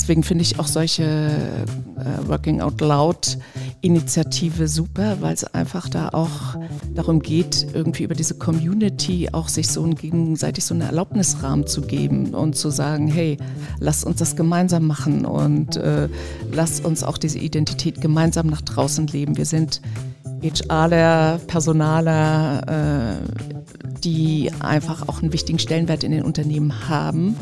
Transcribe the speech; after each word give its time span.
deswegen 0.00 0.22
finde 0.22 0.42
ich 0.42 0.58
auch 0.58 0.66
solche 0.66 1.02
äh, 1.04 2.28
Working 2.28 2.62
Out 2.62 2.80
Loud 2.80 3.36
Initiative 3.82 4.66
super, 4.66 5.18
weil 5.20 5.34
es 5.34 5.44
einfach 5.44 5.88
da 5.88 6.08
auch 6.10 6.56
darum 6.94 7.20
geht, 7.20 7.66
irgendwie 7.74 8.04
über 8.04 8.14
diese 8.14 8.34
Community 8.34 9.28
auch 9.32 9.48
sich 9.48 9.68
so 9.68 9.84
ein, 9.84 9.94
gegenseitig 9.94 10.64
so 10.64 10.74
einen 10.74 10.82
Erlaubnisrahmen 10.82 11.66
zu 11.66 11.82
geben 11.82 12.34
und 12.34 12.56
zu 12.56 12.70
sagen, 12.70 13.08
hey, 13.08 13.36
lasst 13.78 14.06
uns 14.06 14.18
das 14.18 14.36
gemeinsam 14.36 14.86
machen 14.86 15.26
und 15.26 15.76
äh, 15.76 16.08
lasst 16.50 16.84
uns 16.84 17.02
auch 17.02 17.18
diese 17.18 17.38
Identität 17.38 18.00
gemeinsam 18.00 18.46
nach 18.46 18.62
draußen 18.62 19.06
leben. 19.06 19.36
Wir 19.36 19.46
sind 19.46 19.82
HRler, 20.42 21.40
Personaler, 21.46 23.18
äh, 23.20 23.98
die 24.02 24.50
einfach 24.60 25.06
auch 25.08 25.20
einen 25.20 25.34
wichtigen 25.34 25.58
Stellenwert 25.58 26.04
in 26.04 26.12
den 26.12 26.22
Unternehmen 26.22 26.88
haben. 26.88 27.36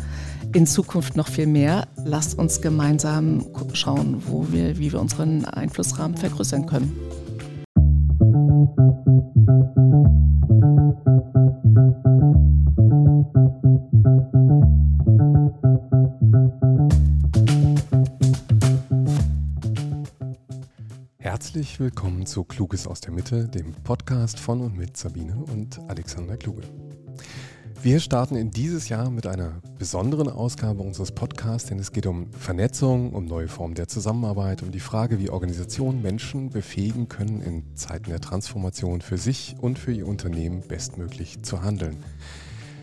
In 0.54 0.66
Zukunft 0.66 1.14
noch 1.16 1.28
viel 1.28 1.46
mehr. 1.46 1.86
Lasst 2.04 2.38
uns 2.38 2.60
gemeinsam 2.60 3.46
schauen, 3.74 4.22
wo 4.26 4.50
wir, 4.50 4.78
wie 4.78 4.92
wir 4.92 5.00
unseren 5.00 5.44
Einflussrahmen 5.44 6.16
vergrößern 6.16 6.66
können. 6.66 6.92
Herzlich 21.18 21.78
willkommen 21.78 22.24
zu 22.24 22.44
Kluges 22.44 22.86
aus 22.86 23.00
der 23.00 23.12
Mitte, 23.12 23.48
dem 23.48 23.72
Podcast 23.84 24.40
von 24.40 24.62
und 24.62 24.76
mit 24.76 24.96
Sabine 24.96 25.36
und 25.36 25.78
Alexander 25.88 26.36
Kluge. 26.36 26.62
Wir 27.80 28.00
starten 28.00 28.34
in 28.34 28.50
dieses 28.50 28.88
Jahr 28.88 29.08
mit 29.08 29.28
einer 29.28 29.62
besonderen 29.78 30.28
Ausgabe 30.28 30.82
unseres 30.82 31.12
Podcasts, 31.12 31.68
denn 31.68 31.78
es 31.78 31.92
geht 31.92 32.06
um 32.06 32.32
Vernetzung, 32.32 33.12
um 33.12 33.26
neue 33.26 33.46
Formen 33.46 33.76
der 33.76 33.86
Zusammenarbeit, 33.86 34.64
um 34.64 34.72
die 34.72 34.80
Frage, 34.80 35.20
wie 35.20 35.30
Organisationen 35.30 36.02
Menschen 36.02 36.50
befähigen 36.50 37.08
können, 37.08 37.40
in 37.40 37.76
Zeiten 37.76 38.10
der 38.10 38.20
Transformation 38.20 39.00
für 39.00 39.16
sich 39.16 39.54
und 39.60 39.78
für 39.78 39.92
ihr 39.92 40.08
Unternehmen 40.08 40.62
bestmöglich 40.66 41.42
zu 41.42 41.62
handeln. 41.62 41.98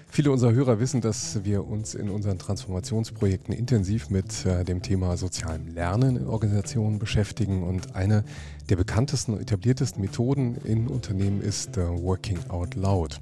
Viele 0.08 0.32
unserer 0.32 0.54
Hörer 0.54 0.80
wissen, 0.80 1.02
dass 1.02 1.44
wir 1.44 1.68
uns 1.68 1.94
in 1.94 2.10
unseren 2.10 2.40
Transformationsprojekten 2.40 3.54
intensiv 3.54 4.10
mit 4.10 4.46
äh, 4.46 4.64
dem 4.64 4.82
Thema 4.82 5.18
sozialem 5.18 5.68
Lernen 5.68 6.16
in 6.16 6.28
Organisationen 6.28 7.00
beschäftigen 7.00 7.64
und 7.64 7.98
eine 7.98 8.24
der 8.70 8.78
bekanntesten 8.78 9.34
und 9.34 9.42
etabliertesten 9.42 10.02
Methoden 10.02 10.56
in 10.64 10.88
Unternehmen 10.88 11.42
ist 11.42 11.76
äh, 11.76 11.86
Working 11.86 12.40
Out 12.48 12.76
Loud. 12.76 13.20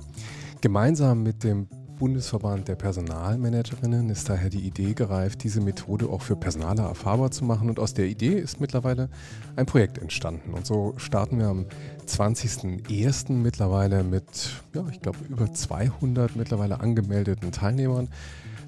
Gemeinsam 0.64 1.24
mit 1.24 1.44
dem 1.44 1.68
Bundesverband 2.00 2.70
der 2.70 2.76
Personalmanagerinnen 2.76 4.10
ist 4.10 4.30
daher 4.30 4.50
die 4.50 4.62
Idee 4.62 4.94
gereift, 4.94 5.44
diese 5.44 5.60
Methode 5.60 6.08
auch 6.08 6.22
für 6.22 6.38
Personaler 6.38 6.84
erfahrbar 6.84 7.32
zu 7.32 7.44
machen. 7.44 7.68
Und 7.68 7.80
aus 7.80 7.94
der 7.94 8.06
Idee 8.06 8.40
ist 8.40 8.62
mittlerweile 8.62 9.10
ein 9.58 9.66
Projekt 9.66 9.98
entstanden. 9.98 10.54
Und 10.54 10.66
so 10.66 10.94
starten 10.96 11.38
wir 11.40 11.48
am 11.48 11.66
20.01. 12.08 13.34
mittlerweile 13.34 14.06
mit, 14.06 14.62
ja, 14.74 14.86
ich 14.90 15.02
glaube, 15.02 15.18
über 15.28 15.52
200 15.52 16.38
mittlerweile 16.38 16.80
angemeldeten 16.80 17.52
Teilnehmern 17.52 18.08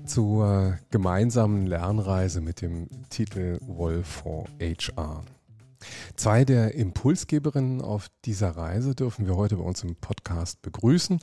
zur 0.06 0.78
gemeinsamen 0.90 1.66
Lernreise 1.66 2.42
mit 2.42 2.62
dem 2.62 2.90
Titel 3.10 3.58
Wolf 3.66 4.06
for 4.06 4.44
HR. 4.60 5.24
Zwei 6.16 6.46
der 6.46 6.76
Impulsgeberinnen 6.76 7.82
auf 7.82 8.08
dieser 8.26 8.52
Reise 8.52 8.96
dürfen 8.96 9.26
wir 9.26 9.36
heute 9.36 9.58
bei 9.58 9.64
uns 9.64 9.84
im 9.84 9.96
Podcast 9.96 10.62
begrüßen. 10.62 11.20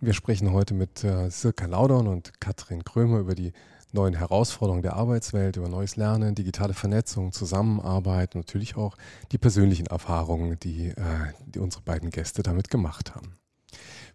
Wir 0.00 0.12
sprechen 0.12 0.52
heute 0.52 0.74
mit 0.74 1.04
äh, 1.04 1.30
Silke 1.30 1.66
Laudern 1.66 2.06
und 2.06 2.40
Katrin 2.40 2.84
Krömer 2.84 3.18
über 3.18 3.34
die 3.34 3.52
neuen 3.94 4.14
Herausforderungen 4.14 4.82
der 4.82 4.94
Arbeitswelt, 4.94 5.56
über 5.56 5.68
neues 5.68 5.96
Lernen, 5.96 6.34
digitale 6.34 6.74
Vernetzung, 6.74 7.32
Zusammenarbeit, 7.32 8.34
natürlich 8.34 8.76
auch 8.76 8.96
die 9.32 9.38
persönlichen 9.38 9.86
Erfahrungen, 9.86 10.58
die, 10.58 10.88
äh, 10.88 11.32
die 11.46 11.60
unsere 11.60 11.82
beiden 11.82 12.10
Gäste 12.10 12.42
damit 12.42 12.70
gemacht 12.70 13.14
haben. 13.14 13.36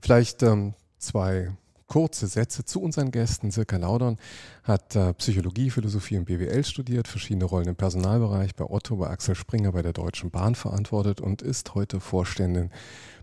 Vielleicht 0.02 0.44
ähm, 0.44 0.73
zwei 0.97 1.52
kurze 1.89 2.27
Sätze 2.27 2.63
zu 2.63 2.81
unseren 2.81 3.11
Gästen. 3.11 3.51
Silke 3.51 3.77
Laudern 3.77 4.17
hat 4.63 4.95
äh, 4.95 5.13
Psychologie, 5.16 5.69
Philosophie 5.69 6.17
und 6.17 6.25
BWL 6.25 6.63
studiert, 6.63 7.09
verschiedene 7.09 7.44
Rollen 7.44 7.67
im 7.67 7.75
Personalbereich 7.75 8.55
bei 8.55 8.63
Otto, 8.63 8.95
bei 8.95 9.09
Axel 9.09 9.35
Springer, 9.35 9.73
bei 9.73 9.81
der 9.81 9.91
Deutschen 9.91 10.31
Bahn 10.31 10.55
verantwortet 10.55 11.19
und 11.19 11.41
ist 11.41 11.75
heute 11.75 11.99
Vorständin 11.99 12.69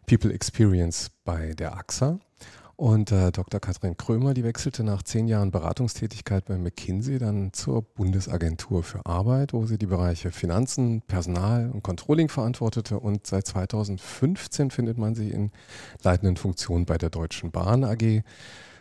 People 0.06 0.32
Experience 0.32 1.10
bei 1.24 1.54
der 1.54 1.74
AXA. 1.76 2.18
Und 2.76 3.10
äh, 3.10 3.32
Dr. 3.32 3.58
Katrin 3.58 3.96
Krömer, 3.96 4.34
die 4.34 4.44
wechselte 4.44 4.84
nach 4.84 5.02
zehn 5.02 5.28
Jahren 5.28 5.50
Beratungstätigkeit 5.50 6.44
bei 6.44 6.58
McKinsey 6.58 7.18
dann 7.18 7.54
zur 7.54 7.80
Bundesagentur 7.80 8.82
für 8.82 9.06
Arbeit, 9.06 9.54
wo 9.54 9.64
sie 9.64 9.78
die 9.78 9.86
Bereiche 9.86 10.30
Finanzen, 10.30 11.00
Personal 11.00 11.70
und 11.70 11.82
Controlling 11.82 12.28
verantwortete. 12.28 13.00
Und 13.00 13.26
seit 13.26 13.46
2015 13.46 14.70
findet 14.70 14.98
man 14.98 15.14
sie 15.14 15.30
in 15.30 15.52
leitenden 16.02 16.36
Funktionen 16.36 16.84
bei 16.84 16.98
der 16.98 17.08
Deutschen 17.08 17.50
Bahn 17.50 17.82
AG. 17.82 18.22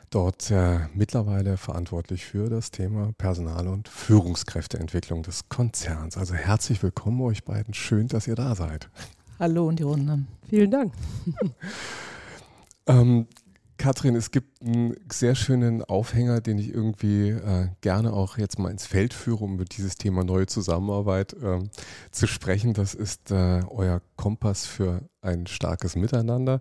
Dort 0.10 0.52
äh, 0.52 0.80
mittlerweile 0.94 1.56
verantwortlich 1.56 2.26
für 2.26 2.50
das 2.50 2.72
Thema 2.72 3.14
Personal- 3.18 3.70
und 3.70 3.88
Führungskräfteentwicklung 3.88 5.24
des 5.24 5.48
Konzerns. 5.48 6.18
Also 6.18 6.34
herzlich 6.34 6.84
willkommen 6.84 7.22
euch 7.22 7.46
beiden. 7.46 7.74
Schön, 7.74 8.10
dass 8.10 8.28
ihr 8.28 8.36
da 8.36 8.56
seid. 8.56 8.90
Hallo 9.40 9.70
und 9.70 9.80
die 9.80 9.84
Runde. 9.84 10.26
Vielen 10.50 10.72
Dank. 10.72 10.94
ähm, 12.88 13.28
Katrin, 13.78 14.16
es 14.16 14.32
gibt 14.32 14.62
einen 14.62 14.96
sehr 15.12 15.36
schönen 15.36 15.84
Aufhänger, 15.84 16.42
den 16.42 16.58
ich 16.58 16.74
irgendwie 16.74 17.30
äh, 17.30 17.68
gerne 17.82 18.14
auch 18.14 18.38
jetzt 18.38 18.58
mal 18.58 18.72
ins 18.72 18.86
Feld 18.86 19.14
führe, 19.14 19.44
um 19.44 19.56
über 19.56 19.66
dieses 19.66 19.96
Thema 19.96 20.24
neue 20.24 20.46
Zusammenarbeit 20.46 21.34
äh, 21.34 21.60
zu 22.12 22.28
sprechen. 22.28 22.74
Das 22.74 22.94
ist 22.94 23.32
äh, 23.32 23.62
euer 23.68 24.02
Kompass 24.16 24.66
für 24.66 25.02
ein 25.22 25.48
starkes 25.48 25.96
Miteinander. 25.96 26.60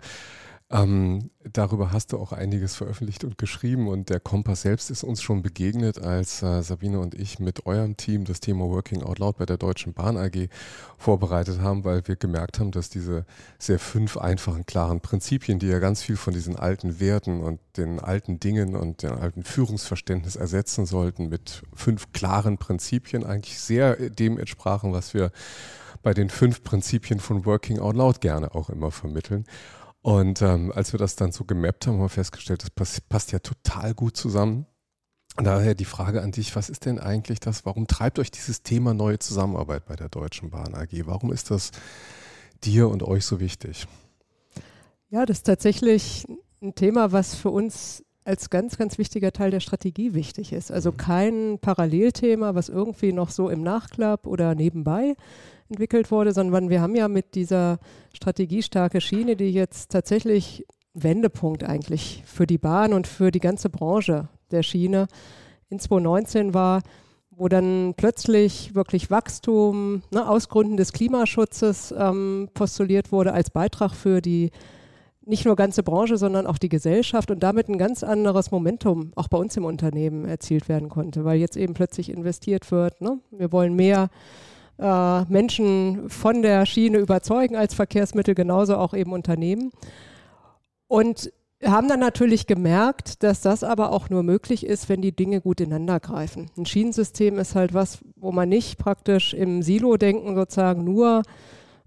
Ähm, 0.71 1.31
darüber 1.45 1.93
hast 1.93 2.13
du 2.13 2.19
auch 2.19 2.33
einiges 2.33 2.75
veröffentlicht 2.75 3.23
und 3.23 3.37
geschrieben 3.37 3.87
und 3.87 4.09
der 4.09 4.19
Kompass 4.19 4.63
selbst 4.63 4.91
ist 4.91 5.05
uns 5.05 5.21
schon 5.21 5.43
begegnet, 5.43 5.99
als 5.99 6.43
äh, 6.43 6.63
Sabine 6.63 7.01
und 7.01 7.15
ich 7.15 7.39
mit 7.39 7.67
eurem 7.67 7.99
Team 7.99 8.25
das 8.25 8.41
Thema 8.41 8.65
Working 8.65 9.03
Out 9.03 9.19
Loud 9.19 9.37
bei 9.37 9.45
der 9.45 9.59
Deutschen 9.59 9.93
Bahn 9.93 10.17
AG 10.17 10.49
vorbereitet 10.97 11.61
haben, 11.61 11.85
weil 11.85 12.09
wir 12.09 12.17
gemerkt 12.17 12.61
haben, 12.61 12.71
dass 12.71 12.89
diese 12.89 13.27
sehr 13.59 13.79
fünf 13.79 14.17
einfachen, 14.17 14.65
klaren 14.65 15.01
Prinzipien, 15.03 15.59
die 15.59 15.69
ja 15.69 15.81
ganz 15.81 16.03
viel 16.03 16.17
von 16.17 16.33
diesen 16.33 16.57
alten 16.57 16.99
Werten 16.99 17.43
und 17.43 17.61
den 17.77 18.01
alten 18.01 18.41
Dingen 18.41 18.75
und 18.75 19.03
dem 19.03 19.13
alten 19.13 19.43
Führungsverständnis 19.43 20.35
ersetzen 20.35 20.87
sollten, 20.87 21.29
mit 21.29 21.63
fünf 21.75 22.11
klaren 22.13 22.57
Prinzipien 22.57 23.25
eigentlich 23.25 23.61
sehr 23.61 23.97
dem 24.09 24.39
entsprachen, 24.39 24.95
was 24.95 25.13
wir 25.13 25.31
bei 26.03 26.15
den 26.15 26.31
fünf 26.31 26.65
Prinzipien 26.65 27.21
von 27.21 27.45
Working 27.45 27.81
Out 27.81 27.97
Loud 27.97 28.21
gerne 28.23 28.55
auch 28.55 28.71
immer 28.71 28.91
vermitteln. 28.91 29.45
Und 30.05 30.43
ähm, 30.43 30.71
als 30.71 30.93
wir 30.93 30.99
das 30.99 31.17
dann 31.17 31.33
so 31.33 31.45
gemappt 31.45 31.87
haben, 31.87 31.95
haben 31.95 32.03
wir 32.03 32.09
festgestellt, 32.11 32.63
das 32.63 32.69
passt, 32.69 33.09
passt 33.09 33.33
ja 33.33 33.39
total 33.39 33.95
gut 33.95 34.19
zusammen. 34.19 34.67
Und 35.39 35.45
daher 35.45 35.75
die 35.75 35.87
Frage 35.87 36.21
an 36.21 36.31
dich, 36.31 36.55
was 36.55 36.69
ist 36.69 36.85
denn 36.85 36.99
eigentlich 36.99 37.41
das, 37.41 37.65
warum 37.65 37.87
treibt 37.87 38.19
euch 38.19 38.31
dieses 38.31 38.63
Thema 38.63 38.93
neue 38.93 39.19
Zusammenarbeit 39.19 39.87
bei 39.87 39.97
der 39.97 40.11
Deutschen 40.11 40.51
Bahn 40.51 40.75
AG? 40.75 40.91
Warum 41.07 41.33
ist 41.33 41.51
das 41.51 41.71
dir 42.63 42.91
und 42.91 43.03
euch 43.03 43.25
so 43.25 43.41
wichtig? 43.41 43.87
Ja, 45.09 45.25
das 45.25 45.39
ist 45.39 45.45
tatsächlich 45.45 46.27
ein 46.61 46.75
Thema, 46.75 47.13
was 47.13 47.35
für 47.35 47.49
uns 47.49 48.05
als 48.25 48.51
ganz, 48.51 48.77
ganz 48.77 48.99
wichtiger 48.99 49.33
Teil 49.33 49.53
der 49.53 49.61
Strategie 49.61 50.13
wichtig 50.13 50.53
ist. 50.53 50.71
Also 50.71 50.93
mhm. 50.93 50.97
kein 50.99 51.59
Parallelthema, 51.63 52.55
was 52.55 52.69
irgendwie 52.69 53.15
noch 53.15 53.31
so 53.31 53.49
im 53.49 53.63
Nachklapp 53.63 54.27
oder 54.27 54.55
nebenbei 54.55 55.17
entwickelt 55.75 56.11
wurde, 56.11 56.33
sondern 56.33 56.71
wir 56.71 56.81
haben 56.81 56.95
ja 56.95 57.09
mit 57.09 57.35
dieser 57.35 57.79
strategiestarke 58.13 59.01
Schiene, 59.01 59.37
die 59.37 59.51
jetzt 59.51 59.91
tatsächlich 59.91 60.65
Wendepunkt 60.95 61.65
eigentlich 61.65 62.23
für 62.25 62.47
die 62.47 62.59
Bahn 62.59 62.93
und 62.93 63.07
für 63.07 63.31
die 63.33 63.41
ganze 63.41 63.69
Branche 63.69 64.29
der 64.53 64.63
Schiene 64.63 65.09
in 65.69 65.81
2019 65.81 66.55
war, 66.55 66.83
wo 67.31 67.49
dann 67.49 67.95
plötzlich 67.97 68.77
wirklich 68.77 69.11
Wachstum 69.11 70.03
ne, 70.13 70.29
aus 70.29 70.49
Gründen 70.49 70.77
des 70.77 70.93
Klimaschutzes 70.93 71.93
ähm, 71.99 72.49
postuliert 72.55 73.11
wurde 73.11 73.33
als 73.33 73.51
Beitrag 73.51 73.93
für 73.93 74.21
die 74.21 74.53
nicht 75.27 75.47
nur 75.47 75.57
ganze 75.57 75.83
Branche, 75.83 76.17
sondern 76.17 76.47
auch 76.47 76.59
die 76.59 76.69
Gesellschaft 76.69 77.31
und 77.31 77.43
damit 77.43 77.69
ein 77.69 77.79
ganz 77.79 78.05
anderes 78.05 78.51
Momentum 78.51 79.13
auch 79.17 79.29
bei 79.29 79.39
uns 79.39 79.57
im 79.57 79.65
Unternehmen 79.65 80.27
erzielt 80.27 80.69
werden 80.69 80.91
konnte, 80.91 81.25
weil 81.25 81.39
jetzt 81.39 81.57
eben 81.57 81.75
plötzlich 81.75 82.11
investiert 82.11 82.71
wird. 82.71 83.01
Ne? 83.01 83.19
Wir 83.31 83.51
wollen 83.51 83.75
mehr 83.75 84.11
äh, 84.79 85.25
Menschen 85.25 86.09
von 86.09 86.43
der 86.43 86.67
Schiene 86.67 86.99
überzeugen 86.99 87.57
als 87.57 87.75
Verkehrsmittel, 87.75 88.35
genauso 88.35 88.77
auch 88.77 88.95
eben 88.95 89.13
Unternehmen. 89.13 89.71
Und 90.89 91.33
haben 91.65 91.89
dann 91.89 92.01
natürlich 92.01 92.47
gemerkt, 92.47 93.23
dass 93.23 93.41
das 93.41 93.65
aber 93.65 93.93
auch 93.93 94.11
nur 94.11 94.23
möglich 94.23 94.67
ist, 94.67 94.89
wenn 94.89 95.03
die 95.03 95.17
Dinge 95.17 95.41
gut 95.41 95.61
ineinander 95.61 96.01
greifen. 96.01 96.51
Ein 96.57 96.67
Schienensystem 96.67 97.39
ist 97.39 97.55
halt 97.55 97.75
was, 97.75 97.99
wo 98.17 98.33
man 98.33 98.49
nicht 98.49 98.79
praktisch 98.79 99.35
im 99.35 99.63
Silo-Denken 99.63 100.35
sozusagen 100.35 100.85
nur 100.85 101.23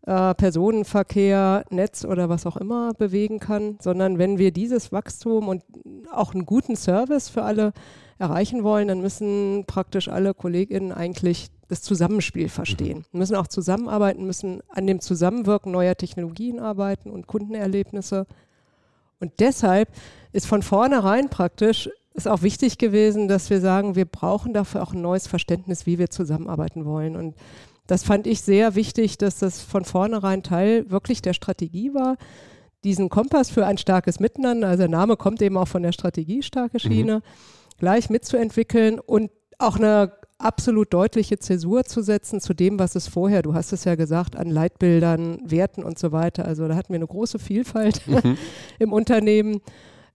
äh, 0.07 0.33
Personenverkehr, 0.35 1.65
Netz 1.69 2.05
oder 2.05 2.29
was 2.29 2.45
auch 2.45 2.57
immer 2.57 2.93
bewegen 2.93 3.39
kann, 3.39 3.77
sondern 3.81 4.17
wenn 4.17 4.37
wir 4.37 4.51
dieses 4.51 4.91
Wachstum 4.91 5.47
und 5.47 5.63
auch 6.11 6.33
einen 6.33 6.45
guten 6.45 6.75
Service 6.75 7.29
für 7.29 7.43
alle 7.43 7.73
erreichen 8.17 8.63
wollen, 8.63 8.87
dann 8.87 9.01
müssen 9.01 9.65
praktisch 9.67 10.07
alle 10.07 10.33
KollegInnen 10.33 10.91
eigentlich 10.91 11.49
das 11.67 11.81
Zusammenspiel 11.81 12.49
verstehen. 12.49 13.05
Wir 13.11 13.19
müssen 13.19 13.35
auch 13.35 13.47
zusammenarbeiten, 13.47 14.25
müssen 14.25 14.61
an 14.69 14.87
dem 14.87 15.01
Zusammenwirken 15.01 15.71
neuer 15.71 15.95
Technologien 15.95 16.59
arbeiten 16.59 17.11
und 17.11 17.27
Kundenerlebnisse. 17.27 18.25
Und 19.19 19.33
deshalb 19.39 19.89
ist 20.31 20.47
von 20.47 20.61
vornherein 20.61 21.29
praktisch 21.29 21.89
ist 22.13 22.27
auch 22.27 22.41
wichtig 22.41 22.79
gewesen, 22.79 23.27
dass 23.27 23.51
wir 23.51 23.61
sagen, 23.61 23.95
wir 23.95 24.05
brauchen 24.05 24.51
dafür 24.51 24.81
auch 24.81 24.93
ein 24.93 25.01
neues 25.01 25.27
Verständnis, 25.27 25.85
wie 25.85 25.99
wir 25.99 26.09
zusammenarbeiten 26.09 26.83
wollen. 26.83 27.15
Und 27.15 27.35
das 27.85 28.03
fand 28.03 28.25
ich 28.25 28.41
sehr 28.41 28.75
wichtig, 28.75 29.19
dass 29.19 29.37
das 29.37 29.61
von 29.61 29.85
vornherein 29.85 30.41
Teil 30.41 30.89
wirklich 30.89 31.21
der 31.21 31.33
Strategie 31.33 31.93
war. 31.93 32.17
Diesen 32.83 33.09
Kompass 33.09 33.51
für 33.51 33.67
ein 33.67 33.77
starkes 33.77 34.19
Miteinander, 34.19 34.67
also 34.67 34.83
der 34.83 34.89
Name 34.89 35.15
kommt 35.15 35.41
eben 35.43 35.57
auch 35.57 35.67
von 35.67 35.83
der 35.83 35.91
Strategie 35.91 36.41
starke 36.41 36.79
Schiene, 36.79 37.17
mhm. 37.17 37.77
gleich 37.77 38.09
mitzuentwickeln 38.09 38.99
und 38.99 39.29
auch 39.59 39.77
eine 39.77 40.11
absolut 40.39 40.93
deutliche 40.93 41.39
Zäsur 41.39 41.83
zu 41.83 42.01
setzen 42.01 42.39
zu 42.39 42.53
dem, 42.53 42.79
was 42.79 42.95
es 42.95 43.07
vorher, 43.07 43.41
du 43.41 43.53
hast 43.53 43.73
es 43.73 43.83
ja 43.83 43.95
gesagt, 43.95 44.35
an 44.35 44.49
Leitbildern, 44.49 45.39
Werten 45.43 45.83
und 45.83 45.97
so 45.97 46.11
weiter. 46.11 46.45
Also 46.45 46.67
da 46.67 46.75
hatten 46.75 46.93
wir 46.93 46.97
eine 46.97 47.07
große 47.07 47.39
Vielfalt 47.39 48.07
mhm. 48.07 48.37
im 48.79 48.93
Unternehmen 48.93 49.61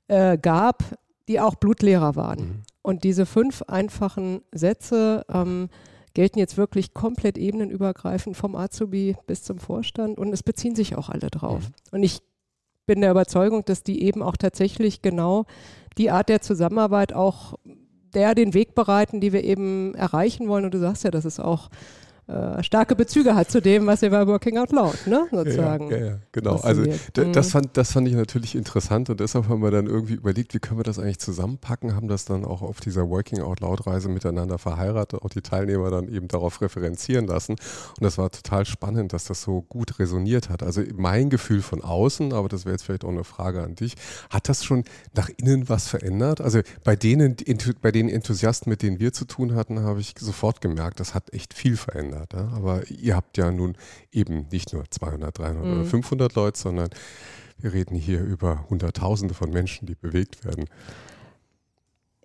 äh, 0.09 0.39
gab, 0.39 0.85
die 1.29 1.41
auch 1.41 1.57
Blutlehrer 1.57 2.17
waren. 2.17 2.39
Mhm. 2.39 2.63
Und 2.83 3.05
diese 3.05 3.27
fünf 3.27 3.63
einfachen 3.63 4.43
Sätze 4.53 5.25
ähm, 5.33 5.69
gelten 6.15 6.39
jetzt 6.39 6.57
wirklich 6.57 6.95
komplett 6.95 7.39
ebenenübergreifend 7.39 8.37
vom 8.37 8.55
Azubi 8.55 9.17
bis 9.27 9.43
zum 9.43 9.59
Vorstand 9.59 10.19
und 10.19 10.33
es 10.33 10.43
beziehen 10.43 10.75
sich 10.75 10.97
auch 10.97 11.09
alle 11.09 11.31
drauf. 11.31 11.63
Mhm. 11.63 11.97
Und 11.97 12.03
ich 12.03 12.21
bin 12.87 13.01
der 13.01 13.13
Überzeugung, 13.13 13.65
dass 13.65 13.83
die 13.83 14.03
eben 14.03 14.23
auch 14.23 14.37
tatsächlich 14.37 15.03
genau 15.03 15.47
die 15.99 16.11
Art 16.11 16.29
der 16.29 16.41
Zusammenarbeit 16.41 17.13
auch 17.13 17.55
der 18.15 18.35
den 18.35 18.55
Weg 18.55 18.75
bereiten, 18.75 19.21
die 19.21 19.33
wir 19.33 19.45
eben 19.45 19.95
erreichen 19.95 20.49
wollen. 20.49 20.65
Und 20.65 20.75
du 20.75 20.79
sagst 20.79 21.05
ja, 21.05 21.11
das 21.11 21.25
ist 21.25 21.41
auch 21.41 21.71
äh, 22.29 22.63
starke 22.63 22.95
Bezüge 22.95 23.35
hat 23.35 23.51
zu 23.51 23.61
dem, 23.61 23.87
was 23.89 24.01
ihr 24.01 24.11
bei 24.11 24.25
Working 24.29 24.57
Out 24.57 24.71
Loud, 24.71 25.07
ne, 25.09 25.27
sozusagen. 25.33 25.91
Ja, 25.91 25.97
ja, 25.97 26.07
ja 26.07 26.19
genau. 26.31 26.57
Also 26.57 26.85
das, 27.15 27.51
fand, 27.51 27.77
das 27.77 27.91
fand 27.91 28.07
ich 28.07 28.15
natürlich 28.15 28.55
interessant 28.55 29.11
und 29.11 29.19
deshalb 29.19 29.49
haben 29.49 29.61
wir 29.61 29.73
dann 29.73 29.89
irgendwie 29.89 30.15
überlegt, 30.15 30.55
wie 30.55 30.61
können 30.61 30.79
wir 30.79 30.85
das 30.85 31.01
eigentlich 31.01 31.19
zusammenpacken, 31.19 31.97
haben 31.97 32.07
das 32.07 32.25
dann 32.25 32.45
auch 32.45 32.63
auf 32.63 32.81
dieser 32.81 33.09
Working 33.11 33.41
Out 33.41 33.59
Loud 33.59 33.89
Reise 33.89 34.09
miteinander 34.09 34.59
verheiratet, 34.59 35.21
auch 35.21 35.31
die 35.31 35.43
Teilnehmer 35.43 35.91
dann 35.91 36.07
eben 36.09 36.29
darauf 36.29 36.61
referenzieren 36.61 37.27
lassen 37.27 37.53
und 37.53 38.03
das 38.03 38.19
war 38.19 38.31
total 38.31 38.67
spannend, 38.67 39.13
dass 39.13 39.25
das 39.25 39.43
so 39.43 39.63
gut 39.63 39.99
resoniert 39.99 40.49
hat. 40.49 40.63
Also 40.63 40.83
mein 40.95 41.29
Gefühl 41.29 41.61
von 41.61 41.83
außen, 41.83 42.33
aber 42.33 42.49
das 42.49 42.65
wäre 42.65 42.75
jetzt 42.75 42.85
vielleicht 42.85 43.05
auch 43.05 43.11
eine 43.11 43.25
Frage 43.25 43.65
an 43.65 43.75
dich, 43.75 43.97
hat 44.31 44.49
das 44.49 44.65
schon 44.65 44.85
nach 45.17 45.29
innen 45.39 45.69
was 45.69 45.89
verändert? 45.89 46.41
Also 46.41 46.61
bei 46.85 46.95
denen, 46.95 47.37
bei 47.81 47.91
den 47.91 48.09
Enthusiasten, 48.09 48.71
mit 48.71 48.83
denen 48.83 49.01
wir 49.01 49.13
zu 49.13 49.25
tun 49.25 49.57
hatten, 49.57 49.81
habe 49.81 49.99
ich 49.99 50.15
sofort 50.21 50.61
gemerkt, 50.61 51.01
das 51.01 51.15
hat 51.15 51.33
echt 51.33 51.53
viel 51.53 51.77
verändert 51.77 52.12
verändert. 52.13 52.33
Ja? 52.33 52.49
Aber 52.55 52.89
ihr 52.91 53.17
habt 53.17 53.39
ja 53.39 53.51
nun 53.51 53.77
eben 54.11 54.47
nicht 54.51 54.73
nur 54.73 54.85
200, 54.89 55.39
300 55.39 55.65
mhm. 55.65 55.73
oder 55.73 55.85
500 55.85 56.35
Leute, 56.35 56.59
sondern 56.59 56.91
wir 57.59 57.73
reden 57.73 57.97
hier 57.97 58.21
über 58.21 58.69
Hunderttausende 58.71 59.35
von 59.35 59.51
Menschen, 59.51 59.87
die 59.87 59.95
bewegt 59.95 60.45
werden. 60.45 60.67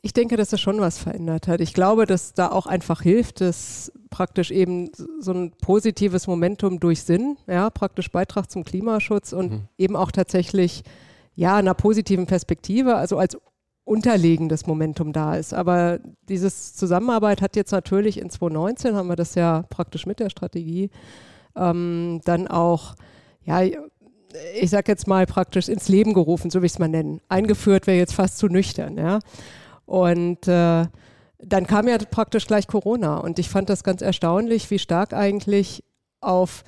Ich 0.02 0.14
denke, 0.14 0.38
dass 0.38 0.50
das 0.50 0.62
schon 0.62 0.80
was 0.80 0.98
verändert 0.98 1.48
hat. 1.48 1.60
Ich 1.60 1.74
glaube, 1.74 2.06
dass 2.06 2.34
da 2.34 2.50
auch 2.50 2.66
einfach 2.66 3.02
hilft, 3.02 3.42
dass 3.42 3.92
praktisch 4.10 4.52
eben 4.52 4.90
so 5.20 5.32
ein 5.34 5.52
positives 5.60 6.28
Momentum 6.28 6.80
durch 6.80 7.04
Sinn, 7.04 7.38
ja, 7.46 7.70
praktisch 7.70 8.12
Beitrag 8.12 8.50
zum 8.50 8.64
Klimaschutz 8.64 9.34
und 9.34 9.52
mhm. 9.52 9.68
eben 9.78 9.96
auch 9.96 10.12
tatsächlich 10.12 10.84
ja 11.36 11.58
einer 11.58 11.74
positiven 11.74 12.26
Perspektive, 12.26 12.96
also 12.96 13.18
als 13.18 13.38
unterlegendes 13.88 14.68
Momentum 14.68 15.14
da 15.14 15.36
ist. 15.36 15.54
Aber 15.54 16.00
diese 16.28 16.52
Zusammenarbeit 16.52 17.42
hat 17.42 17.56
jetzt 17.56 17.72
natürlich 17.72 18.20
in 18.20 18.30
2019, 18.30 18.96
haben 18.96 19.08
wir 19.08 19.16
das 19.16 19.36
ja 19.36 19.64
praktisch 19.70 20.06
mit 20.06 20.20
der 20.20 20.30
Strategie, 20.30 20.90
ähm, 21.56 22.20
dann 22.26 22.48
auch, 22.48 22.96
ja, 23.44 23.62
ich 23.62 24.70
sag 24.70 24.88
jetzt 24.90 25.08
mal 25.08 25.26
praktisch 25.26 25.70
ins 25.70 25.88
Leben 25.88 26.14
gerufen, 26.14 26.52
so 26.52 26.62
wie 26.62 26.66
ich 26.66 26.74
es 26.74 26.80
mal 26.80 26.90
nennen. 26.90 27.22
Eingeführt 27.30 27.88
wäre 27.88 27.98
jetzt 27.98 28.14
fast 28.14 28.38
zu 28.38 28.48
nüchtern, 28.48 28.98
ja. 28.98 29.20
Und 29.86 30.48
äh, 30.50 30.86
dann 31.40 31.68
kam 31.68 31.88
ja 31.88 31.98
praktisch 31.98 32.46
gleich 32.46 32.68
Corona 32.68 33.18
und 33.18 33.40
ich 33.40 33.48
fand 33.48 33.70
das 33.70 33.86
ganz 33.86 34.02
erstaunlich, 34.02 34.70
wie 34.70 34.80
stark 34.80 35.14
eigentlich 35.14 35.84
auf 36.20 36.66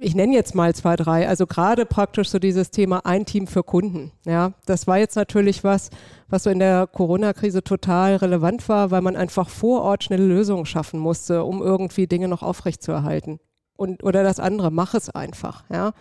ich 0.00 0.14
nenne 0.14 0.34
jetzt 0.34 0.54
mal 0.54 0.74
zwei, 0.74 0.96
drei, 0.96 1.28
also 1.28 1.46
gerade 1.46 1.86
praktisch 1.86 2.28
so 2.28 2.38
dieses 2.38 2.70
Thema 2.70 3.04
ein 3.04 3.24
Team 3.24 3.46
für 3.46 3.62
Kunden. 3.62 4.12
Ja, 4.24 4.52
das 4.66 4.86
war 4.86 4.98
jetzt 4.98 5.16
natürlich 5.16 5.64
was, 5.64 5.90
was 6.28 6.42
so 6.42 6.50
in 6.50 6.58
der 6.58 6.86
Corona-Krise 6.86 7.62
total 7.62 8.16
relevant 8.16 8.68
war, 8.68 8.90
weil 8.90 9.02
man 9.02 9.16
einfach 9.16 9.48
vor 9.48 9.82
Ort 9.82 10.04
schnelle 10.04 10.26
Lösungen 10.26 10.66
schaffen 10.66 10.98
musste, 10.98 11.44
um 11.44 11.62
irgendwie 11.62 12.06
Dinge 12.06 12.28
noch 12.28 12.42
aufrechtzuerhalten. 12.42 13.38
Und, 13.76 14.02
oder 14.02 14.22
das 14.22 14.40
andere, 14.40 14.70
mach 14.70 14.94
es 14.94 15.10
einfach. 15.10 15.64
Ja, 15.70 15.92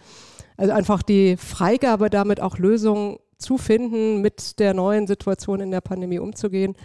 also 0.57 0.73
einfach 0.73 1.03
die 1.03 1.37
Freigabe 1.37 2.09
damit 2.09 2.41
auch 2.41 2.57
Lösungen 2.57 3.17
zu 3.37 3.57
finden, 3.57 4.21
mit 4.21 4.59
der 4.59 4.73
neuen 4.73 5.07
Situation 5.07 5.59
in 5.59 5.71
der 5.71 5.81
Pandemie 5.81 6.19
umzugehen. 6.19 6.75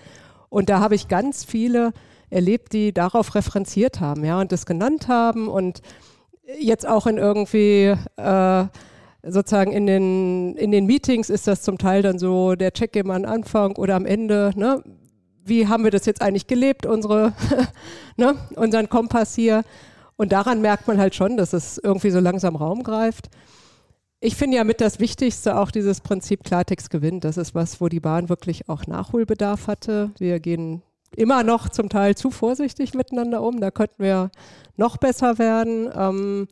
Und 0.49 0.69
da 0.69 0.81
habe 0.81 0.97
ich 0.97 1.09
ganz 1.09 1.45
viele 1.45 1.93
erlebt, 2.29 2.73
die 2.73 2.93
darauf 2.93 3.35
referenziert 3.35 4.01
haben, 4.01 4.25
ja, 4.25 4.41
und 4.41 4.53
das 4.53 4.67
genannt 4.67 5.09
haben 5.09 5.49
und 5.49 5.81
jetzt 6.59 6.87
auch 6.87 7.07
in 7.07 7.19
irgendwie 7.19 7.95
äh, 8.17 8.67
sozusagen 9.23 9.73
in 9.73 9.87
den, 9.87 10.57
in 10.57 10.71
den 10.71 10.87
Meetings 10.87 11.31
ist 11.31 11.47
das 11.47 11.63
zum 11.63 11.79
Teil 11.79 12.03
dann 12.03 12.19
so 12.19 12.55
der 12.55 12.73
Check-in 12.73 13.11
am 13.11 13.25
Anfang 13.25 13.77
oder 13.77 13.97
am 13.97 14.07
Ende, 14.07 14.53
ne? 14.57 14.83
Wie 15.43 15.67
haben 15.67 15.85
wir 15.85 15.91
das 15.91 16.07
jetzt 16.07 16.23
eigentlich 16.23 16.47
gelebt, 16.47 16.87
unsere, 16.87 17.33
ne? 18.17 18.37
unseren 18.57 18.89
Kompass 18.89 19.35
hier? 19.35 19.65
Und 20.17 20.33
daran 20.33 20.61
merkt 20.61 20.87
man 20.87 20.99
halt 20.99 21.15
schon, 21.15 21.39
dass 21.39 21.55
es 21.55 21.79
irgendwie 21.79 22.11
so 22.11 22.21
langsam 22.21 22.55
Raum 22.55 22.83
greift. 22.83 23.31
Ich 24.21 24.37
finde 24.37 24.59
ja 24.59 24.65
mit 24.65 24.83
das 24.83 25.01
Wichtigste 25.01 25.57
auch 25.57 25.71
dieses 25.71 26.03
Prinzip 26.03 26.45
Klartext 26.45 26.91
gewinnt. 26.91 27.25
Das 27.25 27.39
ist 27.39 27.55
was, 27.55 27.81
wo 27.81 27.89
die 27.89 28.01
Bahn 28.01 28.29
wirklich 28.29 28.69
auch 28.69 28.87
Nachholbedarf 28.87 29.67
hatte. 29.67 30.11
Wir 30.19 30.39
gehen 30.39 30.83
immer 31.17 31.43
noch 31.43 31.71
zum 31.71 31.89
Teil 31.89 32.17
zu 32.17 32.31
vorsichtig 32.31 32.93
miteinander 32.93 33.43
um. 33.43 33.61
Da 33.61 33.71
könnten 33.71 34.03
wir 34.03 34.31
noch 34.77 34.99
besser 34.99 35.39
werden. 35.39 35.91
Ähm, 35.97 36.49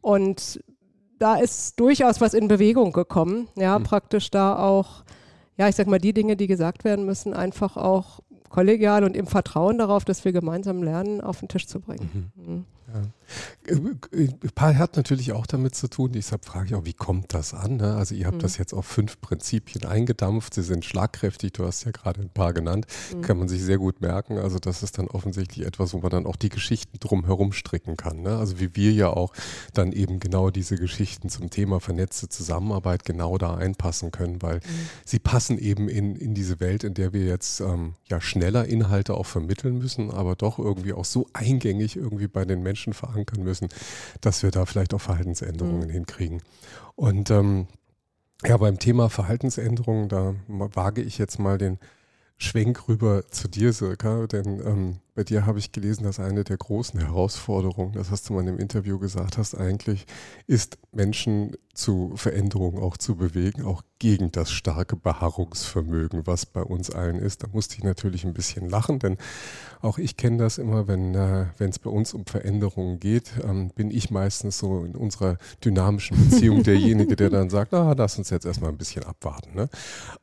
und 0.00 0.60
da 1.22 1.36
ist 1.36 1.78
durchaus 1.78 2.20
was 2.20 2.34
in 2.34 2.48
Bewegung 2.48 2.92
gekommen. 2.92 3.46
Ja, 3.54 3.78
mhm. 3.78 3.84
praktisch 3.84 4.30
da 4.30 4.58
auch, 4.58 5.04
ja, 5.56 5.68
ich 5.68 5.76
sag 5.76 5.86
mal, 5.86 6.00
die 6.00 6.12
Dinge, 6.12 6.36
die 6.36 6.48
gesagt 6.48 6.82
werden 6.82 7.06
müssen, 7.06 7.32
einfach 7.32 7.76
auch 7.76 8.20
kollegial 8.48 9.04
und 9.04 9.16
im 9.16 9.28
Vertrauen 9.28 9.78
darauf, 9.78 10.04
dass 10.04 10.24
wir 10.24 10.32
gemeinsam 10.32 10.82
lernen, 10.82 11.20
auf 11.20 11.38
den 11.38 11.48
Tisch 11.48 11.68
zu 11.68 11.80
bringen. 11.80 12.32
Mhm. 12.34 12.44
Mhm. 12.44 12.64
Ja. 12.92 13.00
Ein 13.68 14.78
hat 14.78 14.96
natürlich 14.96 15.32
auch 15.32 15.46
damit 15.46 15.74
zu 15.74 15.88
tun. 15.88 16.12
Deshalb 16.12 16.44
frage 16.44 16.66
ich 16.66 16.74
auch, 16.74 16.84
wie 16.84 16.92
kommt 16.92 17.34
das 17.34 17.54
an? 17.54 17.76
Ne? 17.76 17.94
Also 17.94 18.14
ihr 18.14 18.26
habt 18.26 18.38
mhm. 18.38 18.42
das 18.42 18.58
jetzt 18.58 18.72
auf 18.72 18.86
fünf 18.86 19.20
Prinzipien 19.20 19.84
eingedampft. 19.84 20.54
Sie 20.54 20.62
sind 20.62 20.84
schlagkräftig. 20.84 21.52
Du 21.52 21.64
hast 21.64 21.84
ja 21.84 21.90
gerade 21.92 22.20
ein 22.20 22.30
paar 22.30 22.52
genannt. 22.52 22.86
Mhm. 23.14 23.22
Kann 23.22 23.38
man 23.38 23.48
sich 23.48 23.62
sehr 23.62 23.78
gut 23.78 24.00
merken. 24.00 24.38
Also 24.38 24.58
das 24.58 24.82
ist 24.82 24.98
dann 24.98 25.08
offensichtlich 25.08 25.66
etwas, 25.66 25.94
wo 25.94 25.98
man 25.98 26.10
dann 26.10 26.26
auch 26.26 26.36
die 26.36 26.48
Geschichten 26.48 26.98
drumherum 26.98 27.52
stricken 27.52 27.96
kann. 27.96 28.22
Ne? 28.22 28.36
Also 28.36 28.60
wie 28.60 28.74
wir 28.76 28.92
ja 28.92 29.08
auch 29.08 29.32
dann 29.74 29.92
eben 29.92 30.20
genau 30.20 30.50
diese 30.50 30.76
Geschichten 30.76 31.28
zum 31.28 31.50
Thema 31.50 31.80
vernetzte 31.80 32.28
Zusammenarbeit 32.28 33.04
genau 33.04 33.38
da 33.38 33.54
einpassen 33.54 34.10
können, 34.10 34.42
weil 34.42 34.56
mhm. 34.56 34.88
sie 35.04 35.18
passen 35.18 35.58
eben 35.58 35.88
in, 35.88 36.16
in 36.16 36.34
diese 36.34 36.60
Welt, 36.60 36.84
in 36.84 36.94
der 36.94 37.12
wir 37.12 37.24
jetzt 37.24 37.60
ähm, 37.60 37.94
ja 38.08 38.20
schneller 38.20 38.66
Inhalte 38.66 39.14
auch 39.14 39.26
vermitteln 39.26 39.78
müssen, 39.78 40.10
aber 40.10 40.34
doch 40.34 40.58
irgendwie 40.58 40.92
auch 40.92 41.04
so 41.04 41.26
eingängig 41.32 41.96
irgendwie 41.96 42.28
bei 42.28 42.44
den 42.44 42.62
Menschen 42.62 42.72
Menschen 42.72 42.94
verankern 43.22 43.44
müssen, 43.44 43.68
dass 44.20 44.42
wir 44.42 44.50
da 44.50 44.66
vielleicht 44.66 44.94
auch 44.94 45.00
Verhaltensänderungen 45.00 45.88
mhm. 45.88 45.92
hinkriegen. 45.92 46.42
Und 46.94 47.30
ähm, 47.30 47.66
ja, 48.44 48.56
beim 48.56 48.78
Thema 48.78 49.08
Verhaltensänderungen, 49.08 50.08
da 50.08 50.34
wage 50.48 51.02
ich 51.02 51.18
jetzt 51.18 51.38
mal 51.38 51.58
den 51.58 51.78
Schwenk 52.38 52.88
rüber 52.88 53.28
zu 53.30 53.48
dir, 53.48 53.72
Silka, 53.72 54.26
denn 54.26 54.60
ähm, 54.66 54.96
bei 55.14 55.24
dir 55.24 55.44
habe 55.46 55.58
ich 55.58 55.72
gelesen, 55.72 56.04
dass 56.04 56.18
eine 56.18 56.44
der 56.44 56.56
großen 56.56 56.98
Herausforderungen, 56.98 57.92
das 57.92 58.10
hast 58.10 58.28
du 58.28 58.32
mal 58.32 58.40
in 58.40 58.46
dem 58.46 58.58
Interview 58.58 58.98
gesagt 58.98 59.36
hast, 59.36 59.54
eigentlich 59.54 60.06
ist, 60.46 60.78
Menschen 60.92 61.56
zu 61.74 62.12
Veränderungen 62.16 62.82
auch 62.82 62.98
zu 62.98 63.16
bewegen, 63.16 63.64
auch 63.64 63.82
gegen 63.98 64.30
das 64.30 64.50
starke 64.50 64.94
Beharrungsvermögen, 64.94 66.26
was 66.26 66.44
bei 66.44 66.62
uns 66.62 66.90
allen 66.90 67.18
ist. 67.18 67.42
Da 67.42 67.48
musste 67.50 67.76
ich 67.78 67.84
natürlich 67.84 68.24
ein 68.24 68.34
bisschen 68.34 68.68
lachen, 68.68 68.98
denn 68.98 69.16
auch 69.80 69.96
ich 69.96 70.16
kenne 70.16 70.38
das 70.38 70.58
immer, 70.58 70.86
wenn 70.86 71.14
äh, 71.14 71.46
es 71.58 71.78
bei 71.78 71.88
uns 71.88 72.12
um 72.12 72.26
Veränderungen 72.26 73.00
geht, 73.00 73.32
ähm, 73.42 73.70
bin 73.74 73.90
ich 73.90 74.10
meistens 74.10 74.58
so 74.58 74.84
in 74.84 74.94
unserer 74.96 75.38
dynamischen 75.64 76.28
Beziehung 76.28 76.62
derjenige, 76.64 77.16
der 77.16 77.30
dann 77.30 77.48
sagt, 77.48 77.72
ah, 77.72 77.94
lass 77.96 78.18
uns 78.18 78.28
jetzt 78.30 78.44
erstmal 78.44 78.70
ein 78.70 78.76
bisschen 78.76 79.04
abwarten. 79.04 79.54
Ne? 79.54 79.68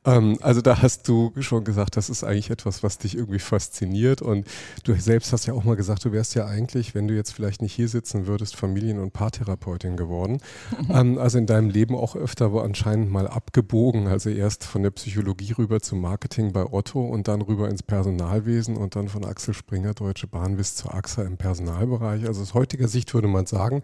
Ähm, 0.06 0.38
also 0.42 0.62
da 0.62 0.82
hast 0.82 1.08
du 1.08 1.32
schon 1.40 1.64
gesagt, 1.64 1.98
das 1.98 2.10
ist 2.10 2.24
eigentlich 2.24 2.52
etwas, 2.52 2.84
was 2.84 3.00
dich 3.00 3.16
irgendwie 3.16 3.40
fasziniert. 3.40 4.22
Und 4.22 4.46
du 4.84 4.96
selbst 5.00 5.34
hast 5.34 5.46
ja 5.46 5.54
auch 5.54 5.64
mal 5.64 5.76
gesagt, 5.76 6.06
du 6.06 6.12
wärst 6.12 6.36
ja 6.36 6.46
eigentlich, 6.46 6.96
wenn 6.96 7.08
du 7.08 7.16
jetzt 7.16 7.32
vielleicht 7.32 7.62
nicht 7.62 7.74
hier 7.74 7.88
sitzen 7.88 8.28
würdest, 8.28 8.56
Familien- 8.56 9.00
und 9.00 9.14
Paartherapeutin 9.14 9.98
geworden. 9.98 10.40
Ähm, 10.90 11.20
also 11.20 11.38
in 11.38 11.46
deinem 11.46 11.70
Leben 11.70 11.96
auch 11.96 12.16
öfter 12.16 12.52
wo 12.52 12.60
anscheinend 12.60 13.12
mal 13.12 13.28
abgebogen. 13.28 14.08
Also 14.08 14.30
erst 14.30 14.64
von 14.64 14.82
der 14.82 14.90
Psychologie 14.92 15.54
rüber 15.54 15.82
zum 15.82 16.02
Marketing 16.02 16.52
bei 16.52 16.66
Otto 16.66 17.06
und 17.06 17.28
dann 17.28 17.42
rüber 17.42 17.70
ins 17.70 17.84
Personalwesen 17.84 18.76
und 18.76 18.96
dann 18.96 19.08
von 19.08 19.24
Axel 19.24 19.54
Springer, 19.54 19.94
Deutsche 19.94 20.26
Bahn 20.26 20.58
bis 20.58 20.76
zur 20.76 20.96
AXA 20.96 21.24
im 21.24 21.38
Personalbereich. 21.38 22.26
Also 22.26 22.42
aus 22.42 22.54
heutiger 22.56 22.88
Sicht 22.88 23.14
würde 23.14 23.28
man 23.28 23.46
sagen, 23.46 23.84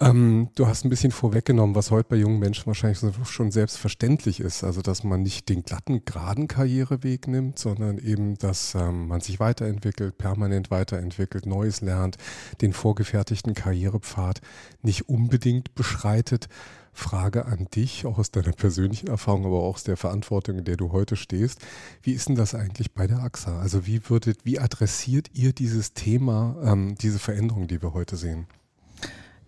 ähm, 0.00 0.48
du 0.54 0.66
hast 0.66 0.84
ein 0.84 0.88
bisschen 0.88 1.12
vorweggenommen, 1.12 1.76
was 1.76 1.90
heute 1.90 2.08
bei 2.08 2.16
jungen 2.16 2.38
Menschen 2.38 2.66
wahrscheinlich 2.66 3.00
schon 3.28 3.50
selbstverständlich 3.50 4.40
ist. 4.40 4.64
Also, 4.64 4.80
dass 4.80 5.04
man 5.04 5.22
nicht 5.22 5.48
den 5.48 5.62
glatten, 5.62 6.04
geraden 6.04 6.48
Karriereweg 6.48 7.28
nimmt, 7.28 7.58
sondern 7.58 7.98
eben, 7.98 8.38
dass 8.38 8.74
ähm, 8.74 9.08
man 9.08 9.20
sich 9.20 9.40
weiterentwickelt, 9.40 10.16
permanent 10.16 10.70
weiterentwickelt, 10.70 11.44
Neues 11.44 11.82
lernt, 11.82 12.16
den 12.62 12.72
vorgefertigten 12.72 13.54
Karrierepfad 13.54 14.40
nicht 14.82 15.08
unbedingt 15.08 15.74
beschreitet. 15.74 16.48
Frage 16.92 17.46
an 17.46 17.66
dich, 17.74 18.04
auch 18.04 18.18
aus 18.18 18.30
deiner 18.30 18.52
persönlichen 18.52 19.08
Erfahrung, 19.08 19.46
aber 19.46 19.62
auch 19.62 19.74
aus 19.74 19.84
der 19.84 19.96
Verantwortung, 19.96 20.58
in 20.58 20.64
der 20.64 20.76
du 20.76 20.92
heute 20.92 21.16
stehst. 21.16 21.60
Wie 22.02 22.12
ist 22.12 22.28
denn 22.28 22.36
das 22.36 22.54
eigentlich 22.54 22.92
bei 22.92 23.06
der 23.06 23.20
AXA? 23.20 23.60
Also 23.60 23.86
wie 23.86 24.08
würdet, 24.08 24.44
wie 24.44 24.58
adressiert 24.58 25.30
ihr 25.32 25.52
dieses 25.52 25.92
Thema, 25.92 26.56
ähm, 26.64 26.96
diese 27.00 27.18
Veränderung, 27.18 27.68
die 27.68 27.82
wir 27.82 27.94
heute 27.94 28.16
sehen? 28.16 28.46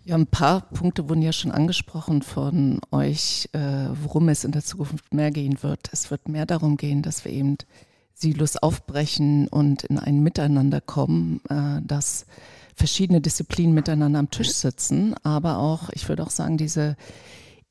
Ja, 0.05 0.15
ein 0.15 0.27
paar 0.27 0.61
Punkte 0.61 1.07
wurden 1.07 1.21
ja 1.21 1.31
schon 1.31 1.51
angesprochen 1.51 2.23
von 2.23 2.81
euch, 2.91 3.47
äh, 3.53 3.87
worum 4.03 4.27
es 4.27 4.43
in 4.43 4.51
der 4.51 4.63
Zukunft 4.63 5.13
mehr 5.13 5.31
gehen 5.31 5.63
wird. 5.63 5.87
Es 5.93 6.11
wird 6.11 6.27
mehr 6.27 6.45
darum 6.45 6.75
gehen, 6.75 7.01
dass 7.01 7.23
wir 7.23 7.31
eben 7.31 7.57
Silos 8.13 8.57
aufbrechen 8.57 9.47
und 9.47 9.83
in 9.83 9.97
ein 9.97 10.21
Miteinander 10.21 10.81
kommen, 10.81 11.39
äh, 11.49 11.81
dass 11.81 12.25
verschiedene 12.75 13.21
Disziplinen 13.21 13.73
miteinander 13.73 14.19
am 14.19 14.29
Tisch 14.29 14.51
sitzen, 14.51 15.15
aber 15.23 15.59
auch, 15.59 15.89
ich 15.93 16.09
würde 16.09 16.23
auch 16.23 16.31
sagen, 16.31 16.57
diese 16.57 16.97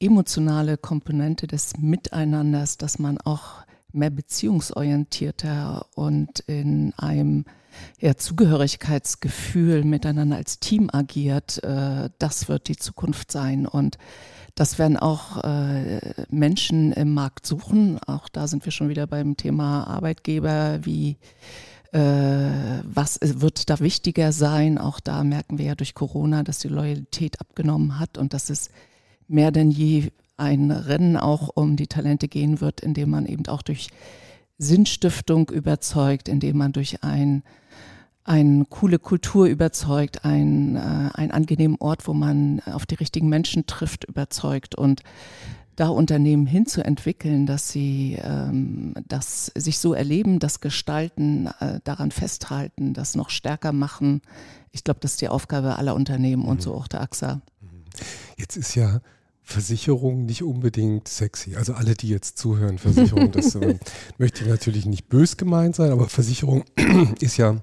emotionale 0.01 0.79
Komponente 0.79 1.47
des 1.47 1.77
Miteinanders, 1.77 2.79
dass 2.79 2.99
man 2.99 3.19
auch 3.19 3.65
mehr 3.93 4.11
beziehungsorientierter 4.11 5.85
und 5.95 6.41
in 6.41 6.95
einem 6.97 7.45
ja, 8.01 8.17
Zugehörigkeitsgefühl 8.17 9.85
miteinander 9.85 10.37
als 10.37 10.59
Team 10.59 10.89
agiert, 10.93 11.63
äh, 11.65 12.11
das 12.19 12.49
wird 12.49 12.69
die 12.69 12.77
Zukunft 12.77 13.33
sein. 13.33 13.67
Und 13.67 13.99
das 14.55 14.79
werden 14.79 14.97
auch 14.97 15.43
äh, 15.45 16.01
Menschen 16.31 16.93
im 16.93 17.15
Markt 17.15 17.47
suchen. 17.47 17.99
Auch 18.07 18.29
da 18.29 18.47
sind 18.47 18.65
wir 18.65 18.73
schon 18.73 18.89
wieder 18.89 19.07
beim 19.07 19.37
Thema 19.37 19.85
Arbeitgeber, 19.85 20.81
wie 20.83 21.17
äh, 21.93 22.01
was 22.85 23.19
wird 23.23 23.69
da 23.69 23.81
wichtiger 23.81 24.33
sein? 24.33 24.79
Auch 24.79 25.01
da 25.01 25.25
merken 25.25 25.59
wir 25.59 25.67
ja 25.67 25.75
durch 25.75 25.95
Corona, 25.95 26.43
dass 26.43 26.59
die 26.59 26.69
Loyalität 26.69 27.41
abgenommen 27.41 27.99
hat 27.99 28.19
und 28.19 28.33
dass 28.33 28.51
es 28.51 28.71
mehr 29.29 29.51
denn 29.51 29.71
je 29.71 30.11
ein 30.37 30.71
Rennen 30.71 31.17
auch 31.17 31.51
um 31.55 31.77
die 31.77 31.87
Talente 31.87 32.29
gehen 32.29 32.61
wird, 32.61 32.81
indem 32.81 33.11
man 33.11 33.27
eben 33.27 33.47
auch 33.47 33.63
durch 33.63 33.89
Sinnstiftung 34.59 35.51
überzeugt, 35.51 36.29
indem 36.29 36.59
man 36.59 36.73
durch 36.73 37.03
ein 37.03 37.43
eine 38.25 38.65
coole 38.67 38.99
Kultur 38.99 39.47
überzeugt, 39.47 40.25
ein, 40.25 40.77
äh, 40.77 41.11
einen 41.15 41.31
angenehmen 41.31 41.77
Ort, 41.81 42.07
wo 42.07 42.15
man 42.15 42.61
auf 42.61 42.87
die 42.87 42.95
richtigen 42.95 43.29
Menschen 43.29 43.67
trifft, 43.67 44.05
überzeugt 44.05 44.75
und 44.75 45.03
da 45.77 45.89
Unternehmen 45.89 46.47
hinzuentwickeln, 46.47 47.47
dass 47.47 47.71
sie 47.71 48.19
ähm, 48.23 48.95
das 49.09 49.47
sich 49.55 49.79
so 49.79 49.95
erleben, 49.95 50.39
das 50.39 50.61
gestalten, 50.61 51.49
äh, 51.61 51.81
daran 51.85 52.11
festhalten, 52.11 52.93
das 52.93 53.15
noch 53.15 53.31
stärker 53.31 53.73
machen. 53.73 54.21
Ich 54.71 54.85
glaube, 54.85 55.01
das 55.01 55.13
ist 55.13 55.23
die 55.23 55.29
Aufgabe 55.29 55.77
aller 55.77 55.95
Unternehmen 55.95 56.45
und 56.45 56.59
mhm. 56.59 56.61
so 56.61 56.75
auch 56.75 56.89
der 56.89 57.01
AXA. 57.01 57.37
Mhm. 57.61 57.85
Jetzt 58.37 58.57
ist 58.57 58.75
ja 58.75 59.01
Versicherung 59.43 60.27
nicht 60.27 60.43
unbedingt 60.43 61.09
sexy. 61.09 61.57
Also 61.57 61.73
alle, 61.73 61.95
die 61.95 62.09
jetzt 62.09 62.39
zuhören, 62.39 62.79
Versicherung, 62.79 63.33
das 63.33 63.55
äh, 63.57 63.79
möchte 64.19 64.47
natürlich 64.47 64.87
nicht 64.87 65.09
bös 65.09 65.37
gemeint 65.37 65.75
sein, 65.75 65.91
aber 65.91 66.09
Versicherung 66.09 66.65
ist 67.21 67.39
ja 67.39 67.63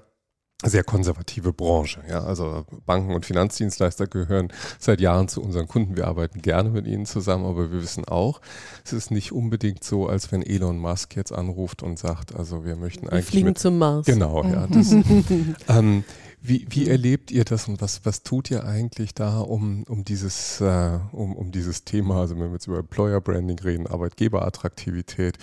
sehr 0.62 0.84
konservative 0.84 1.52
Branche. 1.52 2.02
Ja, 2.08 2.22
also 2.22 2.66
Banken 2.84 3.14
und 3.14 3.24
Finanzdienstleister 3.24 4.06
gehören 4.06 4.52
seit 4.78 5.00
Jahren 5.00 5.28
zu 5.28 5.42
unseren 5.42 5.66
Kunden. 5.68 5.96
Wir 5.96 6.06
arbeiten 6.06 6.42
gerne 6.42 6.70
mit 6.70 6.86
ihnen 6.86 7.06
zusammen, 7.06 7.46
aber 7.46 7.70
wir 7.72 7.82
wissen 7.82 8.04
auch, 8.04 8.40
es 8.84 8.92
ist 8.92 9.10
nicht 9.10 9.32
unbedingt 9.32 9.84
so, 9.84 10.06
als 10.06 10.32
wenn 10.32 10.42
Elon 10.42 10.78
Musk 10.78 11.16
jetzt 11.16 11.32
anruft 11.32 11.82
und 11.82 11.98
sagt, 11.98 12.34
also 12.34 12.64
wir 12.64 12.76
möchten 12.76 13.06
wir 13.06 13.12
eigentlich 13.12 13.26
fliegen 13.26 13.48
mit, 13.48 13.58
zum 13.58 13.78
Mars. 13.78 14.06
Genau, 14.06 14.44
ja. 14.44 14.66
Das, 14.66 14.92
ähm, 15.68 16.04
wie, 16.42 16.66
wie 16.70 16.88
erlebt 16.88 17.30
ihr 17.30 17.44
das 17.44 17.68
und 17.68 17.80
was, 17.80 18.04
was 18.04 18.22
tut 18.22 18.50
ihr 18.50 18.64
eigentlich 18.64 19.14
da, 19.14 19.40
um, 19.40 19.84
um, 19.84 20.04
dieses, 20.04 20.60
äh, 20.60 20.98
um, 21.12 21.36
um 21.36 21.52
dieses 21.52 21.84
Thema, 21.84 22.20
also 22.20 22.34
wenn 22.34 22.46
wir 22.46 22.52
jetzt 22.52 22.66
über 22.66 22.78
Employer 22.78 23.20
Branding 23.20 23.58
reden, 23.58 23.86
Arbeitgeberattraktivität, 23.86 25.38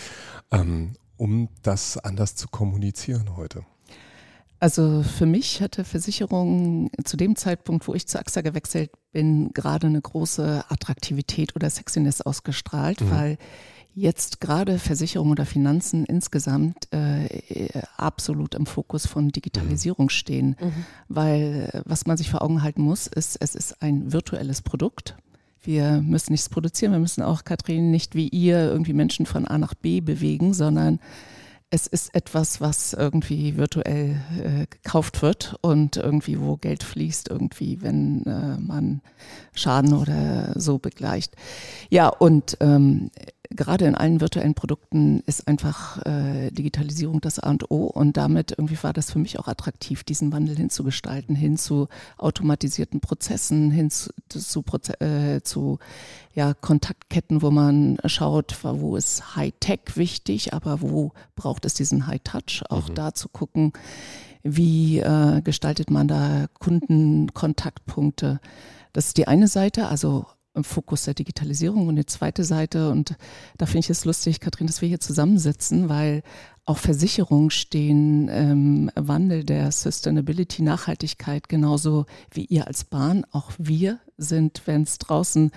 ähm, 0.51 0.93
um 1.17 1.50
das 1.62 1.97
anders 1.97 2.36
zu 2.36 2.47
kommunizieren 2.47 3.36
heute? 3.36 3.63
Also 4.60 5.04
für 5.04 5.28
mich 5.28 5.62
hatte 5.62 5.84
Versicherung 5.84 6.90
zu 7.04 7.16
dem 7.16 7.36
Zeitpunkt, 7.36 7.88
wo 7.88 7.94
ich 7.94 8.08
zu 8.08 8.20
AXA 8.20 8.42
gewechselt 8.42 8.92
bin, 9.12 9.52
gerade 9.54 9.88
eine 9.88 10.02
große 10.02 10.66
Attraktivität 10.70 11.56
oder 11.56 11.70
Sexiness 11.70 12.22
ausgestrahlt, 12.22 13.02
mhm. 13.02 13.12
weil 13.12 13.38
jetzt 13.94 14.42
gerade 14.42 14.78
Versicherung 14.78 15.32
oder 15.32 15.46
Finanzen 15.46 16.06
insgesamt 16.06 16.88
äh, 16.92 17.82
absolut 17.98 18.54
im 18.54 18.68
Fokus 18.68 19.08
von 19.08 19.30
Digitalisierung 19.30 20.06
mhm. 20.06 20.10
stehen. 20.10 20.56
Mhm. 20.60 20.86
Weil 21.08 21.70
äh, 21.74 21.82
was 21.86 22.06
man 22.06 22.18
sich 22.18 22.30
vor 22.30 22.42
Augen 22.42 22.64
halten 22.64 22.82
muss, 22.82 23.08
ist, 23.08 23.38
es 23.40 23.56
ist 23.56 23.82
ein 23.82 24.12
virtuelles 24.12 24.62
Produkt. 24.62 25.18
Wir 25.62 26.02
müssen 26.02 26.32
nichts 26.32 26.50
produzieren, 26.50 26.94
wir 26.94 27.00
müssen 27.00 27.24
auch, 27.24 27.44
Kathrin, 27.44 27.92
nicht 27.92 28.16
wie 28.16 28.30
ihr 28.30 28.60
irgendwie 28.60 28.94
Menschen 28.94 29.26
von 29.26 29.48
A 29.48 29.58
nach 29.58 29.74
B 29.74 30.00
bewegen, 30.02 30.54
sondern 30.54 31.00
es 31.69 31.86
ist 31.86 32.15
etwas, 32.15 32.62
was 32.62 32.93
irgendwie 32.93 33.57
virtuell 33.57 34.21
äh, 34.41 34.67
gekauft 34.67 35.21
wird 35.21 35.57
und 35.62 35.97
irgendwie, 35.97 36.39
wo 36.39 36.55
Geld 36.55 36.83
fließt, 36.83 37.29
irgendwie, 37.29 37.81
wenn 37.81 38.25
äh, 38.25 38.57
man 38.57 39.01
Schaden 39.53 39.93
oder 39.93 40.53
so 40.55 40.77
begleicht. 40.77 41.36
Ja, 41.89 42.07
und 42.07 42.57
ähm, 42.62 43.12
gerade 43.50 43.86
in 43.86 43.96
allen 43.96 44.22
virtuellen 44.22 44.54
Produkten 44.54 45.22
ist 45.25 45.48
einfach 45.48 46.06
äh, 46.06 46.51
Digitalisierung 46.51 47.22
das 47.22 47.39
A 47.39 47.50
und 47.50 47.72
O 47.72 47.86
und 47.86 48.18
damit 48.18 48.51
irgendwie 48.51 48.82
war 48.82 48.94
das 48.94 49.12
für 49.12 49.20
mich 49.20 49.39
auch 49.39 49.48
attraktiv, 49.48 50.04
diesen 50.04 50.32
Wandel 50.32 50.56
hinzugestalten, 50.58 51.36
hin 51.36 51.58
zu 51.58 51.88
automatisierten 52.18 53.00
Prozessen, 53.00 53.72
hin 53.72 53.89
zu, 53.89 54.12
zu, 54.30 54.63
äh, 55.00 55.42
zu 55.42 55.80
ja, 56.34 56.54
Kontaktketten, 56.54 57.42
wo 57.42 57.51
man 57.51 57.98
schaut, 58.06 58.58
wo 58.63 58.96
ist 58.96 59.36
High-Tech 59.36 59.96
wichtig, 59.96 60.54
aber 60.54 60.82
wo 60.82 61.12
braucht 61.36 61.66
es 61.66 61.74
diesen 61.74 62.08
High-Touch, 62.08 62.63
auch 62.70 62.89
mhm. 62.89 62.96
da 62.96 63.13
zu 63.13 63.30
gucken, 63.30 63.74
wie 64.44 65.00
äh, 65.00 65.42
gestaltet 65.42 65.89
man 65.89 66.08
da 66.08 66.48
Kundenkontaktpunkte. 66.60 68.39
Das 68.94 69.08
ist 69.08 69.18
die 69.18 69.27
eine 69.27 69.48
Seite, 69.48 69.88
also 69.88 70.25
im 70.58 70.64
Fokus 70.64 71.06
der 71.06 71.14
Digitalisierung 71.14 71.88
und 71.88 71.96
die 71.96 72.06
zweite 72.06 72.44
Seite. 72.44 72.90
Und 72.90 73.16
da 73.58 73.66
finde 73.66 73.80
ich 73.80 73.90
es 73.90 74.04
lustig, 74.04 74.42
Kathrin, 74.42 74.68
dass 74.68 74.82
wir 74.82 74.90
hier 74.90 75.00
zusammensitzen, 75.00 75.88
weil 75.88 76.24
auch 76.68 76.78
Versicherungen 76.78 77.50
stehen 77.50 78.28
im 78.28 78.92
Wandel 78.94 79.46
der 79.46 79.72
Sustainability, 79.72 80.64
Nachhaltigkeit, 80.64 81.48
genauso 81.48 82.06
wie 82.30 82.44
ihr 82.44 82.68
als 82.68 82.84
Bahn. 82.84 83.26
Auch 83.32 83.52
wir 83.58 84.00
sind, 84.18 84.64
wenn 84.66 84.82
es 84.82 84.98
draußen 84.98 85.52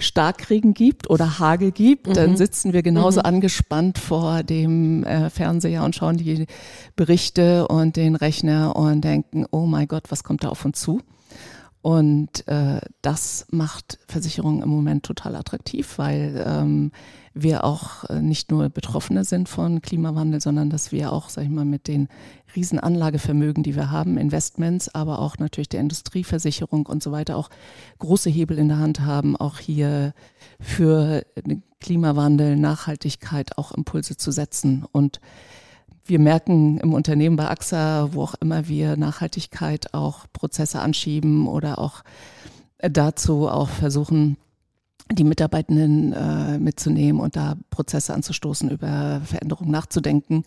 Starkregen 0.00 0.74
gibt 0.74 1.08
oder 1.08 1.38
Hagel 1.38 1.70
gibt, 1.70 2.08
mhm. 2.08 2.14
dann 2.14 2.36
sitzen 2.36 2.72
wir 2.72 2.82
genauso 2.82 3.20
mhm. 3.20 3.26
angespannt 3.26 3.98
vor 3.98 4.42
dem 4.42 5.04
äh, 5.04 5.30
Fernseher 5.30 5.84
und 5.84 5.94
schauen 5.94 6.16
die 6.16 6.46
Berichte 6.96 7.68
und 7.68 7.94
den 7.94 8.16
Rechner 8.16 8.74
und 8.74 9.02
denken, 9.02 9.46
oh 9.52 9.66
mein 9.66 9.86
Gott, 9.86 10.10
was 10.10 10.24
kommt 10.24 10.42
da 10.42 10.48
auf 10.48 10.64
uns 10.64 10.80
zu? 10.80 11.00
Und 11.86 12.48
äh, 12.48 12.80
das 13.00 13.46
macht 13.52 14.00
Versicherungen 14.08 14.60
im 14.60 14.68
Moment 14.70 15.04
total 15.04 15.36
attraktiv, 15.36 15.98
weil 15.98 16.44
ähm, 16.44 16.90
wir 17.32 17.62
auch 17.62 18.02
äh, 18.10 18.20
nicht 18.20 18.50
nur 18.50 18.70
Betroffene 18.70 19.22
sind 19.22 19.48
von 19.48 19.80
Klimawandel, 19.82 20.40
sondern 20.40 20.68
dass 20.68 20.90
wir 20.90 21.12
auch, 21.12 21.28
sag 21.28 21.44
ich 21.44 21.48
mal, 21.48 21.64
mit 21.64 21.86
den 21.86 22.08
Riesenanlagevermögen, 22.56 23.62
die 23.62 23.76
wir 23.76 23.92
haben, 23.92 24.18
Investments, 24.18 24.92
aber 24.96 25.20
auch 25.20 25.38
natürlich 25.38 25.68
der 25.68 25.78
Industrieversicherung 25.78 26.86
und 26.86 27.04
so 27.04 27.12
weiter, 27.12 27.36
auch 27.36 27.50
große 28.00 28.30
Hebel 28.30 28.58
in 28.58 28.66
der 28.66 28.78
Hand 28.78 28.98
haben, 29.02 29.36
auch 29.36 29.60
hier 29.60 30.12
für 30.58 31.24
Klimawandel, 31.78 32.56
Nachhaltigkeit 32.56 33.58
auch 33.58 33.70
Impulse 33.70 34.16
zu 34.16 34.32
setzen. 34.32 34.84
Und 34.90 35.20
wir 36.06 36.18
merken 36.18 36.78
im 36.78 36.94
Unternehmen 36.94 37.36
bei 37.36 37.48
AXA, 37.48 38.10
wo 38.12 38.22
auch 38.22 38.34
immer 38.34 38.68
wir 38.68 38.96
Nachhaltigkeit 38.96 39.94
auch 39.94 40.26
Prozesse 40.32 40.80
anschieben 40.80 41.46
oder 41.46 41.78
auch 41.78 42.02
dazu 42.78 43.48
auch 43.48 43.68
versuchen, 43.68 44.36
die 45.12 45.24
Mitarbeitenden 45.24 46.12
äh, 46.12 46.58
mitzunehmen 46.58 47.20
und 47.20 47.36
da 47.36 47.56
Prozesse 47.70 48.12
anzustoßen, 48.12 48.70
über 48.70 49.20
Veränderungen 49.24 49.70
nachzudenken 49.70 50.44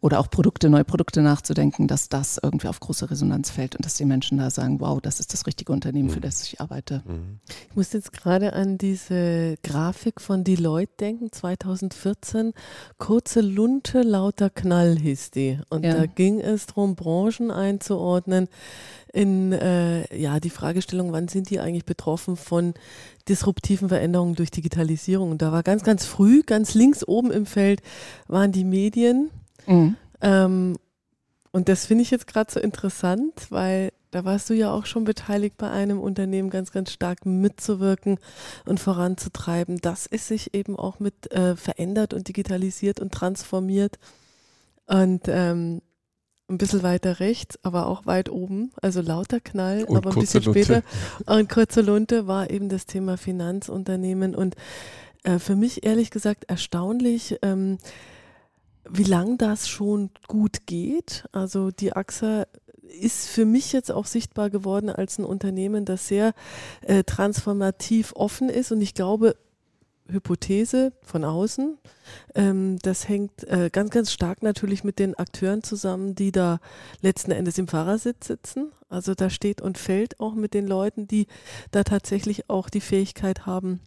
oder 0.00 0.20
auch 0.20 0.30
Produkte, 0.30 0.68
neue 0.68 0.84
Produkte 0.84 1.22
nachzudenken, 1.22 1.88
dass 1.88 2.08
das 2.08 2.38
irgendwie 2.42 2.68
auf 2.68 2.80
große 2.80 3.10
Resonanz 3.10 3.50
fällt 3.50 3.76
und 3.76 3.84
dass 3.84 3.94
die 3.94 4.04
Menschen 4.04 4.38
da 4.38 4.50
sagen, 4.50 4.80
wow, 4.80 5.00
das 5.00 5.20
ist 5.20 5.32
das 5.32 5.46
richtige 5.46 5.72
Unternehmen, 5.72 6.10
für 6.10 6.18
mhm. 6.18 6.22
das 6.22 6.42
ich 6.42 6.60
arbeite. 6.60 7.02
Mhm. 7.06 7.40
Ich 7.70 7.76
muss 7.76 7.92
jetzt 7.92 8.12
gerade 8.12 8.52
an 8.52 8.78
diese 8.78 9.56
Grafik 9.62 10.20
von 10.20 10.44
Deloitte 10.44 10.92
denken, 11.00 11.32
2014. 11.32 12.52
Kurze 12.98 13.40
Lunte, 13.40 14.02
lauter 14.02 14.50
Knall 14.50 14.98
hieß 14.98 15.30
die. 15.30 15.58
Und 15.70 15.84
ja. 15.84 15.94
da 15.94 16.06
ging 16.06 16.40
es 16.40 16.66
darum, 16.66 16.94
Branchen 16.94 17.50
einzuordnen 17.50 18.48
in 19.12 19.52
äh, 19.52 20.14
ja, 20.14 20.40
die 20.40 20.50
Fragestellung, 20.50 21.12
wann 21.12 21.28
sind 21.28 21.48
die 21.48 21.58
eigentlich 21.58 21.86
betroffen 21.86 22.36
von 22.36 22.74
disruptiven 23.28 23.88
Veränderungen 23.88 24.34
durch 24.34 24.50
Digitalisierung. 24.50 25.30
Und 25.30 25.42
da 25.42 25.52
war 25.52 25.62
ganz, 25.62 25.82
ganz 25.82 26.04
früh, 26.04 26.42
ganz 26.42 26.74
links 26.74 27.02
oben 27.06 27.30
im 27.30 27.46
Feld, 27.46 27.80
waren 28.28 28.52
die 28.52 28.64
Medien. 28.64 29.30
Mhm. 29.66 29.96
Ähm, 30.20 30.76
und 31.52 31.68
das 31.68 31.86
finde 31.86 32.02
ich 32.02 32.10
jetzt 32.10 32.26
gerade 32.26 32.52
so 32.52 32.60
interessant, 32.60 33.50
weil 33.50 33.90
da 34.10 34.24
warst 34.24 34.48
du 34.50 34.54
ja 34.54 34.72
auch 34.72 34.86
schon 34.86 35.04
beteiligt 35.04 35.56
bei 35.58 35.70
einem 35.70 36.00
Unternehmen, 36.00 36.50
ganz, 36.50 36.70
ganz 36.70 36.92
stark 36.92 37.26
mitzuwirken 37.26 38.18
und 38.64 38.80
voranzutreiben, 38.80 39.78
dass 39.78 40.06
es 40.06 40.28
sich 40.28 40.54
eben 40.54 40.76
auch 40.76 41.00
mit 41.00 41.30
äh, 41.32 41.56
verändert 41.56 42.14
und 42.14 42.28
digitalisiert 42.28 43.00
und 43.00 43.12
transformiert. 43.12 43.98
Und 44.86 45.22
ähm, 45.26 45.82
ein 46.48 46.58
bisschen 46.58 46.82
weiter 46.82 47.18
rechts, 47.18 47.58
aber 47.62 47.86
auch 47.86 48.06
weit 48.06 48.28
oben, 48.28 48.70
also 48.80 49.00
lauter 49.00 49.40
Knall, 49.40 49.84
und 49.84 49.96
aber 49.96 50.10
ein 50.10 50.20
bisschen 50.20 50.44
Lunte. 50.44 50.64
später. 50.64 50.82
Und 51.26 51.48
kurze 51.50 51.80
Lunte 51.80 52.26
war 52.26 52.50
eben 52.50 52.68
das 52.68 52.86
Thema 52.86 53.16
Finanzunternehmen 53.16 54.34
und 54.34 54.54
äh, 55.24 55.38
für 55.38 55.56
mich 55.56 55.84
ehrlich 55.84 56.10
gesagt 56.10 56.44
erstaunlich, 56.44 57.36
ähm, 57.42 57.78
wie 58.88 59.04
lang 59.04 59.38
das 59.38 59.68
schon 59.68 60.10
gut 60.28 60.66
geht. 60.66 61.24
Also 61.32 61.70
die 61.70 61.92
AXA 61.92 62.46
ist 63.00 63.28
für 63.28 63.44
mich 63.44 63.72
jetzt 63.72 63.90
auch 63.90 64.06
sichtbar 64.06 64.50
geworden 64.50 64.90
als 64.90 65.18
ein 65.18 65.24
Unternehmen, 65.24 65.84
das 65.84 66.08
sehr 66.08 66.34
äh, 66.82 67.04
transformativ 67.04 68.12
offen 68.14 68.48
ist 68.48 68.72
und 68.72 68.80
ich 68.80 68.94
glaube, 68.94 69.36
Hypothese 70.08 70.92
von 71.02 71.24
außen. 71.24 71.78
Ähm, 72.34 72.78
das 72.82 73.08
hängt 73.08 73.44
äh, 73.44 73.70
ganz, 73.72 73.90
ganz 73.90 74.12
stark 74.12 74.42
natürlich 74.42 74.84
mit 74.84 74.98
den 74.98 75.16
Akteuren 75.16 75.62
zusammen, 75.62 76.14
die 76.14 76.32
da 76.32 76.60
letzten 77.00 77.32
Endes 77.32 77.58
im 77.58 77.68
Fahrersitz 77.68 78.28
sitzen. 78.28 78.72
Also 78.88 79.14
da 79.14 79.30
steht 79.30 79.60
und 79.60 79.78
fällt 79.78 80.20
auch 80.20 80.34
mit 80.34 80.54
den 80.54 80.66
Leuten, 80.66 81.08
die 81.08 81.26
da 81.72 81.82
tatsächlich 81.82 82.48
auch 82.48 82.70
die 82.70 82.80
Fähigkeit 82.80 83.46
haben 83.46 83.80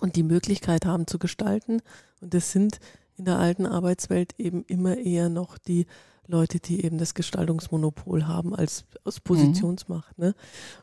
und 0.00 0.16
die 0.16 0.22
Möglichkeit 0.22 0.86
haben 0.86 1.06
zu 1.06 1.18
gestalten. 1.18 1.82
Und 2.20 2.34
das 2.34 2.52
sind 2.52 2.78
in 3.18 3.24
der 3.24 3.38
alten 3.38 3.66
Arbeitswelt 3.66 4.34
eben 4.38 4.64
immer 4.66 4.96
eher 4.96 5.28
noch 5.28 5.58
die 5.58 5.86
Leute, 6.28 6.60
die 6.60 6.84
eben 6.84 6.98
das 6.98 7.14
Gestaltungsmonopol 7.14 8.26
haben 8.26 8.54
als 8.54 8.84
aus 9.04 9.16
mhm. 9.16 9.22
Positionsmacht. 9.24 10.18
Ne? 10.18 10.34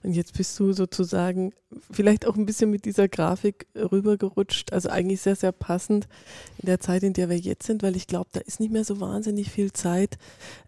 Und 0.02 0.14
jetzt 0.14 0.36
bist 0.36 0.60
du 0.60 0.74
sozusagen 0.74 1.54
vielleicht 1.92 2.26
auch 2.26 2.36
ein 2.36 2.48
bisschen 2.48 2.72
mit 2.72 2.86
dieser 2.86 3.08
Grafik 3.08 3.68
rübergerutscht. 3.76 4.74
Also 4.74 4.90
eigentlich 4.90 5.22
sehr, 5.22 5.36
sehr 5.36 5.52
passend 5.52 6.08
in 6.58 6.66
der 6.66 6.80
Zeit, 6.80 7.04
in 7.04 7.14
der 7.14 7.30
wir 7.30 7.38
jetzt 7.38 7.68
sind, 7.68 7.84
weil 7.84 7.96
ich 7.96 8.08
glaube, 8.08 8.30
da 8.32 8.40
ist 8.40 8.60
nicht 8.60 8.74
mehr 8.74 8.84
so 8.84 9.00
wahnsinnig 9.00 9.52
viel 9.52 9.72
Zeit 9.72 10.18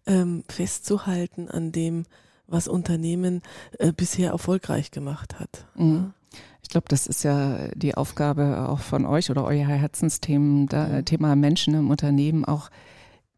ähm, 0.06 0.44
festzuhalten 0.48 1.50
an 1.50 1.72
dem, 1.72 2.04
was 2.46 2.68
Unternehmen 2.68 3.42
äh, 3.80 3.92
bisher 3.92 4.32
erfolgreich 4.32 4.92
gemacht 4.92 5.40
hat. 5.40 5.66
Mhm. 5.76 6.14
Ich 6.68 6.72
glaube, 6.72 6.88
das 6.90 7.08
ist 7.08 7.24
ja 7.24 7.70
die 7.76 7.96
Aufgabe 7.96 8.68
auch 8.68 8.80
von 8.80 9.06
euch 9.06 9.32
oder 9.32 9.46
euer 9.46 9.68
mhm. 9.68 11.06
Thema 11.06 11.36
Menschen 11.38 11.74
im 11.76 11.90
Unternehmen 11.90 12.44
auch 12.44 12.70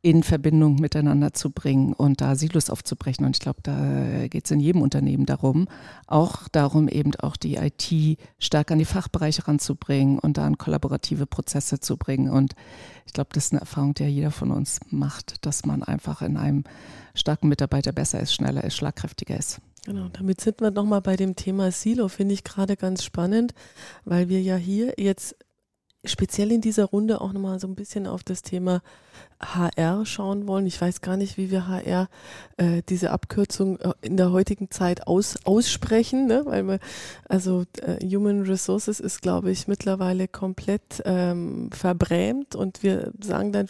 in 0.01 0.23
Verbindung 0.23 0.77
miteinander 0.77 1.31
zu 1.31 1.51
bringen 1.51 1.93
und 1.93 2.21
da 2.21 2.33
Silos 2.33 2.71
aufzubrechen. 2.71 3.27
Und 3.27 3.35
ich 3.35 3.39
glaube, 3.39 3.59
da 3.61 4.27
geht 4.29 4.45
es 4.45 4.51
in 4.51 4.59
jedem 4.59 4.81
Unternehmen 4.81 5.27
darum, 5.27 5.67
auch 6.07 6.47
darum, 6.47 6.87
eben 6.87 7.13
auch 7.17 7.37
die 7.37 7.57
IT 7.57 8.17
stark 8.39 8.71
an 8.71 8.79
die 8.79 8.85
Fachbereiche 8.85 9.47
ranzubringen 9.47 10.17
und 10.17 10.37
da 10.39 10.47
an 10.47 10.57
kollaborative 10.57 11.27
Prozesse 11.27 11.79
zu 11.79 11.97
bringen. 11.97 12.31
Und 12.31 12.55
ich 13.05 13.13
glaube, 13.13 13.29
das 13.33 13.45
ist 13.45 13.51
eine 13.53 13.61
Erfahrung, 13.61 13.93
die 13.93 14.03
ja 14.03 14.09
jeder 14.09 14.31
von 14.31 14.49
uns 14.49 14.79
macht, 14.89 15.45
dass 15.45 15.67
man 15.67 15.83
einfach 15.83 16.23
in 16.23 16.35
einem 16.35 16.63
starken 17.13 17.47
Mitarbeiter 17.47 17.91
besser 17.91 18.19
ist, 18.19 18.33
schneller 18.33 18.63
ist, 18.63 18.75
schlagkräftiger 18.75 19.37
ist. 19.37 19.61
Genau, 19.85 20.09
damit 20.11 20.41
sind 20.41 20.61
wir 20.61 20.71
nochmal 20.71 21.01
bei 21.01 21.15
dem 21.15 21.35
Thema 21.35 21.71
Silo, 21.71 22.09
finde 22.09 22.33
ich 22.33 22.43
gerade 22.43 22.75
ganz 22.75 23.03
spannend, 23.03 23.53
weil 24.05 24.29
wir 24.29 24.41
ja 24.41 24.55
hier 24.55 24.93
jetzt 24.97 25.35
speziell 26.05 26.51
in 26.51 26.61
dieser 26.61 26.85
Runde 26.85 27.19
auch 27.19 27.33
nochmal 27.33 27.59
so 27.59 27.67
ein 27.67 27.75
bisschen 27.75 28.07
auf 28.07 28.23
das 28.23 28.41
Thema 28.41 28.81
HR 29.41 30.05
schauen 30.05 30.47
wollen. 30.47 30.65
Ich 30.65 30.79
weiß 30.79 31.01
gar 31.01 31.17
nicht, 31.17 31.37
wie 31.37 31.51
wir 31.51 31.67
HR 31.67 32.07
äh, 32.57 32.81
diese 32.87 33.11
Abkürzung 33.11 33.79
äh, 33.79 33.93
in 34.01 34.15
der 34.15 34.31
heutigen 34.31 34.71
Zeit 34.71 35.07
aus, 35.07 35.45
aussprechen, 35.45 36.27
ne? 36.27 36.43
weil 36.45 36.63
wir, 36.67 36.79
also 37.27 37.63
äh, 37.81 38.05
Human 38.05 38.43
Resources 38.43 38.99
ist, 38.99 39.21
glaube 39.21 39.51
ich, 39.51 39.67
mittlerweile 39.67 40.27
komplett 40.27 41.01
ähm, 41.05 41.69
verbrämt 41.71 42.55
und 42.55 42.81
wir 42.81 43.11
sagen 43.21 43.51
dann, 43.51 43.67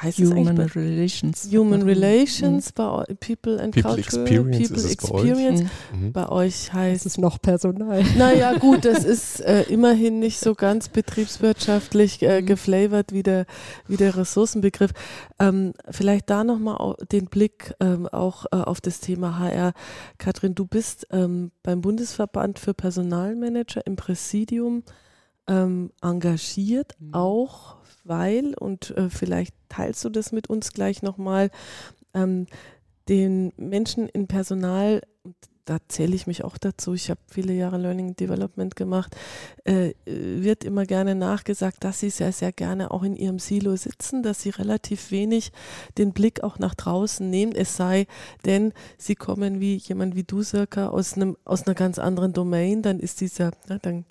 heißt 0.00 0.18
Human 0.18 0.58
es 0.58 0.74
Relations. 0.74 1.48
Human 1.52 1.80
mhm. 1.80 1.86
Relations 1.86 2.70
mhm. 2.70 2.74
bei 2.74 3.04
People 3.20 3.60
and 3.60 3.74
People 3.74 3.94
Culture. 3.94 3.98
Experience 3.98 4.68
People 4.68 4.90
Experience. 4.90 5.62
Bei 5.62 5.66
euch, 5.66 6.00
mhm. 6.00 6.12
bei 6.12 6.28
euch 6.28 6.72
heißt 6.72 7.06
es 7.06 7.18
noch 7.18 7.40
Personal. 7.40 8.02
Naja, 8.16 8.54
gut, 8.58 8.84
das 8.84 9.04
ist 9.04 9.40
äh, 9.40 9.62
immerhin 9.64 10.18
nicht 10.18 10.40
so 10.40 10.54
ganz 10.54 10.88
betriebswirtschaftlich 10.88 12.22
äh, 12.22 12.40
mhm. 12.40 12.46
geflavored 12.46 13.12
wie 13.12 13.22
der, 13.22 13.46
wie 13.86 13.96
der 13.96 14.16
Ressourcenbegriff. 14.16 14.92
Ähm, 15.38 15.74
vielleicht 15.90 16.30
da 16.30 16.42
nochmal 16.44 16.96
den 17.12 17.26
Blick 17.26 17.74
ähm, 17.80 18.08
auch 18.08 18.46
äh, 18.46 18.56
auf 18.56 18.80
das 18.80 19.00
Thema 19.00 19.38
HR. 19.38 19.72
Katrin, 20.16 20.54
du 20.54 20.66
bist 20.66 21.06
ähm, 21.10 21.50
beim 21.62 21.82
Bundesverband 21.82 22.58
für 22.58 22.72
Personalmanager 22.72 23.86
im 23.86 23.96
Präsidium 23.96 24.84
ähm, 25.48 25.90
engagiert, 26.00 26.94
mhm. 26.98 27.14
auch 27.14 27.81
weil, 28.04 28.54
und 28.54 28.96
äh, 28.96 29.10
vielleicht 29.10 29.54
teilst 29.68 30.04
du 30.04 30.10
das 30.10 30.32
mit 30.32 30.48
uns 30.48 30.72
gleich 30.72 31.02
nochmal, 31.02 31.50
ähm, 32.14 32.46
den 33.08 33.52
Menschen 33.56 34.08
in 34.08 34.26
Personal, 34.26 35.02
und 35.22 35.34
da 35.64 35.78
zähle 35.88 36.14
ich 36.14 36.26
mich 36.26 36.42
auch 36.42 36.58
dazu, 36.58 36.94
ich 36.94 37.08
habe 37.08 37.20
viele 37.28 37.52
Jahre 37.52 37.78
Learning 37.78 38.16
Development 38.16 38.74
gemacht, 38.74 39.16
äh, 39.64 39.92
wird 40.04 40.64
immer 40.64 40.84
gerne 40.86 41.14
nachgesagt, 41.14 41.84
dass 41.84 42.00
sie 42.00 42.10
sehr, 42.10 42.32
sehr 42.32 42.52
gerne 42.52 42.90
auch 42.90 43.02
in 43.04 43.14
ihrem 43.14 43.38
Silo 43.38 43.76
sitzen, 43.76 44.22
dass 44.22 44.42
sie 44.42 44.50
relativ 44.50 45.10
wenig 45.10 45.52
den 45.98 46.12
Blick 46.12 46.42
auch 46.42 46.58
nach 46.58 46.74
draußen 46.74 47.28
nehmen, 47.28 47.52
es 47.54 47.76
sei 47.76 48.06
denn, 48.44 48.72
sie 48.98 49.14
kommen 49.14 49.60
wie 49.60 49.76
jemand 49.76 50.16
wie 50.16 50.24
du, 50.24 50.42
Circa, 50.42 50.88
aus, 50.88 51.14
einem, 51.14 51.36
aus 51.44 51.66
einer 51.66 51.74
ganz 51.74 51.98
anderen 51.98 52.32
Domain, 52.32 52.82
dann 52.82 52.98
ist 52.98 53.20
dieser, 53.20 53.52
na, 53.68 53.78
dann 53.78 54.04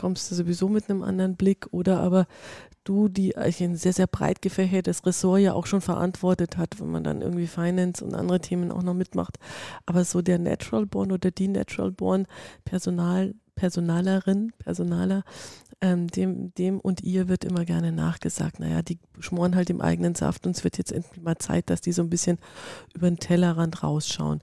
kommst 0.00 0.30
du 0.30 0.34
sowieso 0.34 0.68
mit 0.68 0.88
einem 0.88 1.02
anderen 1.02 1.36
Blick 1.36 1.66
oder 1.72 2.00
aber 2.00 2.26
du, 2.84 3.08
die 3.08 3.36
ein 3.36 3.76
sehr, 3.76 3.92
sehr 3.92 4.06
breit 4.06 4.40
gefächertes 4.40 5.04
Ressort 5.04 5.40
ja 5.40 5.52
auch 5.52 5.66
schon 5.66 5.82
verantwortet 5.82 6.56
hat, 6.56 6.80
wenn 6.80 6.90
man 6.90 7.04
dann 7.04 7.20
irgendwie 7.20 7.46
Finance 7.46 8.02
und 8.02 8.14
andere 8.14 8.40
Themen 8.40 8.72
auch 8.72 8.82
noch 8.82 8.94
mitmacht. 8.94 9.38
Aber 9.84 10.04
so 10.04 10.22
der 10.22 10.38
Natural 10.38 10.86
Born 10.86 11.12
oder 11.12 11.30
die 11.30 11.48
Natural 11.48 11.92
Born 11.92 12.26
Personal, 12.64 13.34
Personalerin, 13.54 14.52
Personaler, 14.58 15.22
ähm, 15.82 16.08
dem, 16.08 16.54
dem 16.54 16.80
und 16.80 17.02
ihr 17.02 17.28
wird 17.28 17.44
immer 17.44 17.66
gerne 17.66 17.92
nachgesagt, 17.92 18.58
naja, 18.58 18.80
die 18.80 18.98
schmoren 19.18 19.54
halt 19.54 19.68
im 19.68 19.82
eigenen 19.82 20.14
Saft 20.14 20.46
und 20.46 20.56
es 20.56 20.64
wird 20.64 20.78
jetzt 20.78 20.92
endlich 20.92 21.22
mal 21.22 21.36
Zeit, 21.36 21.68
dass 21.68 21.82
die 21.82 21.92
so 21.92 22.02
ein 22.02 22.10
bisschen 22.10 22.38
über 22.94 23.10
den 23.10 23.18
Tellerrand 23.18 23.82
rausschauen. 23.82 24.40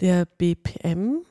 Der 0.00 0.26
BPM, 0.26 1.24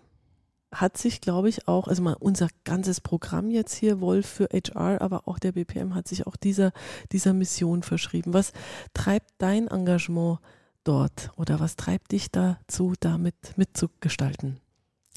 hat 0.74 0.98
sich, 0.98 1.22
glaube 1.22 1.50
ich, 1.50 1.68
auch, 1.68 1.88
also 1.88 2.02
mal 2.02 2.16
unser 2.20 2.48
ganzes 2.64 3.02
Programm 3.02 3.52
jetzt 3.52 3.76
hier, 3.76 4.02
Wolf 4.02 4.26
für 4.26 4.50
HR, 4.52 5.02
aber 5.02 5.28
auch 5.28 5.40
der 5.40 5.54
BPM 5.54 5.96
hat 5.96 6.08
sich 6.08 6.28
auch 6.28 6.36
dieser, 6.36 6.72
dieser 7.12 7.34
Mission 7.34 7.84
verschrieben. 7.84 8.34
Was 8.34 8.54
treibt 8.94 9.32
dein 9.38 9.68
Engagement 9.68 10.40
dort 10.84 11.32
oder 11.38 11.60
was 11.60 11.76
treibt 11.76 12.12
dich 12.12 12.32
dazu, 12.32 12.94
damit 13.00 13.36
mitzugestalten? 13.56 14.60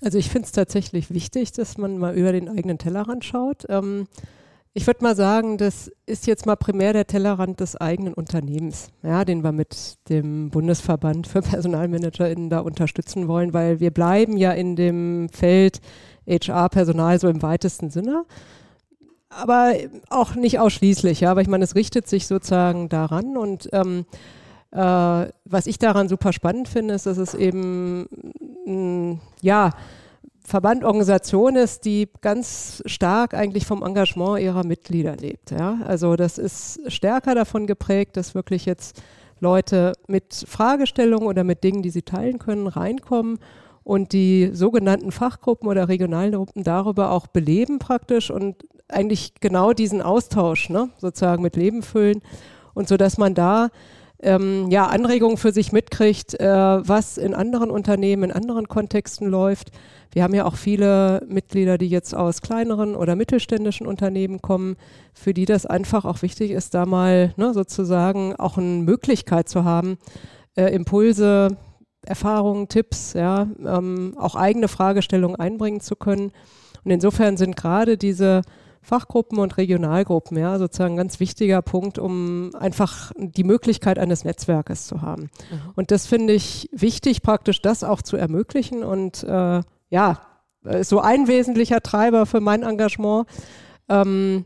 Also 0.02 0.18
ich 0.18 0.28
finde 0.28 0.46
es 0.46 0.52
tatsächlich 0.52 1.10
wichtig, 1.10 1.52
dass 1.52 1.78
man 1.78 1.98
mal 1.98 2.14
über 2.14 2.32
den 2.32 2.48
eigenen 2.48 2.78
Tellerrand 2.78 3.24
schaut. 3.24 3.64
Ähm, 3.68 4.06
ich 4.76 4.86
würde 4.86 5.02
mal 5.02 5.16
sagen, 5.16 5.56
das 5.56 5.90
ist 6.04 6.26
jetzt 6.26 6.44
mal 6.44 6.54
primär 6.54 6.92
der 6.92 7.06
Tellerrand 7.06 7.60
des 7.60 7.76
eigenen 7.76 8.12
Unternehmens, 8.12 8.90
ja, 9.02 9.24
den 9.24 9.42
wir 9.42 9.52
mit 9.52 9.94
dem 10.10 10.50
Bundesverband 10.50 11.26
für 11.26 11.40
PersonalmanagerInnen 11.40 12.50
da 12.50 12.58
unterstützen 12.58 13.26
wollen, 13.26 13.54
weil 13.54 13.80
wir 13.80 13.90
bleiben 13.90 14.36
ja 14.36 14.52
in 14.52 14.76
dem 14.76 15.30
Feld 15.30 15.80
HR-Personal 16.28 17.18
so 17.18 17.26
im 17.28 17.40
weitesten 17.40 17.88
Sinne. 17.88 18.26
Aber 19.30 19.72
auch 20.10 20.34
nicht 20.34 20.58
ausschließlich, 20.58 21.20
ja, 21.20 21.30
aber 21.30 21.40
ich 21.40 21.48
meine, 21.48 21.64
es 21.64 21.74
richtet 21.74 22.06
sich 22.06 22.26
sozusagen 22.26 22.90
daran 22.90 23.38
und 23.38 23.70
ähm, 23.72 24.04
äh, 24.72 24.78
was 25.46 25.66
ich 25.66 25.78
daran 25.78 26.10
super 26.10 26.34
spannend 26.34 26.68
finde, 26.68 26.92
ist, 26.92 27.06
dass 27.06 27.16
es 27.16 27.32
eben, 27.32 28.08
mh, 28.66 29.20
ja, 29.40 29.70
Verband 30.46 30.84
Organisation 30.84 31.56
ist, 31.56 31.84
die 31.84 32.08
ganz 32.20 32.80
stark 32.86 33.34
eigentlich 33.34 33.66
vom 33.66 33.82
Engagement 33.82 34.38
ihrer 34.38 34.64
Mitglieder 34.64 35.16
lebt. 35.16 35.50
Ja? 35.50 35.80
Also 35.84 36.14
das 36.14 36.38
ist 36.38 36.80
stärker 36.86 37.34
davon 37.34 37.66
geprägt, 37.66 38.16
dass 38.16 38.36
wirklich 38.36 38.64
jetzt 38.64 39.02
Leute 39.40 39.92
mit 40.06 40.44
Fragestellungen 40.46 41.26
oder 41.26 41.42
mit 41.42 41.64
Dingen, 41.64 41.82
die 41.82 41.90
sie 41.90 42.02
teilen 42.02 42.38
können, 42.38 42.68
reinkommen 42.68 43.40
und 43.82 44.12
die 44.12 44.50
sogenannten 44.52 45.10
Fachgruppen 45.10 45.68
oder 45.68 45.88
Regionalgruppen 45.88 46.62
darüber 46.62 47.10
auch 47.10 47.26
beleben 47.26 47.80
praktisch 47.80 48.30
und 48.30 48.64
eigentlich 48.86 49.34
genau 49.40 49.72
diesen 49.72 50.00
Austausch 50.00 50.70
ne, 50.70 50.90
sozusagen 50.98 51.42
mit 51.42 51.56
Leben 51.56 51.82
füllen 51.82 52.22
und 52.72 52.86
so, 52.86 52.96
dass 52.96 53.18
man 53.18 53.34
da 53.34 53.70
ähm, 54.20 54.70
ja, 54.70 54.86
Anregungen 54.86 55.36
für 55.36 55.52
sich 55.52 55.72
mitkriegt, 55.72 56.38
äh, 56.40 56.46
was 56.46 57.18
in 57.18 57.34
anderen 57.34 57.70
Unternehmen, 57.70 58.24
in 58.24 58.32
anderen 58.32 58.68
Kontexten 58.68 59.28
läuft. 59.28 59.70
Wir 60.12 60.22
haben 60.22 60.34
ja 60.34 60.46
auch 60.46 60.56
viele 60.56 61.22
Mitglieder, 61.28 61.76
die 61.76 61.88
jetzt 61.88 62.14
aus 62.14 62.40
kleineren 62.40 62.94
oder 62.94 63.16
mittelständischen 63.16 63.86
Unternehmen 63.86 64.40
kommen, 64.40 64.76
für 65.12 65.34
die 65.34 65.44
das 65.44 65.66
einfach 65.66 66.04
auch 66.04 66.22
wichtig 66.22 66.52
ist, 66.52 66.72
da 66.74 66.86
mal 66.86 67.34
ne, 67.36 67.52
sozusagen 67.52 68.34
auch 68.36 68.56
eine 68.56 68.82
Möglichkeit 68.82 69.48
zu 69.48 69.64
haben, 69.64 69.98
äh, 70.56 70.74
Impulse, 70.74 71.56
Erfahrungen, 72.06 72.68
Tipps, 72.68 73.12
ja, 73.12 73.48
ähm, 73.64 74.14
auch 74.16 74.36
eigene 74.36 74.68
Fragestellungen 74.68 75.36
einbringen 75.36 75.80
zu 75.80 75.96
können. 75.96 76.32
Und 76.84 76.90
insofern 76.90 77.36
sind 77.36 77.56
gerade 77.56 77.98
diese 77.98 78.42
Fachgruppen 78.86 79.38
und 79.38 79.56
Regionalgruppen, 79.56 80.38
ja, 80.38 80.58
sozusagen 80.58 80.94
ein 80.94 80.98
ganz 80.98 81.18
wichtiger 81.18 81.60
Punkt, 81.60 81.98
um 81.98 82.54
einfach 82.54 83.10
die 83.16 83.42
Möglichkeit 83.42 83.98
eines 83.98 84.24
Netzwerkes 84.24 84.86
zu 84.86 85.02
haben. 85.02 85.22
Mhm. 85.22 85.72
Und 85.74 85.90
das 85.90 86.06
finde 86.06 86.34
ich 86.34 86.70
wichtig, 86.72 87.22
praktisch 87.22 87.60
das 87.60 87.82
auch 87.82 88.00
zu 88.00 88.16
ermöglichen 88.16 88.84
und 88.84 89.24
äh, 89.24 89.60
ja, 89.90 90.20
so 90.82 91.00
ein 91.00 91.26
wesentlicher 91.26 91.80
Treiber 91.80 92.26
für 92.26 92.40
mein 92.40 92.62
Engagement. 92.62 93.26
Ähm, 93.88 94.44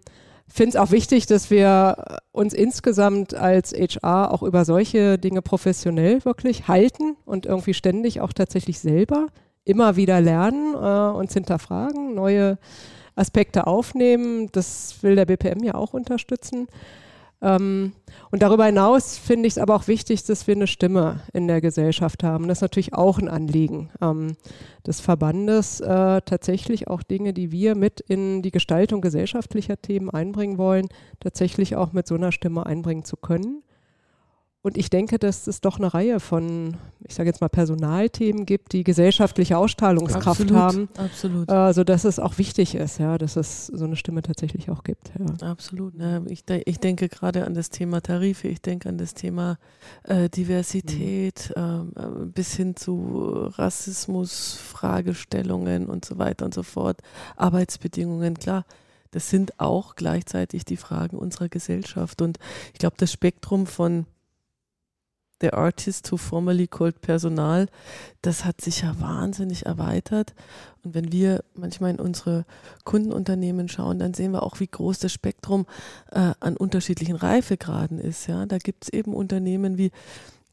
finde 0.49 0.71
es 0.71 0.77
auch 0.77 0.91
wichtig, 0.91 1.27
dass 1.27 1.51
wir 1.51 2.21
uns 2.33 2.55
insgesamt 2.55 3.35
als 3.35 3.73
HR 3.73 4.33
auch 4.33 4.43
über 4.43 4.65
solche 4.65 5.19
Dinge 5.19 5.43
professionell 5.43 6.25
wirklich 6.25 6.67
halten 6.67 7.17
und 7.27 7.45
irgendwie 7.45 7.75
ständig 7.75 8.21
auch 8.21 8.33
tatsächlich 8.33 8.81
selber 8.81 9.27
immer 9.65 9.97
wieder 9.97 10.21
lernen 10.21 10.75
äh, 10.75 11.17
uns 11.17 11.35
hinterfragen, 11.35 12.15
neue 12.15 12.59
Aspekte 13.21 13.67
aufnehmen. 13.67 14.49
Das 14.53 15.03
will 15.03 15.15
der 15.15 15.27
BPM 15.27 15.63
ja 15.63 15.75
auch 15.75 15.95
unterstützen. 15.95 16.69
Ähm, 17.43 17.93
und 18.31 18.43
darüber 18.43 18.67
hinaus 18.67 19.17
finde 19.17 19.47
ich 19.47 19.55
es 19.55 19.59
aber 19.59 19.75
auch 19.75 19.89
wichtig, 19.89 20.25
dass 20.25 20.47
wir 20.47 20.55
eine 20.55 20.67
Stimme 20.67 21.21
in 21.33 21.49
der 21.49 21.61
Gesellschaft 21.61 22.23
haben. 22.23 22.49
Das 22.49 22.59
ist 22.59 22.63
natürlich 22.63 22.95
auch 22.95 23.19
ein 23.19 23.29
Anliegen 23.29 23.91
ähm, 24.03 24.37
des 24.87 25.01
Verbandes, 25.01 25.81
äh, 25.81 26.21
tatsächlich 26.23 26.89
auch 26.89 27.03
Dinge, 27.03 27.33
die 27.33 27.51
wir 27.51 27.75
mit 27.75 28.01
in 28.01 28.43
die 28.43 28.51
Gestaltung 28.51 29.01
gesellschaftlicher 29.01 29.81
Themen 29.81 30.11
einbringen 30.11 30.59
wollen, 30.59 30.89
tatsächlich 31.19 31.77
auch 31.77 31.93
mit 31.93 32.07
so 32.07 32.15
einer 32.15 32.33
Stimme 32.33 32.67
einbringen 32.67 33.05
zu 33.05 33.17
können. 33.17 33.63
Und 34.63 34.77
ich 34.77 34.91
denke, 34.91 35.19
dass 35.19 35.47
es 35.47 35.63
doch 35.63 35.79
eine 35.79 35.95
Reihe 35.95 36.21
von, 36.21 36.77
ich 37.07 37.15
sage 37.15 37.31
jetzt 37.31 37.41
mal, 37.41 37.49
Personalthemen 37.49 38.45
gibt, 38.45 38.75
die 38.75 38.85
gesellschaftliche 38.85 39.57
Ausstrahlungskraft 39.57 40.43
absolut, 40.43 40.53
haben, 40.53 40.89
absolut. 40.99 41.51
Äh, 41.51 41.73
sodass 41.73 42.05
es 42.05 42.19
auch 42.19 42.37
wichtig 42.37 42.75
ist, 42.75 42.99
ja, 42.99 43.17
dass 43.17 43.37
es 43.37 43.69
so 43.69 43.87
eine 43.87 43.97
Stimme 43.97 44.21
tatsächlich 44.21 44.69
auch 44.69 44.85
gibt. 44.85 45.13
Ja. 45.19 45.49
Absolut. 45.49 45.95
Ne? 45.95 46.23
Ich, 46.29 46.45
de 46.45 46.63
ich 46.67 46.79
denke 46.79 47.09
gerade 47.09 47.47
an 47.47 47.55
das 47.55 47.71
Thema 47.71 48.03
Tarife, 48.03 48.49
ich 48.49 48.61
denke 48.61 48.91
an 48.91 48.99
das 48.99 49.15
Thema 49.15 49.57
äh, 50.03 50.29
Diversität, 50.29 51.55
mhm. 51.57 51.93
äh, 51.97 52.27
bis 52.27 52.55
hin 52.55 52.77
zu 52.77 53.49
Rassismus, 53.55 54.59
Fragestellungen 54.63 55.87
und 55.87 56.05
so 56.05 56.19
weiter 56.19 56.45
und 56.45 56.53
so 56.53 56.63
fort, 56.63 56.99
Arbeitsbedingungen, 57.37 58.35
klar. 58.35 58.67
Das 59.11 59.31
sind 59.31 59.59
auch 59.59 59.97
gleichzeitig 59.97 60.65
die 60.67 60.77
Fragen 60.77 61.17
unserer 61.17 61.49
Gesellschaft. 61.49 62.23
Und 62.23 62.39
ich 62.75 62.79
glaube, 62.79 62.95
das 62.99 63.11
Spektrum 63.11 63.67
von 63.67 64.07
The 65.41 65.53
Artist 65.53 66.11
Who 66.11 66.17
Formerly 66.17 66.67
Called 66.67 67.01
Personal, 67.01 67.69
das 68.23 68.45
hat 68.45 68.61
sich 68.61 68.83
ja 68.83 68.99
wahnsinnig 69.01 69.67
erweitert. 69.67 70.35
Und 70.85 70.95
wenn 70.95 71.13
wir 71.13 71.43
manchmal 71.55 71.91
in 71.91 72.01
unsere 72.01 72.45
Kundenunternehmen 72.85 73.69
schauen, 73.69 73.99
dann 73.99 74.15
sehen 74.15 74.33
wir 74.33 74.43
auch, 74.43 74.61
wie 74.61 74.69
groß 74.69 74.99
das 74.99 75.13
Spektrum 75.13 75.67
äh, 76.11 76.33
an 76.41 76.57
unterschiedlichen 76.57 77.17
Reifegraden 77.17 77.99
ist. 77.99 78.27
Ja, 78.27 78.47
da 78.47 78.59
gibt 78.59 78.85
es 78.85 78.89
eben 78.91 79.15
Unternehmen 79.15 79.79
wie 79.79 79.91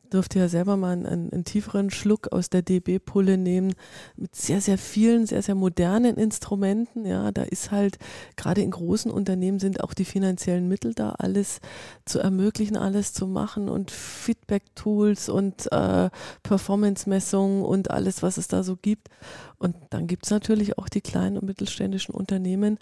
durfte 0.09 0.39
ja 0.39 0.47
selber 0.47 0.77
mal 0.77 0.93
einen, 0.93 1.31
einen 1.31 1.43
tieferen 1.43 1.89
Schluck 1.89 2.31
aus 2.31 2.49
der 2.49 2.61
DB-Pulle 2.61 3.37
nehmen 3.37 3.73
mit 4.15 4.35
sehr, 4.35 4.61
sehr 4.61 4.77
vielen, 4.77 5.25
sehr, 5.25 5.41
sehr 5.41 5.55
modernen 5.55 6.17
Instrumenten. 6.17 7.05
Ja, 7.05 7.31
da 7.31 7.43
ist 7.43 7.71
halt 7.71 7.97
gerade 8.35 8.61
in 8.61 8.71
großen 8.71 9.11
Unternehmen 9.11 9.59
sind 9.59 9.83
auch 9.83 9.93
die 9.93 10.05
finanziellen 10.05 10.67
Mittel 10.67 10.93
da, 10.93 11.11
alles 11.11 11.59
zu 12.05 12.19
ermöglichen, 12.19 12.77
alles 12.77 13.13
zu 13.13 13.27
machen 13.27 13.69
und 13.69 13.91
Feedback-Tools 13.91 15.29
und 15.29 15.71
äh, 15.71 16.09
Performance-Messungen 16.43 17.63
und 17.63 17.91
alles, 17.91 18.23
was 18.23 18.37
es 18.37 18.47
da 18.47 18.63
so 18.63 18.75
gibt. 18.75 19.09
Und 19.57 19.75
dann 19.89 20.07
gibt 20.07 20.25
es 20.25 20.31
natürlich 20.31 20.77
auch 20.77 20.89
die 20.89 21.01
kleinen 21.01 21.37
und 21.37 21.45
mittelständischen 21.45 22.13
Unternehmen, 22.13 22.77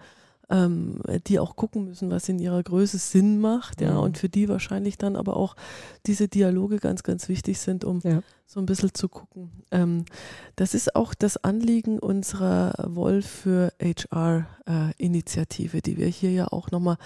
ähm, 0.50 1.02
die 1.28 1.40
auch 1.40 1.56
gucken 1.56 1.86
müssen, 1.86 2.10
was 2.10 2.30
in 2.30 2.40
ihrer 2.40 2.62
Größe 2.62 2.98
Sinn 2.98 3.40
macht, 3.40 3.82
ja, 3.82 3.94
mhm. 3.94 4.00
und 4.00 4.18
für 4.18 4.30
die 4.30 4.48
wahrscheinlich 4.50 4.98
dann 4.98 5.16
aber 5.16 5.38
auch 5.38 5.56
diese 6.06 6.28
Dialoge 6.28 6.78
ganz, 6.78 7.04
ganz 7.04 7.28
wichtig 7.30 7.60
sind, 7.60 7.84
um 7.84 8.02
ja. 8.04 8.22
so 8.46 8.60
ein 8.60 8.66
bisschen 8.66 8.94
zu 8.94 9.10
gucken. 9.10 9.52
Ähm, 9.72 10.06
das 10.56 10.74
ist 10.74 10.96
auch 10.96 11.14
das 11.14 11.38
Anliegen 11.38 12.00
unserer 12.00 12.74
Wolf 12.88 13.26
für 13.26 13.74
HR-Initiative, 13.82 15.78
äh, 15.78 15.82
die 15.82 15.98
wir 15.98 16.08
hier 16.08 16.32
ja 16.32 16.48
auch 16.48 16.72
nochmal 16.72 16.98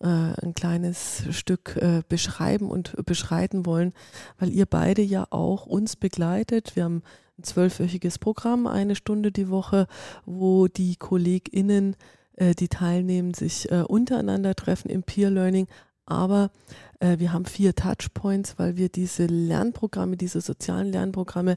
äh, 0.00 0.06
ein 0.06 0.54
kleines 0.54 1.24
Stück 1.30 1.76
äh, 1.76 2.02
beschreiben 2.08 2.70
und 2.70 2.94
beschreiten 3.06 3.66
wollen, 3.66 3.92
weil 4.38 4.50
ihr 4.50 4.66
beide 4.66 5.02
ja 5.02 5.26
auch 5.30 5.66
uns 5.66 5.96
begleitet. 5.96 6.74
Wir 6.74 6.84
haben 6.84 7.02
ein 7.38 7.44
zwölfwöchiges 7.44 8.18
Programm, 8.18 8.66
eine 8.66 8.96
Stunde 8.96 9.30
die 9.30 9.48
Woche, 9.48 9.86
wo 10.26 10.66
die 10.66 10.96
KollegInnen 10.96 11.94
äh, 11.94 11.96
die 12.36 12.68
teilnehmen, 12.68 13.34
sich 13.34 13.70
äh, 13.70 13.82
untereinander 13.82 14.54
treffen 14.54 14.90
im 14.90 15.02
Peer 15.02 15.30
Learning. 15.30 15.66
Aber 16.06 16.50
äh, 16.98 17.18
wir 17.18 17.32
haben 17.32 17.46
vier 17.46 17.74
Touchpoints, 17.74 18.58
weil 18.58 18.76
wir 18.76 18.88
diese 18.88 19.26
Lernprogramme, 19.26 20.16
diese 20.16 20.40
sozialen 20.40 20.90
Lernprogramme 20.90 21.56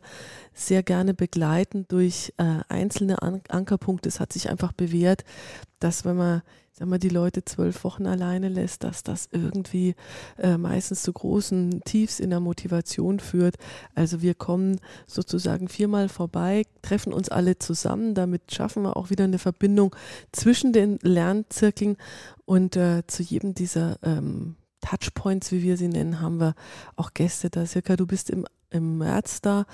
sehr 0.53 0.83
gerne 0.83 1.13
begleiten 1.13 1.85
durch 1.87 2.33
äh, 2.37 2.59
einzelne 2.69 3.21
An 3.21 3.41
Ankerpunkte. 3.49 4.09
Es 4.09 4.19
hat 4.19 4.31
sich 4.31 4.49
einfach 4.49 4.71
bewährt, 4.71 5.23
dass 5.79 6.05
wenn 6.05 6.17
man 6.17 6.41
sag 6.73 6.87
mal, 6.87 6.97
die 6.97 7.09
Leute 7.09 7.45
zwölf 7.45 7.83
Wochen 7.83 8.07
alleine 8.07 8.49
lässt, 8.49 8.83
dass 8.83 9.03
das 9.03 9.29
irgendwie 9.31 9.95
äh, 10.39 10.57
meistens 10.57 11.03
zu 11.03 11.13
großen 11.13 11.81
Tiefs 11.85 12.19
in 12.19 12.31
der 12.31 12.39
Motivation 12.39 13.19
führt. 13.19 13.55
Also 13.93 14.21
wir 14.21 14.33
kommen 14.33 14.79
sozusagen 15.05 15.69
viermal 15.69 16.09
vorbei, 16.09 16.63
treffen 16.81 17.13
uns 17.13 17.29
alle 17.29 17.59
zusammen, 17.59 18.15
damit 18.15 18.51
schaffen 18.51 18.83
wir 18.83 18.97
auch 18.97 19.11
wieder 19.11 19.25
eine 19.25 19.39
Verbindung 19.39 19.95
zwischen 20.31 20.73
den 20.73 20.97
Lernzirkeln 21.03 21.97
und 22.45 22.75
äh, 22.75 23.03
zu 23.05 23.21
jedem 23.21 23.53
dieser 23.53 23.97
ähm, 24.01 24.55
Touchpoints, 24.81 25.51
wie 25.51 25.61
wir 25.61 25.77
sie 25.77 25.87
nennen, 25.87 26.19
haben 26.19 26.39
wir 26.39 26.55
auch 26.95 27.13
Gäste 27.13 27.49
da. 27.49 27.65
Circa, 27.65 27.95
du 27.95 28.05
bist 28.05 28.29
im 28.29 28.45
im 28.73 28.97
März 28.97 29.41
da. 29.41 29.65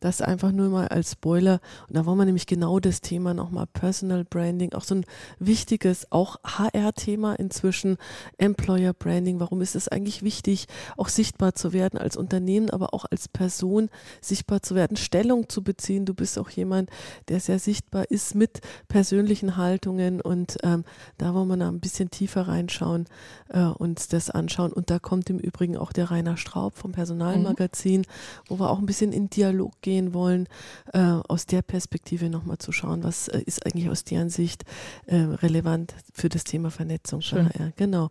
Das 0.00 0.22
einfach 0.22 0.52
nur 0.52 0.68
mal 0.68 0.88
als 0.88 1.12
Spoiler. 1.12 1.60
Und 1.88 1.96
da 1.96 2.06
wollen 2.06 2.18
wir 2.18 2.24
nämlich 2.24 2.46
genau 2.46 2.78
das 2.78 3.00
Thema 3.00 3.34
nochmal 3.34 3.66
Personal 3.66 4.24
Branding, 4.24 4.72
auch 4.74 4.84
so 4.84 4.96
ein 4.96 5.04
wichtiges, 5.38 6.10
auch 6.10 6.36
HR-Thema 6.44 7.34
inzwischen, 7.34 7.96
Employer 8.36 8.92
Branding. 8.92 9.40
Warum 9.40 9.60
ist 9.60 9.74
es 9.74 9.88
eigentlich 9.88 10.22
wichtig, 10.22 10.66
auch 10.96 11.08
sichtbar 11.08 11.54
zu 11.54 11.72
werden 11.72 11.98
als 11.98 12.16
Unternehmen, 12.16 12.70
aber 12.70 12.94
auch 12.94 13.06
als 13.10 13.28
Person 13.28 13.90
sichtbar 14.20 14.62
zu 14.62 14.74
werden, 14.74 14.96
Stellung 14.96 15.48
zu 15.48 15.62
beziehen. 15.62 16.04
Du 16.04 16.14
bist 16.14 16.38
auch 16.38 16.50
jemand, 16.50 16.90
der 17.28 17.40
sehr 17.40 17.58
sichtbar 17.58 18.10
ist 18.10 18.34
mit 18.34 18.60
persönlichen 18.88 19.56
Haltungen 19.56 20.20
und 20.20 20.58
ähm, 20.62 20.84
da 21.16 21.34
wollen 21.34 21.48
wir 21.48 21.56
noch 21.56 21.68
ein 21.68 21.80
bisschen 21.80 22.10
tiefer 22.10 22.42
reinschauen, 22.48 23.06
äh, 23.48 23.62
uns 23.64 24.08
das 24.08 24.30
anschauen. 24.30 24.72
Und 24.72 24.90
da 24.90 24.98
kommt 24.98 25.28
im 25.30 25.38
Übrigen 25.38 25.76
auch 25.76 25.92
der 25.92 26.10
Rainer 26.10 26.36
Straub 26.36 26.76
vom 26.76 26.92
Personalmagazin, 26.92 28.02
mhm 28.02 28.48
wo 28.48 28.58
wir 28.58 28.70
auch 28.70 28.78
ein 28.78 28.86
bisschen 28.86 29.12
in 29.12 29.30
Dialog 29.30 29.72
gehen 29.80 29.87
wollen, 30.14 30.48
äh, 30.92 30.98
aus 31.00 31.46
der 31.46 31.62
Perspektive 31.62 32.30
nochmal 32.30 32.58
zu 32.58 32.72
schauen, 32.72 33.02
was 33.02 33.28
äh, 33.28 33.40
ist 33.46 33.64
eigentlich 33.64 33.88
aus 33.88 34.04
deren 34.04 34.30
Sicht 34.30 34.64
äh, 35.06 35.16
relevant 35.16 35.94
für 36.12 36.28
das 36.28 36.44
Thema 36.44 36.70
Vernetzung. 36.70 37.20
Schön. 37.20 37.48
Ja, 37.58 37.70
genau. 37.76 38.10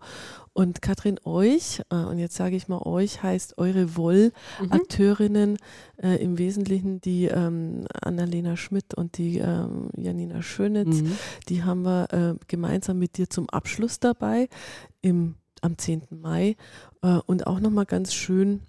Und 0.54 0.82
Katrin, 0.82 1.20
euch, 1.24 1.82
äh, 1.90 1.96
und 1.96 2.20
jetzt 2.20 2.36
sage 2.36 2.56
ich 2.56 2.68
mal 2.68 2.82
euch, 2.82 3.22
heißt 3.22 3.58
eure 3.58 3.96
Woll-Akteurinnen 3.96 5.58
mhm. 6.02 6.10
im 6.10 6.38
Wesentlichen 6.38 7.00
die 7.02 7.26
ähm, 7.26 7.86
Annalena 8.02 8.58
Schmidt 8.58 8.94
und 8.96 9.18
die 9.18 9.38
ähm, 9.38 9.90
Janina 9.96 10.42
Schönitz, 10.42 11.02
mhm. 11.02 11.18
die 11.50 11.64
haben 11.64 11.84
wir 11.84 12.12
äh, 12.12 12.46
gemeinsam 12.48 12.98
mit 12.98 13.18
dir 13.18 13.30
zum 13.30 13.50
Abschluss 13.50 14.00
dabei 14.00 14.50
im, 15.02 15.36
am 15.62 15.78
10. 15.78 16.04
Mai. 16.10 16.56
Und 17.28 17.48
auch 17.48 17.60
nochmal 17.60 17.86
ganz 17.86 18.14
schön, 18.14 18.62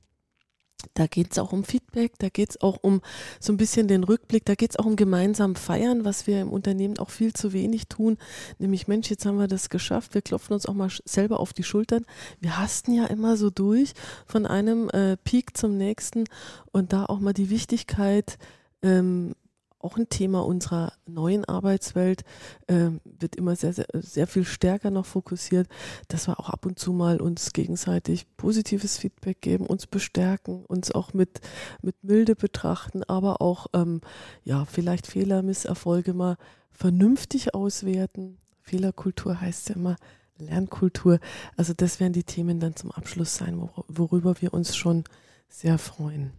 da 0.94 1.06
geht 1.06 1.32
es 1.32 1.38
auch 1.38 1.52
um 1.52 1.64
Feedback, 1.64 2.12
da 2.18 2.28
geht 2.28 2.50
es 2.50 2.60
auch 2.60 2.78
um 2.82 3.00
so 3.40 3.52
ein 3.52 3.56
bisschen 3.56 3.88
den 3.88 4.04
Rückblick, 4.04 4.44
da 4.44 4.54
geht 4.54 4.70
es 4.70 4.78
auch 4.78 4.86
um 4.86 4.96
gemeinsam 4.96 5.56
feiern, 5.56 6.04
was 6.04 6.26
wir 6.26 6.40
im 6.40 6.50
Unternehmen 6.50 6.98
auch 6.98 7.10
viel 7.10 7.32
zu 7.32 7.52
wenig 7.52 7.88
tun. 7.88 8.16
Nämlich, 8.58 8.88
Mensch, 8.88 9.10
jetzt 9.10 9.26
haben 9.26 9.38
wir 9.38 9.48
das 9.48 9.70
geschafft, 9.70 10.14
wir 10.14 10.22
klopfen 10.22 10.54
uns 10.54 10.66
auch 10.66 10.74
mal 10.74 10.90
selber 11.04 11.40
auf 11.40 11.52
die 11.52 11.64
Schultern. 11.64 12.04
Wir 12.40 12.58
hasten 12.58 12.92
ja 12.92 13.06
immer 13.06 13.36
so 13.36 13.50
durch 13.50 13.92
von 14.26 14.46
einem 14.46 14.88
äh, 14.90 15.16
Peak 15.16 15.56
zum 15.56 15.76
nächsten 15.76 16.24
und 16.72 16.92
da 16.92 17.06
auch 17.06 17.20
mal 17.20 17.32
die 17.32 17.50
Wichtigkeit, 17.50 18.38
ähm, 18.82 19.34
auch 19.80 19.96
ein 19.96 20.08
Thema 20.08 20.44
unserer 20.44 20.92
neuen 21.06 21.44
Arbeitswelt, 21.44 22.24
äh, 22.66 22.90
wird 23.04 23.36
immer 23.36 23.56
sehr, 23.56 23.72
sehr, 23.72 23.86
sehr 23.94 24.26
viel 24.26 24.44
stärker 24.44 24.90
noch 24.90 25.06
fokussiert, 25.06 25.68
dass 26.08 26.28
wir 26.28 26.40
auch 26.40 26.50
ab 26.50 26.66
und 26.66 26.78
zu 26.78 26.92
mal 26.92 27.20
uns 27.20 27.52
gegenseitig 27.52 28.26
positives 28.36 28.98
Feedback 28.98 29.40
geben, 29.40 29.66
uns 29.66 29.86
bestärken, 29.86 30.64
uns 30.64 30.92
auch 30.92 31.14
mit, 31.14 31.40
mit 31.82 32.02
Milde 32.02 32.34
betrachten, 32.34 33.02
aber 33.04 33.40
auch 33.40 33.66
ähm, 33.72 34.00
ja, 34.44 34.64
vielleicht 34.64 35.06
Fehler, 35.06 35.42
Misserfolge 35.42 36.14
mal 36.14 36.36
vernünftig 36.70 37.54
auswerten. 37.54 38.38
Fehlerkultur 38.62 39.40
heißt 39.40 39.70
ja 39.70 39.76
immer 39.76 39.96
Lernkultur. 40.38 41.18
Also 41.56 41.72
das 41.74 42.00
werden 42.00 42.12
die 42.12 42.24
Themen 42.24 42.60
dann 42.60 42.76
zum 42.76 42.92
Abschluss 42.92 43.34
sein, 43.34 43.68
worüber 43.88 44.40
wir 44.40 44.54
uns 44.54 44.76
schon 44.76 45.04
sehr 45.48 45.78
freuen. 45.78 46.32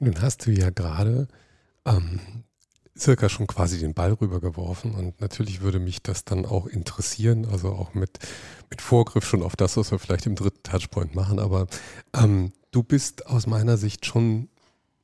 Nun 0.00 0.20
hast 0.20 0.46
du 0.46 0.50
ja 0.50 0.70
gerade 0.70 1.28
ähm, 1.86 2.20
circa 2.98 3.28
schon 3.28 3.46
quasi 3.46 3.78
den 3.78 3.94
Ball 3.94 4.12
rübergeworfen. 4.12 4.94
Und 4.94 5.20
natürlich 5.20 5.60
würde 5.60 5.78
mich 5.78 6.02
das 6.02 6.24
dann 6.24 6.44
auch 6.44 6.66
interessieren, 6.66 7.46
also 7.50 7.70
auch 7.70 7.94
mit, 7.94 8.18
mit 8.70 8.82
Vorgriff 8.82 9.24
schon 9.24 9.42
auf 9.42 9.56
das, 9.56 9.76
was 9.76 9.90
wir 9.90 9.98
vielleicht 9.98 10.26
im 10.26 10.34
dritten 10.34 10.62
Touchpoint 10.62 11.14
machen, 11.14 11.38
aber 11.38 11.66
ähm, 12.14 12.52
du 12.70 12.82
bist 12.82 13.26
aus 13.26 13.46
meiner 13.46 13.76
Sicht 13.76 14.06
schon 14.06 14.48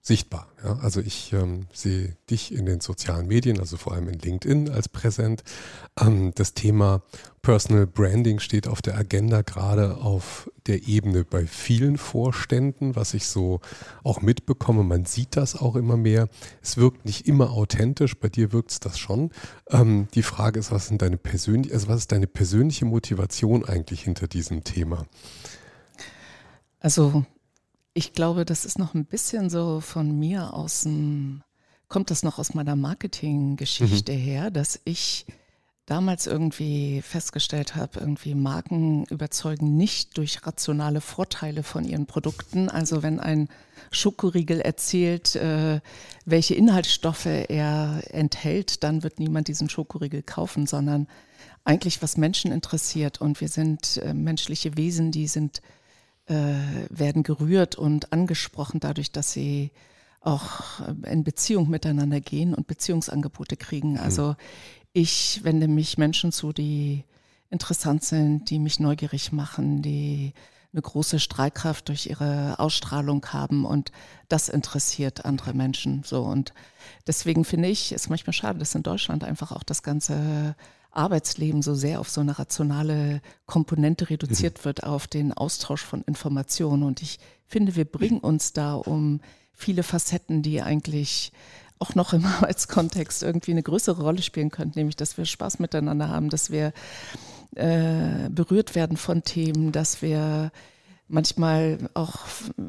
sichtbar. 0.07 0.49
Ja? 0.63 0.79
Also 0.83 1.01
ich 1.01 1.33
ähm, 1.33 1.67
sehe 1.73 2.15
dich 2.31 2.55
in 2.55 2.67
den 2.67 2.81
sozialen 2.81 3.27
Medien, 3.27 3.59
also 3.59 3.79
vor 3.79 3.95
allem 3.95 4.09
in 4.09 4.19
LinkedIn 4.19 4.69
als 4.69 4.87
präsent. 4.87 5.43
Ähm, 5.99 6.33
das 6.35 6.53
Thema 6.53 7.03
Personal 7.41 7.87
Branding 7.87 8.39
steht 8.39 8.69
auf 8.69 8.83
der 8.83 8.99
Agenda 8.99 9.41
gerade 9.41 9.97
auf 9.97 10.51
der 10.67 10.87
Ebene 10.87 11.25
bei 11.25 11.47
vielen 11.47 11.97
Vorständen, 11.97 12.97
was 12.97 13.15
ich 13.15 13.27
so 13.27 13.61
auch 14.03 14.21
mitbekomme. 14.21 14.85
Man 14.85 15.07
sieht 15.07 15.37
das 15.37 15.57
auch 15.57 15.75
immer 15.75 15.97
mehr. 15.97 16.29
Es 16.63 16.77
wirkt 16.77 17.07
nicht 17.07 17.27
immer 17.27 17.53
authentisch, 17.53 18.15
bei 18.19 18.29
dir 18.29 18.53
wirkt 18.53 18.73
es 18.73 18.81
das 18.81 18.99
schon. 18.99 19.31
Ähm, 19.71 20.09
die 20.13 20.23
Frage 20.23 20.61
ist, 20.61 20.71
was, 20.71 20.89
sind 20.89 21.01
deine 21.01 21.17
persönlich, 21.17 21.73
also 21.73 21.89
was 21.89 22.01
ist 22.01 22.13
deine 22.13 22.27
persönliche 22.27 22.85
Motivation 22.85 23.65
eigentlich 23.65 24.03
hinter 24.03 24.29
diesem 24.29 24.65
Thema? 24.65 25.07
Also 26.79 27.25
ich 27.95 28.13
glaube, 28.13 28.45
das 28.45 28.65
ist 28.65 28.79
noch 28.79 28.95
ein 28.95 29.07
bisschen 29.07 29.49
so 29.49 29.81
von 29.81 30.19
mir 30.19 30.53
aus 30.53 30.83
dem, 30.83 31.43
kommt 31.89 32.11
das 32.11 32.25
noch 32.25 32.39
aus 32.39 32.53
meiner 32.53 32.77
Marketinggeschichte 32.77 34.13
mhm. 34.13 34.19
her, 34.19 34.51
dass 34.51 34.81
ich 34.85 35.27
damals 35.87 36.27
irgendwie 36.27 37.03
festgestellt 37.03 37.77
habe, 37.77 38.01
irgendwie 38.01 38.35
Marken 38.35 39.05
überzeugen 39.07 39.77
nicht 39.77 40.17
durch 40.17 40.47
rationale 40.47 41.01
Vorteile 41.01 41.63
von 41.63 41.85
ihren 41.85 42.07
Produkten. 42.07 42.69
Also 42.69 43.03
wenn 43.03 43.21
ein 43.21 43.49
Schokoriegel 43.91 44.61
erzählt, 44.61 45.37
äh, 45.37 45.81
welche 46.25 46.55
Inhaltsstoffe 46.55 47.27
er 47.27 48.03
enthält, 48.11 48.83
dann 48.83 49.03
wird 49.03 49.21
niemand 49.21 49.49
diesen 49.49 49.69
Schokoriegel 49.69 50.23
kaufen, 50.23 50.67
sondern 50.67 51.07
eigentlich 51.65 52.03
was 52.03 52.17
Menschen 52.17 52.51
interessiert. 52.51 53.21
Und 53.21 53.41
wir 53.41 53.49
sind 53.49 53.99
äh, 53.99 54.15
menschliche 54.15 54.77
Wesen, 54.77 55.13
die 55.13 55.29
sind 55.29 55.61
äh, 56.27 56.35
werden 56.91 57.23
gerührt 57.23 57.77
und 57.77 58.13
angesprochen 58.13 58.81
dadurch, 58.81 59.13
dass 59.13 59.33
sie 59.33 59.71
auch 60.21 60.81
äh, 60.81 61.13
in 61.13 61.25
Beziehung 61.25 61.69
miteinander 61.69 62.21
gehen 62.21 62.55
und 62.55 62.67
Beziehungsangebote 62.67 63.57
kriegen. 63.57 63.93
Mhm. 63.93 64.01
Also 64.01 64.37
ich 64.93 65.41
wende 65.45 65.69
mich 65.69 65.99
Menschen 65.99 66.33
zu, 66.33 66.53
die 66.53 67.05
interessant 67.51 68.05
sind, 68.05 68.51
die 68.51 68.59
mich 68.59 68.81
neugierig 68.81 69.33
machen, 69.33 69.83
die 69.83 70.33
eine 70.73 70.83
große 70.83 71.21
Strahlkraft 71.21 71.89
durch 71.89 72.07
ihre 72.07 72.59
Ausstrahlung 72.59 73.25
haben 73.27 73.65
und 73.65 73.93
das 74.29 74.49
interessiert 74.49 75.25
andere 75.25 75.55
Menschen 75.55 76.03
so 76.05 76.23
und 76.23 76.53
deswegen 77.07 77.45
finde 77.45 77.69
ich 77.69 77.93
es 77.93 78.09
manchmal 78.09 78.33
schade, 78.33 78.59
dass 78.59 78.75
in 78.75 78.83
Deutschland 78.83 79.23
einfach 79.23 79.53
auch 79.53 79.63
das 79.63 79.85
ganze 79.85 80.57
Arbeitsleben 80.97 81.63
so 81.63 81.75
sehr 81.75 82.01
auf 82.01 82.09
so 82.09 82.21
eine 82.21 82.39
rationale 82.39 83.21
Komponente 83.47 84.11
reduziert 84.11 84.59
mhm. 84.59 84.65
wird, 84.65 84.83
auf 84.85 85.07
den 85.07 85.33
Austausch 85.33 85.83
von 85.83 86.03
Informationen. 86.03 86.83
Und 86.83 87.03
ich 87.03 87.19
finde, 87.47 87.77
wir 87.77 87.85
bringen 87.85 88.21
uns 88.21 88.53
da 88.53 88.75
um 88.75 89.21
viele 89.53 89.83
Facetten, 89.83 90.43
die 90.43 90.63
eigentlich 90.63 91.33
auch 91.79 91.95
noch 91.95 92.13
im 92.13 92.25
Arbeitskontext 92.41 93.23
irgendwie 93.23 93.53
eine 93.53 93.63
größere 93.63 94.03
Rolle 94.03 94.23
spielen 94.23 94.51
könnten, 94.51 94.79
nämlich 94.79 94.97
dass 94.97 95.19
wir 95.19 95.25
Spaß 95.25 95.59
miteinander 95.59 96.09
haben, 96.09 96.31
dass 96.31 96.51
wir 96.51 96.73
äh, 97.55 98.29
berührt 98.31 98.75
werden 98.75 98.97
von 98.97 99.23
Themen, 99.23 99.73
dass 99.73 100.03
wir 100.03 100.51
manchmal 101.09 101.79
auch 101.95 102.21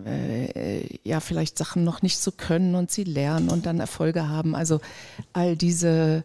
äh, 0.06 1.00
ja 1.04 1.20
vielleicht 1.20 1.58
Sachen 1.58 1.84
noch 1.84 2.02
nicht 2.02 2.20
so 2.20 2.32
können 2.32 2.76
und 2.76 2.92
sie 2.92 3.04
lernen 3.04 3.50
und 3.50 3.66
dann 3.66 3.80
Erfolge 3.80 4.28
haben. 4.28 4.56
Also 4.56 4.82
all 5.34 5.56
diese 5.56 6.24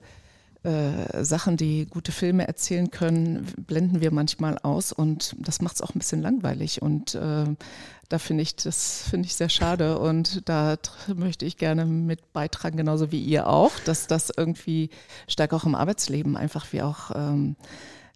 äh, 0.63 1.25
Sachen, 1.25 1.57
die 1.57 1.87
gute 1.87 2.13
Filme 2.13 2.47
erzählen 2.47 2.91
können, 2.91 3.47
blenden 3.67 4.01
wir 4.01 4.13
manchmal 4.13 4.59
aus 4.59 4.93
und 4.93 5.35
das 5.39 5.63
macht 5.63 5.77
es 5.77 5.83
auch 5.83 5.95
ein 5.95 5.99
bisschen 5.99 6.21
langweilig 6.21 6.83
und 6.83 7.15
äh, 7.15 7.45
da 8.11 8.19
finde 8.19 8.43
ich, 8.43 8.57
das 8.57 9.03
finde 9.09 9.27
ich 9.27 9.37
sehr 9.37 9.49
schade 9.49 9.99
und 9.99 10.49
da 10.49 10.77
möchte 11.15 11.47
ich 11.47 11.57
gerne 11.57 11.87
mit 11.87 12.33
beitragen, 12.33 12.77
genauso 12.77 13.13
wie 13.13 13.23
ihr 13.23 13.47
auch, 13.47 13.73
dass 13.85 14.07
das 14.07 14.31
irgendwie 14.37 14.91
stärker 15.29 15.57
auch 15.57 15.65
im 15.65 15.75
Arbeitsleben 15.75 16.37
einfach 16.37 16.73
wie 16.73 16.83
auch 16.83 17.13
ähm, 17.15 17.57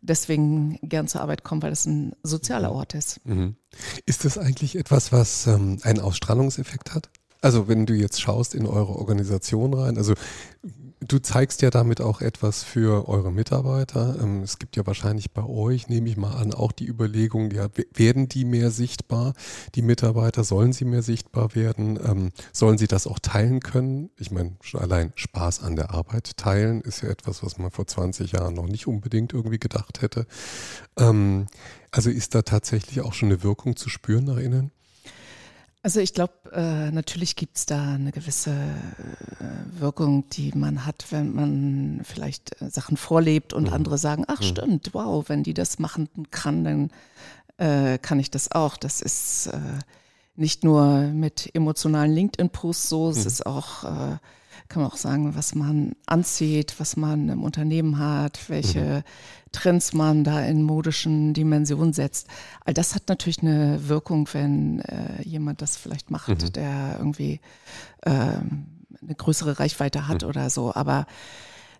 deswegen 0.02 0.78
gern 0.82 1.08
zur 1.08 1.22
Arbeit 1.22 1.44
kommen, 1.44 1.62
weil 1.62 1.72
es 1.72 1.86
ein 1.86 2.14
sozialer 2.22 2.72
Ort 2.72 2.94
ist. 2.94 3.24
Mhm. 3.24 3.56
Ist 4.04 4.24
das 4.24 4.36
eigentlich 4.36 4.76
etwas, 4.76 5.12
was 5.12 5.46
ähm, 5.46 5.78
einen 5.82 6.00
Ausstrahlungseffekt 6.00 6.94
hat? 6.94 7.08
Also 7.40 7.68
wenn 7.68 7.86
du 7.86 7.94
jetzt 7.94 8.20
schaust 8.20 8.54
in 8.54 8.66
eure 8.66 8.96
Organisation 8.96 9.74
rein, 9.74 9.96
also 9.96 10.14
Du 11.06 11.18
zeigst 11.18 11.60
ja 11.60 11.68
damit 11.68 12.00
auch 12.00 12.22
etwas 12.22 12.62
für 12.62 13.08
eure 13.08 13.30
Mitarbeiter. 13.30 14.16
Ähm, 14.22 14.42
es 14.42 14.58
gibt 14.58 14.76
ja 14.76 14.86
wahrscheinlich 14.86 15.32
bei 15.32 15.44
euch, 15.44 15.88
nehme 15.88 16.08
ich 16.08 16.16
mal 16.16 16.34
an, 16.34 16.54
auch 16.54 16.72
die 16.72 16.86
Überlegung, 16.86 17.50
ja, 17.50 17.68
werden 17.92 18.28
die 18.28 18.46
mehr 18.46 18.70
sichtbar? 18.70 19.34
Die 19.74 19.82
Mitarbeiter, 19.82 20.44
sollen 20.44 20.72
sie 20.72 20.86
mehr 20.86 21.02
sichtbar 21.02 21.54
werden? 21.54 21.98
Ähm, 22.02 22.30
sollen 22.52 22.78
sie 22.78 22.86
das 22.86 23.06
auch 23.06 23.18
teilen 23.18 23.60
können? 23.60 24.10
Ich 24.18 24.30
meine, 24.30 24.56
schon 24.62 24.80
allein 24.80 25.12
Spaß 25.14 25.62
an 25.62 25.76
der 25.76 25.90
Arbeit 25.90 26.38
teilen 26.38 26.80
ist 26.80 27.02
ja 27.02 27.10
etwas, 27.10 27.42
was 27.42 27.58
man 27.58 27.70
vor 27.70 27.86
20 27.86 28.32
Jahren 28.32 28.54
noch 28.54 28.66
nicht 28.66 28.86
unbedingt 28.86 29.34
irgendwie 29.34 29.58
gedacht 29.58 30.00
hätte. 30.00 30.26
Ähm, 30.96 31.46
also 31.90 32.08
ist 32.08 32.34
da 32.34 32.42
tatsächlich 32.42 33.02
auch 33.02 33.12
schon 33.12 33.28
eine 33.28 33.42
Wirkung 33.42 33.76
zu 33.76 33.90
spüren 33.90 34.24
nach 34.24 34.38
innen? 34.38 34.70
Also 35.84 36.00
ich 36.00 36.14
glaube, 36.14 36.32
äh, 36.52 36.90
natürlich 36.92 37.36
gibt 37.36 37.58
es 37.58 37.66
da 37.66 37.92
eine 37.92 38.10
gewisse 38.10 38.52
äh, 38.52 39.80
Wirkung, 39.80 40.26
die 40.30 40.50
man 40.54 40.86
hat, 40.86 41.04
wenn 41.10 41.34
man 41.34 42.00
vielleicht 42.04 42.58
äh, 42.62 42.70
Sachen 42.70 42.96
vorlebt 42.96 43.52
und 43.52 43.64
mhm. 43.66 43.74
andere 43.74 43.98
sagen, 43.98 44.24
ach 44.26 44.40
mhm. 44.40 44.44
stimmt, 44.44 44.94
wow, 44.94 45.28
wenn 45.28 45.42
die 45.42 45.52
das 45.52 45.78
machen 45.78 46.08
kann, 46.30 46.64
dann 46.64 46.90
äh, 47.58 47.98
kann 47.98 48.18
ich 48.18 48.30
das 48.30 48.50
auch. 48.50 48.78
Das 48.78 49.02
ist 49.02 49.48
äh, 49.48 49.58
nicht 50.36 50.64
nur 50.64 51.00
mit 51.08 51.54
emotionalen 51.54 52.14
LinkedIn-Posts 52.14 52.88
so, 52.88 53.10
es 53.10 53.18
mhm. 53.20 53.26
ist 53.26 53.44
auch 53.44 53.84
äh, 53.84 54.16
kann 54.68 54.82
man 54.82 54.90
auch 54.90 54.96
sagen, 54.96 55.34
was 55.34 55.54
man 55.54 55.92
anzieht, 56.06 56.74
was 56.78 56.96
man 56.96 57.28
im 57.28 57.42
Unternehmen 57.42 57.98
hat, 57.98 58.48
welche 58.48 58.80
mhm. 58.80 59.02
Trends 59.52 59.92
man 59.92 60.24
da 60.24 60.44
in 60.44 60.62
modischen 60.62 61.32
Dimensionen 61.32 61.92
setzt. 61.92 62.26
All 62.64 62.74
das 62.74 62.94
hat 62.94 63.08
natürlich 63.08 63.40
eine 63.42 63.88
Wirkung, 63.88 64.28
wenn 64.32 64.80
äh, 64.80 65.22
jemand 65.22 65.62
das 65.62 65.76
vielleicht 65.76 66.10
macht, 66.10 66.28
mhm. 66.28 66.52
der 66.52 66.96
irgendwie 66.98 67.40
äh, 68.02 68.10
eine 68.10 69.14
größere 69.16 69.58
Reichweite 69.60 70.08
hat 70.08 70.22
mhm. 70.22 70.28
oder 70.28 70.50
so. 70.50 70.74
Aber 70.74 71.06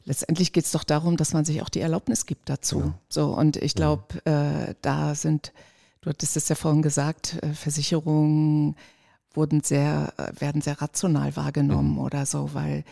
letztendlich 0.05 0.53
geht 0.53 0.65
es 0.65 0.73
doch 0.73 0.85
darum, 0.85 1.17
dass 1.17 1.33
man 1.33 1.45
sich 1.45 1.63
auch 1.63 1.69
die 1.69 1.81
Erlaubnis 1.81 2.27
gibt 2.27 2.49
dazu. 2.49 2.81
Ja. 2.81 2.95
So, 3.09 3.37
und 3.37 3.57
ich 3.57 3.75
glaube, 3.75 4.25
äh, 4.25 4.75
da 4.83 5.15
sind, 5.15 5.53
du 6.01 6.11
hattest 6.11 6.37
es 6.37 6.49
ja 6.49 6.55
vorhin 6.55 6.83
gesagt, 6.83 7.43
äh, 7.43 7.53
Versicherungen, 7.53 8.77
wurden 9.35 9.63
sehr, 9.63 10.13
äh, 10.17 10.41
werden 10.41 10.63
sehr 10.63 10.81
rational 10.81 11.37
wahrgenommen 11.37 11.93
mhm. 11.93 11.99
oder 11.99 12.27
so, 12.27 12.55
weil 12.55 12.85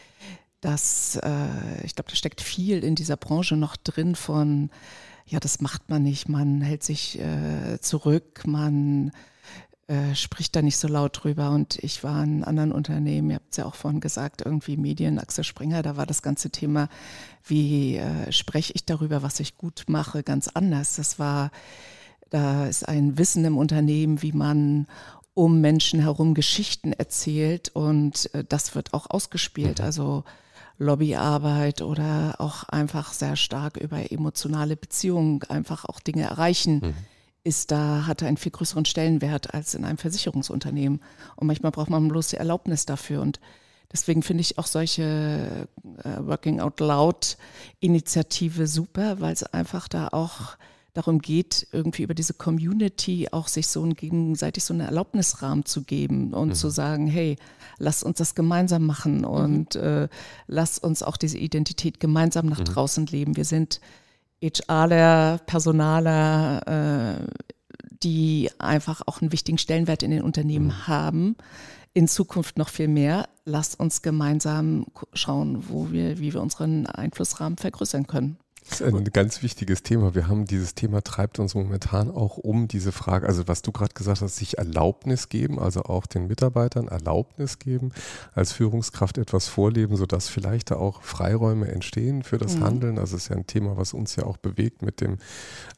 das, 0.60 1.16
äh, 1.22 1.84
ich 1.84 1.94
glaube, 1.94 2.10
da 2.10 2.16
steckt 2.16 2.40
viel 2.40 2.84
in 2.84 2.94
dieser 2.94 3.16
Branche 3.16 3.56
noch 3.56 3.76
drin 3.76 4.14
von, 4.14 4.70
ja, 5.26 5.40
das 5.40 5.60
macht 5.60 5.88
man 5.88 6.02
nicht, 6.02 6.28
man 6.28 6.60
hält 6.60 6.82
sich 6.82 7.18
äh, 7.18 7.80
zurück, 7.80 8.42
man 8.46 9.12
äh, 9.88 10.14
spricht 10.14 10.54
da 10.54 10.62
nicht 10.62 10.76
so 10.76 10.88
laut 10.88 11.22
drüber. 11.22 11.50
Und 11.50 11.76
ich 11.82 12.04
war 12.04 12.22
in 12.22 12.44
anderen 12.44 12.72
Unternehmen, 12.72 13.30
ihr 13.30 13.36
habt 13.36 13.50
es 13.50 13.56
ja 13.56 13.66
auch 13.66 13.74
vorhin 13.74 14.00
gesagt, 14.00 14.42
irgendwie 14.42 14.76
Medien, 14.76 15.18
Axel 15.18 15.44
Springer, 15.44 15.82
da 15.82 15.96
war 15.96 16.06
das 16.06 16.22
ganze 16.22 16.50
Thema, 16.50 16.88
wie 17.44 17.96
äh, 17.96 18.30
spreche 18.30 18.72
ich 18.74 18.86
darüber, 18.86 19.22
was 19.22 19.40
ich 19.40 19.58
gut 19.58 19.84
mache, 19.88 20.22
ganz 20.22 20.48
anders. 20.48 20.96
Das 20.96 21.18
war, 21.18 21.50
da 22.30 22.66
ist 22.66 22.88
ein 22.88 23.18
Wissen 23.18 23.44
im 23.44 23.58
Unternehmen, 23.58 24.22
wie 24.22 24.32
man 24.32 24.86
um 25.34 25.60
Menschen 25.60 26.00
herum 26.00 26.34
Geschichten 26.34 26.92
erzählt 26.92 27.70
und 27.74 28.32
äh, 28.34 28.44
das 28.48 28.74
wird 28.74 28.94
auch 28.94 29.08
ausgespielt. 29.10 29.78
Mhm. 29.78 29.84
Also 29.84 30.24
Lobbyarbeit 30.78 31.82
oder 31.82 32.36
auch 32.38 32.64
einfach 32.64 33.12
sehr 33.12 33.36
stark 33.36 33.76
über 33.76 34.10
emotionale 34.10 34.76
Beziehungen 34.76 35.42
einfach 35.48 35.84
auch 35.84 36.00
Dinge 36.00 36.22
erreichen. 36.22 36.80
Mhm 36.82 36.94
ist 37.44 37.70
da, 37.70 38.06
hat 38.06 38.22
einen 38.22 38.36
viel 38.36 38.52
größeren 38.52 38.84
Stellenwert 38.84 39.52
als 39.52 39.74
in 39.74 39.84
einem 39.84 39.98
Versicherungsunternehmen. 39.98 41.00
Und 41.36 41.46
manchmal 41.46 41.72
braucht 41.72 41.90
man 41.90 42.08
bloß 42.08 42.28
die 42.28 42.36
Erlaubnis 42.36 42.86
dafür. 42.86 43.20
Und 43.20 43.40
deswegen 43.92 44.22
finde 44.22 44.42
ich 44.42 44.58
auch 44.58 44.66
solche 44.66 45.68
äh, 46.04 46.08
Working 46.20 46.60
Out 46.60 46.80
Loud 46.80 47.36
Initiative 47.80 48.66
super, 48.66 49.20
weil 49.20 49.32
es 49.32 49.42
einfach 49.42 49.88
da 49.88 50.08
auch 50.08 50.56
darum 50.94 51.20
geht, 51.20 51.66
irgendwie 51.72 52.02
über 52.02 52.14
diese 52.14 52.34
Community 52.34 53.28
auch 53.32 53.48
sich 53.48 53.66
so 53.68 53.82
ein 53.82 53.94
gegenseitig 53.94 54.64
so 54.64 54.74
einen 54.74 54.86
Erlaubnisrahmen 54.86 55.64
zu 55.64 55.82
geben 55.82 56.34
und 56.34 56.48
mhm. 56.48 56.54
zu 56.54 56.68
sagen, 56.68 57.06
hey, 57.06 57.36
lass 57.78 58.02
uns 58.02 58.18
das 58.18 58.34
gemeinsam 58.34 58.84
machen 58.84 59.18
mhm. 59.18 59.24
und 59.24 59.76
äh, 59.76 60.08
lass 60.46 60.78
uns 60.78 61.02
auch 61.02 61.16
diese 61.16 61.38
Identität 61.38 61.98
gemeinsam 61.98 62.46
nach 62.46 62.60
mhm. 62.60 62.64
draußen 62.64 63.06
leben. 63.06 63.36
Wir 63.36 63.46
sind 63.46 63.80
HRler, 64.42 65.40
Personaler, 65.46 67.20
äh, 67.20 67.26
die 68.02 68.50
einfach 68.58 69.02
auch 69.06 69.22
einen 69.22 69.32
wichtigen 69.32 69.58
Stellenwert 69.58 70.02
in 70.02 70.10
den 70.10 70.22
Unternehmen 70.22 70.66
mhm. 70.66 70.86
haben. 70.88 71.36
In 71.94 72.08
Zukunft 72.08 72.58
noch 72.58 72.68
viel 72.68 72.88
mehr. 72.88 73.28
Lasst 73.44 73.78
uns 73.78 74.02
gemeinsam 74.02 74.86
schauen, 75.12 75.68
wo 75.68 75.90
wir, 75.90 76.18
wie 76.18 76.32
wir 76.32 76.40
unseren 76.40 76.86
Einflussrahmen 76.86 77.58
vergrößern 77.58 78.06
können. 78.06 78.38
Das 78.72 78.80
ist 78.80 78.94
ein 78.94 79.04
ganz 79.04 79.42
wichtiges 79.42 79.82
Thema. 79.82 80.14
Wir 80.14 80.28
haben 80.28 80.46
dieses 80.46 80.74
Thema 80.74 81.02
treibt 81.02 81.38
uns 81.38 81.54
momentan 81.54 82.10
auch 82.10 82.38
um 82.38 82.68
diese 82.68 82.90
Frage, 82.90 83.26
also 83.26 83.46
was 83.46 83.60
du 83.60 83.70
gerade 83.70 83.92
gesagt 83.92 84.22
hast, 84.22 84.36
sich 84.36 84.56
Erlaubnis 84.56 85.28
geben, 85.28 85.58
also 85.58 85.82
auch 85.82 86.06
den 86.06 86.26
Mitarbeitern 86.26 86.88
Erlaubnis 86.88 87.58
geben, 87.58 87.92
als 88.34 88.52
Führungskraft 88.52 89.18
etwas 89.18 89.46
vorleben, 89.46 89.96
sodass 89.96 90.30
vielleicht 90.30 90.70
da 90.70 90.76
auch 90.76 91.02
Freiräume 91.02 91.68
entstehen 91.68 92.22
für 92.22 92.38
das 92.38 92.56
mhm. 92.56 92.64
Handeln. 92.64 92.98
Also 92.98 93.16
es 93.16 93.24
ist 93.24 93.28
ja 93.28 93.36
ein 93.36 93.46
Thema, 93.46 93.76
was 93.76 93.92
uns 93.92 94.16
ja 94.16 94.24
auch 94.24 94.38
bewegt 94.38 94.80
mit 94.80 95.02
dem, 95.02 95.18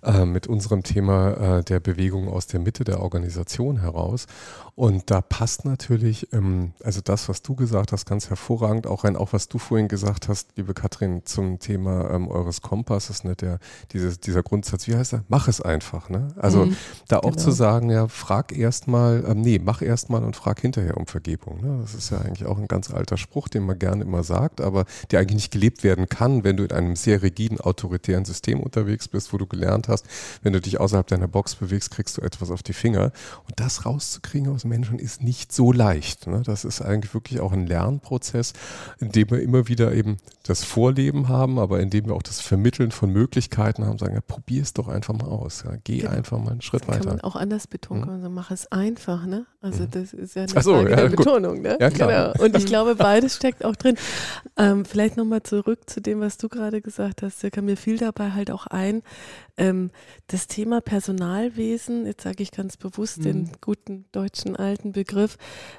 äh, 0.04 0.24
mit 0.24 0.46
unserem 0.46 0.84
Thema 0.84 1.58
äh, 1.58 1.64
der 1.64 1.80
Bewegung 1.80 2.28
aus 2.28 2.46
der 2.46 2.60
Mitte 2.60 2.84
der 2.84 3.00
Organisation 3.00 3.80
heraus. 3.80 4.28
Und 4.76 5.08
da 5.12 5.20
passt 5.20 5.64
natürlich, 5.64 6.32
ähm, 6.32 6.72
also 6.82 7.00
das, 7.00 7.28
was 7.28 7.42
du 7.42 7.54
gesagt 7.54 7.92
hast, 7.92 8.06
ganz 8.06 8.28
hervorragend, 8.28 8.88
auch 8.88 9.04
ein, 9.04 9.16
auch 9.16 9.32
was 9.32 9.48
du 9.48 9.58
vorhin 9.58 9.86
gesagt 9.86 10.28
hast, 10.28 10.48
liebe 10.56 10.74
Katrin, 10.74 11.22
zum 11.24 11.60
Thema 11.60 12.10
ähm, 12.10 12.26
eures 12.26 12.60
Kompasses, 12.60 13.22
ne, 13.22 13.36
der, 13.36 13.60
dieses, 13.92 14.18
dieser 14.18 14.42
Grundsatz, 14.42 14.88
wie 14.88 14.96
heißt 14.96 15.12
er? 15.12 15.24
Mach 15.28 15.46
es 15.46 15.60
einfach. 15.60 16.08
Ne? 16.08 16.28
Also 16.36 16.66
mhm, 16.66 16.76
da 17.06 17.18
auch 17.18 17.30
genau. 17.30 17.36
zu 17.36 17.52
sagen, 17.52 17.88
ja, 17.88 18.08
frag 18.08 18.50
erstmal, 18.50 19.24
ähm, 19.28 19.42
nee, 19.42 19.60
mach 19.62 19.80
erstmal 19.80 20.24
und 20.24 20.34
frag 20.34 20.60
hinterher 20.60 20.96
um 20.96 21.06
Vergebung. 21.06 21.60
Ne? 21.60 21.78
Das 21.80 21.94
ist 21.94 22.10
ja 22.10 22.18
eigentlich 22.18 22.48
auch 22.48 22.58
ein 22.58 22.66
ganz 22.66 22.90
alter 22.92 23.16
Spruch, 23.16 23.46
den 23.46 23.64
man 23.64 23.78
gerne 23.78 24.02
immer 24.02 24.24
sagt, 24.24 24.60
aber 24.60 24.86
der 25.12 25.20
eigentlich 25.20 25.34
nicht 25.34 25.52
gelebt 25.52 25.84
werden 25.84 26.08
kann, 26.08 26.42
wenn 26.42 26.56
du 26.56 26.64
in 26.64 26.72
einem 26.72 26.96
sehr 26.96 27.22
rigiden, 27.22 27.60
autoritären 27.60 28.24
System 28.24 28.58
unterwegs 28.58 29.06
bist, 29.06 29.32
wo 29.32 29.38
du 29.38 29.46
gelernt 29.46 29.86
hast, 29.86 30.04
wenn 30.42 30.52
du 30.52 30.60
dich 30.60 30.80
außerhalb 30.80 31.06
deiner 31.06 31.28
Box 31.28 31.54
bewegst, 31.54 31.92
kriegst 31.92 32.16
du 32.16 32.22
etwas 32.22 32.50
auf 32.50 32.64
die 32.64 32.72
Finger. 32.72 33.12
Und 33.46 33.60
das 33.60 33.86
rauszukriegen 33.86 34.52
aus 34.52 34.63
Menschen 34.64 34.98
ist 34.98 35.22
nicht 35.22 35.52
so 35.52 35.72
leicht. 35.72 36.26
Ne? 36.26 36.42
Das 36.44 36.64
ist 36.64 36.80
eigentlich 36.80 37.14
wirklich 37.14 37.40
auch 37.40 37.52
ein 37.52 37.66
Lernprozess, 37.66 38.52
in 39.00 39.12
dem 39.12 39.30
wir 39.30 39.42
immer 39.42 39.68
wieder 39.68 39.92
eben 39.92 40.16
das 40.42 40.64
Vorleben 40.64 41.28
haben, 41.28 41.58
aber 41.58 41.80
in 41.80 41.90
dem 41.90 42.06
wir 42.06 42.14
auch 42.14 42.22
das 42.22 42.40
Vermitteln 42.40 42.90
von 42.90 43.10
Möglichkeiten 43.10 43.86
haben, 43.86 43.98
sagen, 43.98 44.14
ja, 44.14 44.20
probier 44.20 44.62
es 44.62 44.74
doch 44.74 44.88
einfach 44.88 45.14
mal 45.14 45.28
aus. 45.28 45.64
Ja? 45.64 45.72
Geh 45.84 45.98
genau. 45.98 46.10
einfach 46.12 46.38
mal 46.38 46.52
einen 46.52 46.62
Schritt 46.62 46.82
das 46.82 46.88
weiter. 46.88 47.00
Kann 47.00 47.16
man 47.16 47.20
auch 47.20 47.36
anders 47.36 47.66
betonen, 47.66 48.04
mhm. 48.04 48.10
also 48.10 48.30
mach 48.30 48.50
es 48.50 48.70
einfach. 48.70 49.24
Ne? 49.26 49.46
Also 49.62 49.84
mhm. 49.84 49.90
das 49.90 50.12
ist 50.12 50.34
ja 50.34 50.42
eine 50.42 50.62
so, 50.62 50.86
ja. 50.86 51.08
Betonung. 51.08 51.62
Ne? 51.62 51.78
Ja, 51.80 51.90
klar. 51.90 52.32
Genau. 52.32 52.44
Und 52.44 52.56
ich 52.56 52.66
glaube, 52.66 52.94
beides 52.96 53.36
steckt 53.36 53.64
auch 53.64 53.76
drin. 53.76 53.96
Ähm, 54.56 54.84
vielleicht 54.84 55.16
nochmal 55.16 55.42
zurück 55.42 55.88
zu 55.88 56.00
dem, 56.00 56.20
was 56.20 56.36
du 56.36 56.48
gerade 56.48 56.82
gesagt 56.82 57.22
hast. 57.22 57.42
Da 57.42 57.50
kam 57.50 57.64
mir 57.64 57.76
viel 57.76 57.96
dabei 57.96 58.32
halt 58.32 58.50
auch 58.50 58.66
ein, 58.66 59.02
ähm, 59.56 59.90
das 60.26 60.46
Thema 60.46 60.80
Personalwesen, 60.80 62.06
jetzt 62.06 62.22
sage 62.22 62.42
ich 62.42 62.50
ganz 62.50 62.76
bewusst 62.76 63.18
mhm. 63.18 63.22
den 63.22 63.50
guten 63.60 64.04
deutschen 64.12 64.56
alten 64.56 64.92
Begriff, 64.92 65.36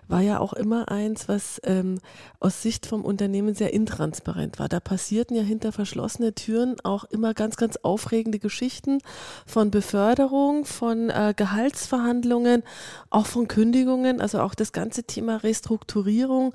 war 0.08 0.22
ja 0.22 0.40
auch 0.40 0.54
immer 0.54 0.90
eins, 0.90 1.28
was 1.28 1.60
ähm, 1.64 2.00
aus 2.40 2.62
Sicht 2.62 2.86
vom 2.86 3.04
Unternehmen 3.04 3.54
sehr 3.54 3.74
intransparent 3.74 4.60
war. 4.60 4.70
Da 4.70 4.80
passierten 4.80 5.36
ja 5.36 5.44
hinter 5.44 5.72
verschlossene 5.72 6.34
Türen 6.34 6.76
auch 6.84 7.04
immer 7.06 7.34
ganz, 7.34 7.58
ganz 7.58 7.78
aufregende 7.78 8.40
Geschichten 8.40 9.00
von 9.46 9.72
Beförderung, 9.72 10.66
von 10.66 11.10
äh, 11.10 11.34
Gehaltsverhandlungen, 11.36 12.64
auch 13.10 13.26
von 13.26 13.48
Kündigungen. 13.48 14.22
Also 14.22 14.40
auch 14.42 14.56
das 14.56 14.72
ganze 14.72 15.04
Thema 15.04 15.38
Restrukturierung 15.38 16.54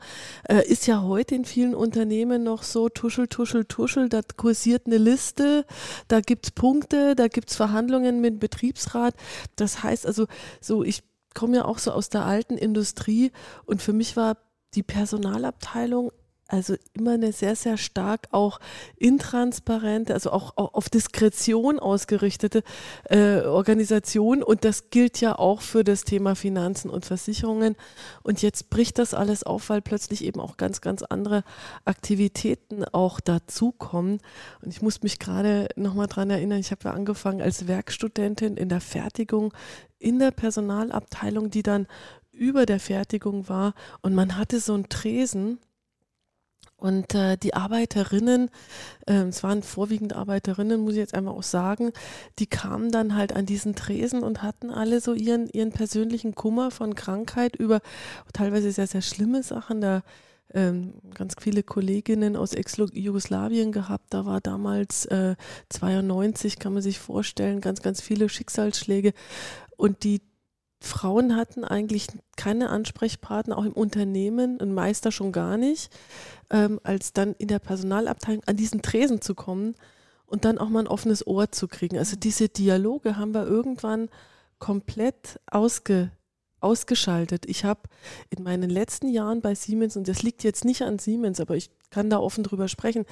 äh, 0.49 0.67
ist 0.67 0.87
ja 0.87 1.03
heute 1.03 1.35
in 1.35 1.45
vielen 1.45 1.75
Unternehmen 1.75 2.43
noch 2.45 2.63
so 2.63 2.89
tuschel, 2.89 3.29
tuschel, 3.29 3.65
tuschel. 3.65 4.09
Da 4.09 4.21
kursiert 4.37 4.87
eine 4.87 4.99
Liste, 4.99 5.67
da 6.09 6.21
gibt 6.21 6.47
es 6.47 6.51
Punkte, 6.53 7.10
da 7.15 7.29
gibt 7.29 7.51
es 7.51 7.57
Verhandlungen 7.57 8.21
mit 8.21 8.35
dem 8.35 8.39
Betriebsrat. 8.39 9.15
Das 9.57 9.83
heißt 9.83 10.07
also, 10.07 10.27
so 10.61 10.83
ich 10.83 11.03
komme 11.35 11.57
ja 11.57 11.65
auch 11.65 11.79
so 11.79 11.93
aus 11.93 12.09
der 12.09 12.25
alten 12.25 12.57
Industrie 12.57 13.33
und 13.65 13.83
für 13.83 13.93
mich 13.93 14.17
war 14.17 14.37
die 14.75 14.83
Personalabteilung 14.83 16.13
also 16.51 16.75
immer 16.95 17.13
eine 17.13 17.33
sehr, 17.33 17.55
sehr 17.55 17.77
stark 17.77 18.27
auch 18.33 18.61
intransparente, 18.97 20.13
also 20.13 20.31
auch, 20.33 20.57
auf 20.57 20.89
Diskretion 20.89 21.79
ausgerichtete 21.79 22.63
äh, 23.05 23.43
Organisation. 23.43 24.43
Und 24.43 24.65
das 24.65 24.91
gilt 24.91 25.21
ja 25.21 25.39
auch 25.39 25.61
für 25.61 25.85
das 25.85 26.05
Thema 26.05 26.35
Finanzen 26.35 26.91
und 26.91 27.05
Versicherungen. 27.05 27.77
Und 28.23 28.43
jetzt 28.43 28.69
bricht 28.69 28.99
das 28.99 29.15
alles 29.15 29.45
auf, 29.45 29.71
weil 29.71 29.81
plötzlich 29.81 30.25
eben 30.25 30.41
auch 30.41 30.57
ganz, 30.57 30.81
ganz 30.81 31.03
andere 31.03 31.45
Aktivitäten 31.85 32.85
auch 32.85 33.21
dazukommen. 33.21 34.21
Und 34.61 34.71
ich 34.71 34.83
muss 34.83 35.03
mich 35.03 35.19
gerade 35.19 35.69
nochmal 35.77 36.09
dran 36.09 36.31
erinnern, 36.31 36.59
ich 36.59 36.73
habe 36.73 36.85
ja 36.85 36.93
angefangen 36.93 37.43
als 37.43 37.69
Werkstudentin 37.69 38.57
in 38.57 38.69
der 38.69 38.81
Fertigung 38.81 39.55
in 40.01 40.19
der 40.19 40.31
Personalabteilung, 40.31 41.51
die 41.51 41.63
dann 41.63 41.87
über 42.33 42.65
der 42.65 42.81
Fertigung 42.81 43.49
war. 43.49 43.75
Und 44.01 44.15
man 44.15 44.37
hatte 44.37 44.59
so 44.61 44.73
einen 44.73 44.89
Tresen 44.89 45.59
und 46.81 47.15
äh, 47.15 47.37
die 47.37 47.55
Arbeiterinnen, 47.55 48.51
äh, 49.07 49.23
es 49.25 49.43
waren 49.43 49.63
vorwiegend 49.63 50.15
Arbeiterinnen, 50.15 50.81
muss 50.81 50.95
ich 50.95 50.99
jetzt 50.99 51.15
einmal 51.15 51.35
auch 51.35 51.43
sagen, 51.43 51.93
die 52.39 52.47
kamen 52.47 52.91
dann 52.91 53.15
halt 53.17 53.35
an 53.35 53.47
diesen 53.47 53.75
Tresen 53.75 54.23
und 54.23 54.43
hatten 54.43 54.71
alle 54.71 55.01
so 55.01 55.13
ihren, 55.13 55.49
ihren 55.49 55.73
persönlichen 55.73 56.35
Kummer 56.35 56.71
von 56.71 56.95
Krankheit 56.95 57.55
über 57.57 57.81
teilweise 58.33 58.73
sehr, 58.73 58.87
sehr 58.87 59.03
schlimme 59.03 59.43
Sachen. 59.43 59.81
Da 59.81 60.03
ähm, 60.55 60.95
ganz 61.15 61.35
viele 61.41 61.63
Kolleginnen 61.63 62.35
aus 62.35 62.55
Ex-Jugoslawien 62.55 63.73
gehabt. 63.73 64.07
Da 64.11 64.25
war 64.25 64.41
damals 64.41 65.07
äh, 65.07 65.37
92, 65.69 66.59
kann 66.59 66.73
man 66.73 66.83
sich 66.83 66.99
vorstellen, 66.99 67.61
ganz, 67.61 67.83
ganz 67.83 68.01
viele 68.01 68.29
Schicksalsschläge. 68.29 69.13
Und 69.77 70.03
die 70.03 70.23
Frauen 70.81 71.37
hatten 71.37 71.65
eigentlich 71.65 72.07
keine 72.37 72.71
Ansprechpartner, 72.71 73.57
auch 73.57 73.65
im 73.65 73.73
Unternehmen, 73.73 74.61
ein 74.61 74.73
Meister 74.73 75.13
schon 75.13 75.31
gar 75.31 75.57
nicht, 75.57 75.93
ähm, 76.51 76.81
als 76.83 77.13
dann 77.13 77.35
in 77.35 77.49
der 77.49 77.59
Personalabteilung 77.59 78.43
an 78.47 78.57
diesen 78.57 78.81
Tresen 78.81 79.21
zu 79.21 79.35
kommen 79.35 79.75
und 80.27 80.45
dann 80.45 80.59
auch 80.59 80.69
mal 80.69 80.81
ein 80.81 80.89
offenes 80.89 81.27
Ohr 81.27 81.53
zu 81.53 81.69
kriegen. 81.69 81.99
Also 81.99 82.17
diese 82.17 82.49
Dialoge 82.49 83.17
haben 83.17 83.35
wir 83.35 83.47
irgendwann 83.47 84.09
komplett 84.59 85.41
ausge, 85.51 86.11
ausgeschaltet. 86.61 87.47
Ich 87.47 87.65
habe 87.65 87.81
in 88.31 88.43
meinen 88.43 88.71
letzten 88.71 89.09
Jahren 89.09 89.41
bei 89.41 89.55
Siemens, 89.55 89.97
und 89.97 90.09
das 90.09 90.23
liegt 90.23 90.45
jetzt 90.45 90.65
nicht 90.65 90.83
an 90.83 90.99
Siemens, 90.99 91.41
aber 91.41 91.57
ich 91.57 91.71
kann 91.91 92.11
da 92.11 92.19
offen 92.19 92.45
drüber 92.45 92.69
sprechen, 92.69 93.05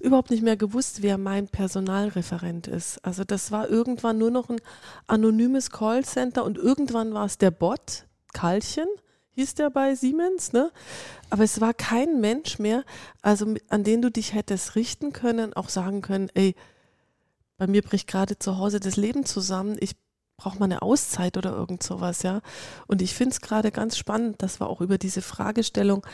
überhaupt 0.00 0.30
nicht 0.30 0.42
mehr 0.42 0.56
gewusst, 0.56 1.02
wer 1.02 1.18
mein 1.18 1.48
Personalreferent 1.48 2.66
ist. 2.66 3.04
Also 3.04 3.24
das 3.24 3.50
war 3.50 3.68
irgendwann 3.68 4.18
nur 4.18 4.30
noch 4.30 4.50
ein 4.50 4.60
anonymes 5.06 5.70
Callcenter 5.70 6.44
und 6.44 6.58
irgendwann 6.58 7.14
war 7.14 7.26
es 7.26 7.38
der 7.38 7.50
Bot, 7.50 8.06
Karlchen, 8.32 8.88
hieß 9.32 9.54
der 9.54 9.70
bei 9.70 9.94
Siemens, 9.94 10.52
ne? 10.52 10.70
Aber 11.30 11.44
es 11.44 11.60
war 11.60 11.74
kein 11.74 12.20
Mensch 12.20 12.58
mehr, 12.58 12.84
also 13.22 13.54
an 13.68 13.84
den 13.84 14.02
du 14.02 14.10
dich 14.10 14.34
hättest 14.34 14.76
richten 14.76 15.12
können, 15.12 15.52
auch 15.54 15.68
sagen 15.68 16.02
können, 16.02 16.30
ey, 16.34 16.54
bei 17.58 17.66
mir 17.66 17.82
bricht 17.82 18.08
gerade 18.08 18.38
zu 18.38 18.58
Hause 18.58 18.80
das 18.80 18.96
Leben 18.96 19.24
zusammen, 19.24 19.76
ich 19.80 19.96
brauche 20.36 20.58
mal 20.58 20.66
eine 20.66 20.82
Auszeit 20.82 21.36
oder 21.36 21.52
irgend 21.52 21.82
sowas, 21.82 22.22
ja. 22.22 22.40
Und 22.86 23.02
ich 23.02 23.14
finde 23.14 23.32
es 23.32 23.40
gerade 23.40 23.70
ganz 23.70 23.96
spannend, 23.96 24.42
dass 24.42 24.60
wir 24.60 24.68
auch 24.68 24.80
über 24.80 24.98
diese 24.98 25.22
Fragestellung 25.22 26.06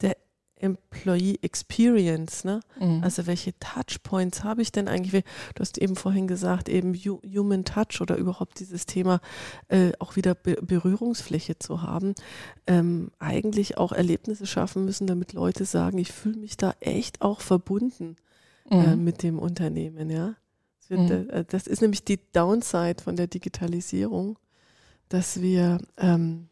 der 0.00 0.16
Employee 0.56 1.38
Experience, 1.42 2.44
ne? 2.44 2.60
Mhm. 2.80 3.02
Also 3.02 3.26
welche 3.26 3.58
Touchpoints 3.58 4.44
habe 4.44 4.62
ich 4.62 4.72
denn 4.72 4.88
eigentlich? 4.88 5.24
Du 5.54 5.60
hast 5.60 5.78
eben 5.78 5.96
vorhin 5.96 6.26
gesagt, 6.26 6.68
eben 6.68 6.94
Human 6.94 7.64
Touch 7.64 8.00
oder 8.00 8.16
überhaupt 8.16 8.60
dieses 8.60 8.86
Thema 8.86 9.20
äh, 9.68 9.92
auch 9.98 10.16
wieder 10.16 10.34
Be 10.34 10.56
Berührungsfläche 10.62 11.58
zu 11.58 11.82
haben, 11.82 12.14
ähm, 12.66 13.10
eigentlich 13.18 13.76
auch 13.76 13.92
Erlebnisse 13.92 14.46
schaffen 14.46 14.84
müssen, 14.84 15.06
damit 15.06 15.32
Leute 15.32 15.64
sagen, 15.64 15.98
ich 15.98 16.12
fühle 16.12 16.38
mich 16.38 16.56
da 16.56 16.74
echt 16.80 17.20
auch 17.20 17.40
verbunden 17.40 18.16
äh, 18.70 18.76
mhm. 18.76 18.84
äh, 18.84 18.96
mit 18.96 19.22
dem 19.22 19.38
Unternehmen, 19.38 20.08
ja. 20.08 20.34
Wird, 20.88 21.00
mhm. 21.00 21.30
äh, 21.30 21.44
das, 21.44 21.66
ist 21.66 21.82
nämlich 21.82 22.04
die 22.04 22.20
Downside 22.32 23.02
von 23.02 23.16
der 23.16 23.26
Digitalisierung, 23.26 24.38
dass 25.08 25.40
wir 25.40 25.78
ähm, 25.96 26.48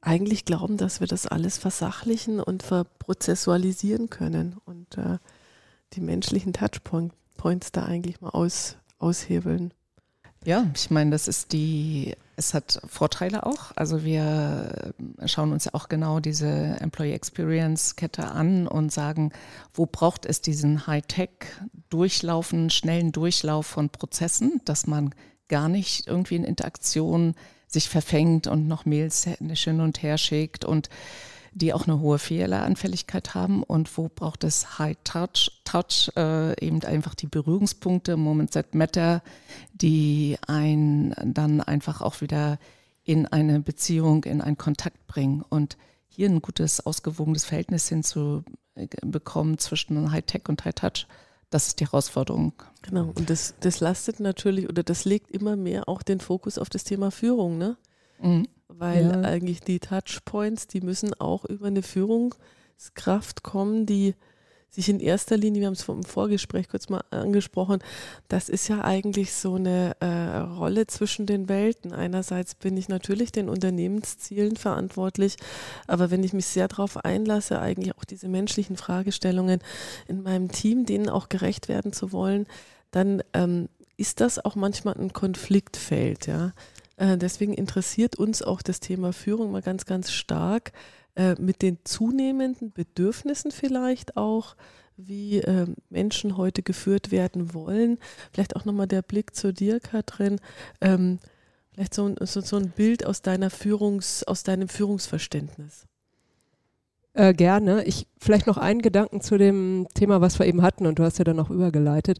eigentlich 0.00 0.44
glauben, 0.44 0.76
dass 0.76 1.00
wir 1.00 1.06
das 1.06 1.26
alles 1.26 1.58
versachlichen 1.58 2.40
und 2.40 2.62
verprozessualisieren 2.62 4.08
können 4.10 4.56
und 4.64 4.98
äh, 4.98 5.18
die 5.94 6.00
menschlichen 6.00 6.52
Touchpoints 6.52 7.72
da 7.72 7.84
eigentlich 7.84 8.20
mal 8.20 8.30
aus, 8.30 8.76
aushebeln. 8.98 9.74
Ja, 10.46 10.64
ich 10.76 10.92
meine, 10.92 11.10
das 11.10 11.26
ist 11.26 11.52
die, 11.52 12.14
es 12.36 12.54
hat 12.54 12.80
Vorteile 12.86 13.44
auch. 13.46 13.72
Also 13.74 14.04
wir 14.04 14.92
schauen 15.24 15.50
uns 15.50 15.64
ja 15.64 15.74
auch 15.74 15.88
genau 15.88 16.20
diese 16.20 16.46
Employee 16.46 17.14
Experience 17.14 17.96
Kette 17.96 18.30
an 18.30 18.68
und 18.68 18.92
sagen, 18.92 19.32
wo 19.74 19.86
braucht 19.86 20.24
es 20.24 20.42
diesen 20.42 20.86
Hightech-Durchlaufen, 20.86 22.70
schnellen 22.70 23.10
Durchlauf 23.10 23.66
von 23.66 23.90
Prozessen, 23.90 24.60
dass 24.64 24.86
man 24.86 25.16
gar 25.48 25.68
nicht 25.68 26.06
irgendwie 26.06 26.36
in 26.36 26.44
Interaktion 26.44 27.34
sich 27.66 27.88
verfängt 27.88 28.46
und 28.46 28.68
noch 28.68 28.84
Mails 28.84 29.24
hin 29.24 29.80
und 29.80 30.00
her 30.00 30.16
schickt 30.16 30.64
und 30.64 30.90
die 31.56 31.72
auch 31.72 31.86
eine 31.86 32.00
hohe 32.00 32.18
Fehleranfälligkeit 32.18 33.34
haben 33.34 33.62
und 33.62 33.96
wo 33.96 34.10
braucht 34.14 34.44
es 34.44 34.78
High 34.78 34.98
Touch, 35.04 35.62
Touch 35.64 36.12
äh, 36.14 36.52
eben 36.62 36.82
einfach 36.82 37.14
die 37.14 37.28
Berührungspunkte, 37.28 38.18
Moments 38.18 38.52
that 38.52 38.74
matter, 38.74 39.22
die 39.72 40.36
einen 40.46 41.14
dann 41.24 41.62
einfach 41.62 42.02
auch 42.02 42.20
wieder 42.20 42.58
in 43.04 43.26
eine 43.26 43.60
Beziehung, 43.60 44.24
in 44.24 44.42
einen 44.42 44.58
Kontakt 44.58 45.06
bringen 45.06 45.42
und 45.48 45.78
hier 46.08 46.28
ein 46.28 46.42
gutes, 46.42 46.84
ausgewogenes 46.84 47.46
Verhältnis 47.46 47.88
hinzubekommen 47.88 49.56
zwischen 49.56 50.12
High 50.12 50.26
Tech 50.26 50.42
und 50.48 50.62
High 50.66 50.74
Touch. 50.74 51.06
Das 51.48 51.68
ist 51.68 51.80
die 51.80 51.86
Herausforderung. 51.86 52.52
Genau, 52.82 53.12
und 53.14 53.30
das, 53.30 53.54
das 53.60 53.80
lastet 53.80 54.20
natürlich 54.20 54.68
oder 54.68 54.82
das 54.82 55.06
legt 55.06 55.30
immer 55.30 55.56
mehr 55.56 55.88
auch 55.88 56.02
den 56.02 56.20
Fokus 56.20 56.58
auf 56.58 56.68
das 56.68 56.84
Thema 56.84 57.10
Führung, 57.10 57.56
ne? 57.56 57.78
Mhm 58.20 58.46
weil 58.68 59.10
ja. 59.10 59.20
eigentlich 59.22 59.60
die 59.60 59.80
Touchpoints, 59.80 60.66
die 60.66 60.80
müssen 60.80 61.14
auch 61.14 61.44
über 61.44 61.66
eine 61.66 61.82
Führungskraft 61.82 63.42
kommen, 63.42 63.86
die 63.86 64.14
sich 64.76 64.88
in 64.88 65.00
erster 65.00 65.36
Linie, 65.36 65.60
wir 65.60 65.66
haben 65.68 65.74
es 65.74 65.88
im 65.88 66.04
Vorgespräch 66.04 66.68
kurz 66.68 66.88
mal 66.88 67.02
angesprochen, 67.10 67.78
das 68.28 68.48
ist 68.48 68.68
ja 68.68 68.84
eigentlich 68.84 69.32
so 69.32 69.54
eine 69.54 69.96
äh, 70.00 70.38
Rolle 70.38 70.86
zwischen 70.86 71.24
den 71.24 71.48
Welten. 71.48 71.92
Einerseits 71.92 72.54
bin 72.54 72.76
ich 72.76 72.88
natürlich 72.88 73.32
den 73.32 73.48
Unternehmenszielen 73.48 74.56
verantwortlich, 74.56 75.36
aber 75.86 76.10
wenn 76.10 76.22
ich 76.22 76.34
mich 76.34 76.46
sehr 76.46 76.68
darauf 76.68 77.04
einlasse, 77.04 77.58
eigentlich 77.58 77.96
auch 77.96 78.04
diese 78.04 78.28
menschlichen 78.28 78.76
Fragestellungen 78.76 79.60
in 80.08 80.22
meinem 80.22 80.52
Team, 80.52 80.84
denen 80.84 81.08
auch 81.08 81.28
gerecht 81.28 81.68
werden 81.68 81.92
zu 81.92 82.12
wollen, 82.12 82.46
dann 82.90 83.22
ähm, 83.32 83.68
ist 83.96 84.20
das 84.20 84.44
auch 84.44 84.56
manchmal 84.56 84.94
ein 84.94 85.12
Konfliktfeld, 85.12 86.26
ja. 86.26 86.52
Äh, 86.96 87.18
deswegen 87.18 87.54
interessiert 87.54 88.16
uns 88.16 88.42
auch 88.42 88.62
das 88.62 88.80
Thema 88.80 89.12
Führung 89.12 89.52
mal 89.52 89.62
ganz, 89.62 89.84
ganz 89.84 90.10
stark 90.10 90.72
äh, 91.14 91.34
mit 91.40 91.62
den 91.62 91.78
zunehmenden 91.84 92.72
Bedürfnissen 92.72 93.50
vielleicht 93.50 94.16
auch, 94.16 94.56
wie 94.96 95.38
äh, 95.38 95.66
Menschen 95.90 96.36
heute 96.36 96.62
geführt 96.62 97.10
werden 97.10 97.52
wollen. 97.54 97.98
Vielleicht 98.32 98.56
auch 98.56 98.64
nochmal 98.64 98.86
der 98.86 99.02
Blick 99.02 99.34
zu 99.34 99.52
dir, 99.52 99.80
Katrin. 99.80 100.40
Ähm, 100.80 101.18
vielleicht 101.72 101.94
so, 101.94 102.14
so, 102.20 102.40
so 102.40 102.56
ein 102.56 102.70
Bild 102.70 103.04
aus 103.04 103.20
deiner 103.20 103.50
Führungs, 103.50 104.24
aus 104.24 104.42
deinem 104.42 104.68
Führungsverständnis. 104.68 105.86
Äh, 107.12 107.32
gerne. 107.32 107.84
Ich 107.84 108.06
vielleicht 108.18 108.46
noch 108.46 108.58
einen 108.58 108.82
Gedanken 108.82 109.20
zu 109.20 109.38
dem 109.38 109.86
Thema, 109.94 110.20
was 110.20 110.38
wir 110.38 110.46
eben 110.46 110.62
hatten, 110.62 110.86
und 110.86 110.98
du 110.98 111.02
hast 111.02 111.18
ja 111.18 111.24
dann 111.24 111.40
auch 111.40 111.50
übergeleitet. 111.50 112.18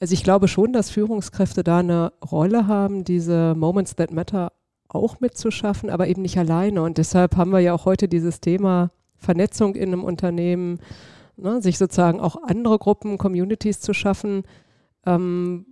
Also 0.00 0.14
ich 0.14 0.22
glaube 0.22 0.46
schon, 0.46 0.72
dass 0.72 0.90
Führungskräfte 0.90 1.64
da 1.64 1.78
eine 1.78 2.12
Rolle 2.30 2.66
haben, 2.66 3.04
diese 3.04 3.54
Moments 3.56 3.96
that 3.96 4.12
matter 4.12 4.52
auch 4.88 5.20
mitzuschaffen, 5.20 5.90
aber 5.90 6.06
eben 6.08 6.22
nicht 6.22 6.38
alleine. 6.38 6.82
Und 6.82 6.98
deshalb 6.98 7.36
haben 7.36 7.50
wir 7.50 7.60
ja 7.60 7.74
auch 7.74 7.84
heute 7.84 8.08
dieses 8.08 8.40
Thema 8.40 8.90
Vernetzung 9.16 9.74
in 9.74 9.88
einem 9.88 10.04
Unternehmen, 10.04 10.78
ne, 11.36 11.60
sich 11.60 11.78
sozusagen 11.78 12.20
auch 12.20 12.42
andere 12.44 12.78
Gruppen, 12.78 13.18
Communities 13.18 13.80
zu 13.80 13.92
schaffen, 13.92 14.44
ähm, 15.04 15.66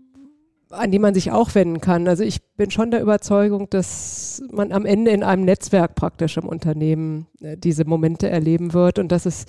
an 0.71 0.91
die 0.91 0.99
man 0.99 1.15
sich 1.15 1.31
auch 1.31 1.55
wenden 1.55 1.81
kann. 1.81 2.09
Also 2.09 2.25
ich 2.25 2.43
bin 2.57 2.71
schon 2.71 2.91
der 2.91 3.01
Überzeugung, 3.01 3.71
dass 3.71 4.43
man 4.51 4.73
am 4.73 4.85
Ende 4.85 5.13
in 5.13 5.23
einem 5.23 5.45
Netzwerk 5.45 5.95
praktisch 5.95 6.37
im 6.37 6.49
Unternehmen 6.49 7.27
äh, 7.41 7.57
diese 7.57 7.85
Momente 7.85 8.29
erleben 8.29 8.73
wird 8.73 8.99
und 8.99 9.13
dass 9.13 9.27
es 9.27 9.47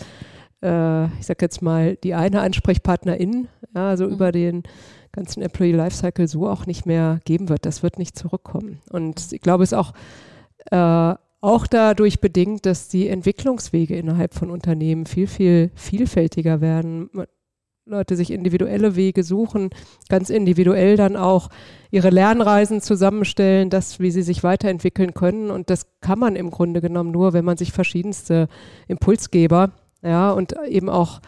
ich 0.59 1.25
sag 1.25 1.41
jetzt 1.41 1.61
mal, 1.61 1.97
die 1.97 2.15
eine 2.15 2.41
Ansprechpartnerin, 2.41 3.47
ja, 3.75 3.89
also 3.89 4.05
mhm. 4.05 4.13
über 4.13 4.31
den 4.31 4.63
ganzen 5.11 5.41
Employee 5.41 5.73
Lifecycle 5.73 6.27
so 6.27 6.47
auch 6.47 6.65
nicht 6.65 6.85
mehr 6.85 7.19
geben 7.25 7.49
wird. 7.49 7.65
Das 7.65 7.83
wird 7.83 7.99
nicht 7.99 8.17
zurückkommen. 8.17 8.81
Und 8.89 9.31
ich 9.31 9.41
glaube, 9.41 9.63
es 9.63 9.71
ist 9.71 9.77
auch, 9.77 9.93
äh, 10.71 11.15
auch 11.41 11.67
dadurch 11.67 12.19
bedingt, 12.21 12.65
dass 12.65 12.87
die 12.87 13.07
Entwicklungswege 13.07 13.95
innerhalb 13.95 14.33
von 14.33 14.51
Unternehmen 14.51 15.05
viel, 15.05 15.27
viel 15.27 15.71
vielfältiger 15.75 16.61
werden. 16.61 17.09
Leute 17.85 18.15
sich 18.17 18.31
individuelle 18.31 18.95
Wege 18.95 19.23
suchen, 19.23 19.69
ganz 20.09 20.29
individuell 20.29 20.97
dann 20.97 21.15
auch 21.15 21.49
ihre 21.89 22.09
Lernreisen 22.09 22.81
zusammenstellen, 22.81 23.69
das, 23.69 23.99
wie 23.99 24.11
sie 24.11 24.23
sich 24.23 24.43
weiterentwickeln 24.43 25.13
können. 25.13 25.49
Und 25.51 25.69
das 25.69 25.87
kann 26.01 26.19
man 26.19 26.35
im 26.35 26.51
Grunde 26.51 26.81
genommen 26.81 27.11
nur, 27.11 27.31
wenn 27.31 27.45
man 27.45 27.57
sich 27.57 27.71
verschiedenste 27.71 28.49
Impulsgeber 28.87 29.71
ja, 30.01 30.31
und 30.31 30.55
eben 30.67 30.89
auch 30.89 31.21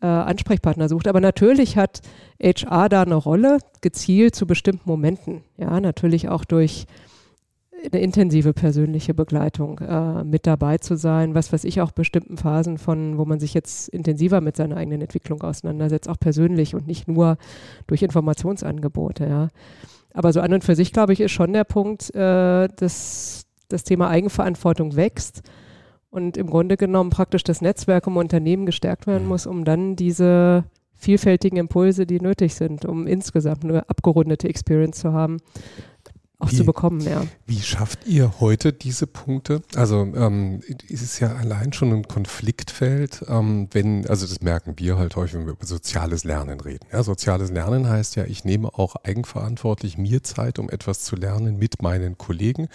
äh, 0.00 0.06
Ansprechpartner 0.06 0.88
sucht. 0.88 1.08
Aber 1.08 1.20
natürlich 1.20 1.76
hat 1.76 2.00
HR 2.42 2.88
da 2.88 3.02
eine 3.02 3.14
Rolle, 3.14 3.58
gezielt 3.80 4.34
zu 4.34 4.46
bestimmten 4.46 4.88
Momenten. 4.88 5.42
Ja, 5.56 5.80
natürlich 5.80 6.28
auch 6.28 6.44
durch 6.44 6.86
eine 7.90 8.00
intensive 8.00 8.52
persönliche 8.52 9.14
Begleitung 9.14 9.78
äh, 9.80 10.24
mit 10.24 10.46
dabei 10.46 10.78
zu 10.78 10.96
sein, 10.96 11.34
was 11.34 11.52
weiß 11.52 11.64
ich 11.64 11.80
auch 11.80 11.90
bestimmten 11.90 12.36
Phasen 12.36 12.78
von, 12.78 13.18
wo 13.18 13.24
man 13.24 13.40
sich 13.40 13.54
jetzt 13.54 13.88
intensiver 13.88 14.40
mit 14.40 14.56
seiner 14.56 14.76
eigenen 14.76 15.00
Entwicklung 15.00 15.42
auseinandersetzt, 15.42 16.08
auch 16.08 16.18
persönlich 16.18 16.74
und 16.74 16.86
nicht 16.86 17.08
nur 17.08 17.38
durch 17.86 18.02
Informationsangebote, 18.02 19.26
ja. 19.26 19.48
Aber 20.14 20.32
so 20.32 20.40
an 20.40 20.52
und 20.52 20.62
für 20.62 20.76
sich, 20.76 20.92
glaube 20.92 21.14
ich, 21.14 21.20
ist 21.20 21.32
schon 21.32 21.52
der 21.52 21.64
Punkt, 21.64 22.14
äh, 22.14 22.68
dass 22.76 23.46
das 23.68 23.84
Thema 23.84 24.08
Eigenverantwortung 24.08 24.94
wächst 24.94 25.42
und 26.12 26.36
im 26.36 26.48
Grunde 26.48 26.76
genommen 26.76 27.10
praktisch 27.10 27.42
das 27.42 27.62
Netzwerk 27.62 28.06
im 28.06 28.18
Unternehmen 28.18 28.66
gestärkt 28.66 29.06
werden 29.06 29.26
muss, 29.26 29.46
um 29.46 29.64
dann 29.64 29.96
diese 29.96 30.64
vielfältigen 30.94 31.58
Impulse, 31.58 32.06
die 32.06 32.20
nötig 32.20 32.54
sind, 32.54 32.84
um 32.84 33.06
insgesamt 33.06 33.64
eine 33.64 33.88
abgerundete 33.88 34.46
Experience 34.46 34.98
zu 34.98 35.14
haben, 35.14 35.38
auch 36.38 36.52
wie, 36.52 36.56
zu 36.56 36.66
bekommen. 36.66 37.00
Ja. 37.00 37.22
Wie 37.46 37.60
schafft 37.60 38.06
ihr 38.06 38.40
heute 38.40 38.74
diese 38.74 39.06
Punkte? 39.06 39.62
Also 39.74 40.02
ähm, 40.02 40.60
ist 40.86 41.02
es 41.02 41.18
ja 41.18 41.34
allein 41.34 41.72
schon 41.72 41.92
ein 41.92 42.06
Konfliktfeld, 42.06 43.24
ähm, 43.28 43.68
wenn, 43.72 44.06
also 44.06 44.26
das 44.26 44.42
merken 44.42 44.74
wir 44.76 44.98
halt 44.98 45.16
häufig, 45.16 45.36
wenn 45.36 45.46
wir 45.46 45.54
über 45.54 45.66
soziales 45.66 46.24
Lernen 46.24 46.60
reden. 46.60 46.86
Ja, 46.92 47.02
soziales 47.02 47.50
Lernen 47.50 47.88
heißt 47.88 48.16
ja, 48.16 48.24
ich 48.24 48.44
nehme 48.44 48.68
auch 48.74 48.96
eigenverantwortlich 48.96 49.96
mir 49.96 50.22
Zeit, 50.22 50.58
um 50.58 50.68
etwas 50.68 51.00
zu 51.00 51.16
lernen 51.16 51.58
mit 51.58 51.80
meinen 51.80 52.18
Kollegen. 52.18 52.68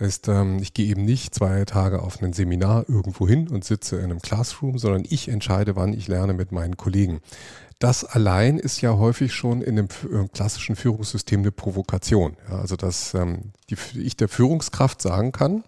Heißt, 0.00 0.28
ähm, 0.28 0.58
ich 0.60 0.72
gehe 0.72 0.86
eben 0.86 1.04
nicht 1.04 1.34
zwei 1.34 1.64
Tage 1.66 2.02
auf 2.02 2.22
ein 2.22 2.32
Seminar 2.32 2.88
irgendwo 2.88 3.28
hin 3.28 3.48
und 3.48 3.64
sitze 3.64 3.96
in 3.96 4.04
einem 4.04 4.20
Classroom, 4.20 4.78
sondern 4.78 5.04
ich 5.08 5.28
entscheide, 5.28 5.76
wann 5.76 5.92
ich 5.92 6.08
lerne 6.08 6.32
mit 6.32 6.52
meinen 6.52 6.78
Kollegen. 6.78 7.20
Das 7.78 8.04
allein 8.04 8.58
ist 8.58 8.80
ja 8.80 8.96
häufig 8.96 9.34
schon 9.34 9.62
in 9.62 9.78
einem 9.78 9.88
äh, 10.10 10.28
klassischen 10.28 10.76
Führungssystem 10.76 11.40
eine 11.40 11.52
Provokation. 11.52 12.36
Ja, 12.48 12.58
also 12.58 12.76
dass 12.76 13.14
ähm, 13.14 13.52
die, 13.68 13.76
ich 13.98 14.16
der 14.16 14.28
Führungskraft 14.28 15.02
sagen 15.02 15.32
kann, 15.32 15.64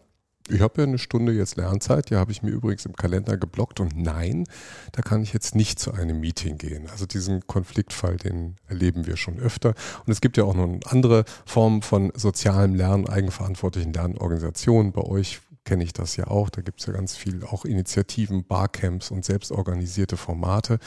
ich 0.48 0.60
habe 0.60 0.82
ja 0.82 0.86
eine 0.86 0.98
Stunde 0.98 1.32
jetzt 1.32 1.56
Lernzeit, 1.56 2.10
die 2.10 2.16
habe 2.16 2.32
ich 2.32 2.42
mir 2.42 2.50
übrigens 2.50 2.84
im 2.84 2.94
Kalender 2.94 3.36
geblockt 3.36 3.80
und 3.80 3.96
nein, 3.96 4.44
da 4.92 5.02
kann 5.02 5.22
ich 5.22 5.32
jetzt 5.32 5.54
nicht 5.54 5.78
zu 5.78 5.92
einem 5.92 6.20
Meeting 6.20 6.58
gehen. 6.58 6.88
Also 6.90 7.06
diesen 7.06 7.46
Konfliktfall, 7.46 8.16
den 8.16 8.56
erleben 8.66 9.06
wir 9.06 9.16
schon 9.16 9.38
öfter. 9.38 9.74
Und 10.04 10.12
es 10.12 10.20
gibt 10.20 10.36
ja 10.36 10.44
auch 10.44 10.54
noch 10.54 10.80
andere 10.86 11.24
Formen 11.46 11.82
von 11.82 12.12
sozialem 12.14 12.74
Lernen, 12.74 13.08
eigenverantwortlichen 13.08 13.92
Lernorganisationen. 13.92 14.92
Bei 14.92 15.02
euch 15.02 15.40
kenne 15.64 15.84
ich 15.84 15.92
das 15.92 16.16
ja 16.16 16.26
auch. 16.26 16.50
Da 16.50 16.60
gibt 16.60 16.80
es 16.80 16.86
ja 16.86 16.92
ganz 16.92 17.16
viel 17.16 17.44
auch 17.44 17.64
Initiativen, 17.64 18.44
Barcamps 18.44 19.10
und 19.10 19.24
selbstorganisierte 19.24 20.16
Formate. 20.16 20.78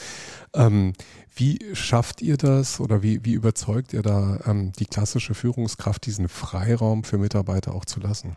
Ähm, 0.54 0.94
wie 1.36 1.60
schafft 1.74 2.22
ihr 2.22 2.38
das 2.38 2.80
oder 2.80 3.02
wie, 3.02 3.24
wie 3.24 3.34
überzeugt 3.34 3.94
ihr 3.94 4.02
da 4.02 4.40
ähm, 4.46 4.74
die 4.74 4.86
klassische 4.86 5.34
Führungskraft, 5.34 6.06
diesen 6.06 6.28
Freiraum 6.28 7.04
für 7.04 7.18
Mitarbeiter 7.18 7.74
auch 7.74 7.86
zu 7.86 8.00
lassen? 8.00 8.36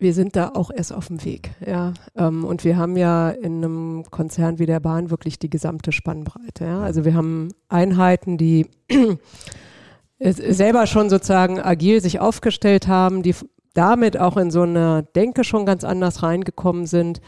Wir 0.00 0.14
sind 0.14 0.36
da 0.36 0.50
auch 0.54 0.70
erst 0.74 0.92
auf 0.92 1.08
dem 1.08 1.24
Weg. 1.24 1.50
Ja. 1.64 1.92
Ähm, 2.16 2.44
und 2.44 2.64
wir 2.64 2.76
haben 2.76 2.96
ja 2.96 3.30
in 3.30 3.64
einem 3.64 4.04
Konzern 4.10 4.58
wie 4.58 4.66
der 4.66 4.80
Bahn 4.80 5.10
wirklich 5.10 5.38
die 5.38 5.50
gesamte 5.50 5.92
Spannbreite. 5.92 6.64
Ja. 6.64 6.80
Also 6.80 7.04
wir 7.04 7.14
haben 7.14 7.48
Einheiten, 7.68 8.38
die 8.38 8.66
selber 10.18 10.86
schon 10.86 11.10
sozusagen 11.10 11.60
agil 11.60 12.00
sich 12.00 12.20
aufgestellt 12.20 12.88
haben, 12.88 13.22
die 13.22 13.34
damit 13.74 14.18
auch 14.18 14.36
in 14.36 14.50
so 14.50 14.62
eine 14.62 15.06
Denke 15.14 15.44
schon 15.44 15.66
ganz 15.66 15.84
anders 15.84 16.22
reingekommen 16.22 16.86
sind 16.86 17.20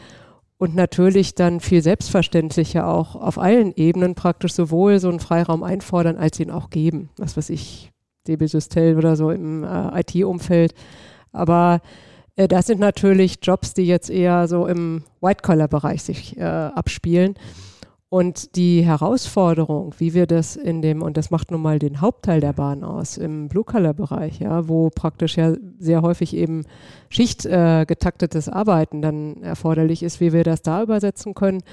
und 0.57 0.75
natürlich 0.75 1.35
dann 1.35 1.59
viel 1.59 1.81
selbstverständlicher 1.81 2.87
auch 2.87 3.15
auf 3.15 3.37
allen 3.37 3.73
Ebenen 3.75 4.15
praktisch 4.15 4.53
sowohl 4.53 4.99
so 4.99 5.09
einen 5.09 5.19
Freiraum 5.19 5.63
einfordern, 5.63 6.17
als 6.17 6.39
ihn 6.39 6.51
auch 6.51 6.69
geben. 6.69 7.09
Was 7.17 7.37
weiß 7.37 7.49
ich, 7.49 7.91
DB 8.27 8.47
Systel 8.47 8.97
oder 8.97 9.15
so 9.15 9.29
im 9.31 9.63
äh, 9.63 9.99
IT-Umfeld 10.01 10.73
Aber 11.31 11.81
das 12.35 12.67
sind 12.67 12.79
natürlich 12.79 13.39
Jobs, 13.41 13.73
die 13.73 13.85
jetzt 13.85 14.09
eher 14.09 14.47
so 14.47 14.65
im 14.65 15.03
White-Collar-Bereich 15.21 16.01
sich 16.01 16.37
äh, 16.37 16.43
abspielen. 16.43 17.35
Und 18.13 18.55
die 18.55 18.85
Herausforderung, 18.85 19.95
wie 19.97 20.13
wir 20.13 20.27
das 20.27 20.55
in 20.55 20.83
dem, 20.83 21.01
und 21.01 21.17
das 21.17 21.31
macht 21.31 21.49
nun 21.49 21.63
mal 21.63 21.79
den 21.79 21.99
Hauptteil 21.99 22.41
der 22.41 22.53
Bahn 22.53 22.83
aus, 22.83 23.17
im 23.17 23.47
Blue-Color-Bereich, 23.47 24.39
ja, 24.39 24.67
wo 24.67 24.91
praktisch 24.91 25.35
ja 25.35 25.55
sehr 25.79 26.03
häufig 26.03 26.35
eben 26.35 26.63
schichtgetaktetes 27.09 28.49
äh, 28.49 28.51
Arbeiten 28.51 29.01
dann 29.01 29.41
erforderlich 29.41 30.03
ist, 30.03 30.19
wie 30.19 30.31
wir 30.31 30.43
das 30.43 30.61
da 30.61 30.83
übersetzen 30.83 31.33
können. 31.33 31.63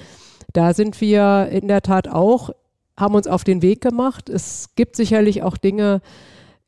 Da 0.54 0.72
sind 0.72 0.98
wir 1.02 1.48
in 1.52 1.68
der 1.68 1.82
Tat 1.82 2.08
auch, 2.08 2.48
haben 2.96 3.14
uns 3.14 3.26
auf 3.26 3.44
den 3.44 3.60
Weg 3.60 3.82
gemacht. 3.82 4.30
Es 4.30 4.70
gibt 4.76 4.96
sicherlich 4.96 5.42
auch 5.42 5.58
Dinge, 5.58 6.00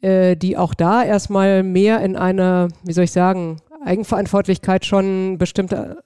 äh, 0.03 0.37
die 0.37 0.59
auch 0.59 0.75
da 0.75 1.03
erstmal 1.03 1.63
mehr 1.63 2.03
in 2.03 2.17
eine, 2.17 2.69
wie 2.85 2.93
soll 2.93 3.05
ich 3.05 3.13
sagen, 3.13 3.57
Eigenverantwortlichkeit 3.85 4.87
schon 4.87 5.39
bestimmte 5.39 6.03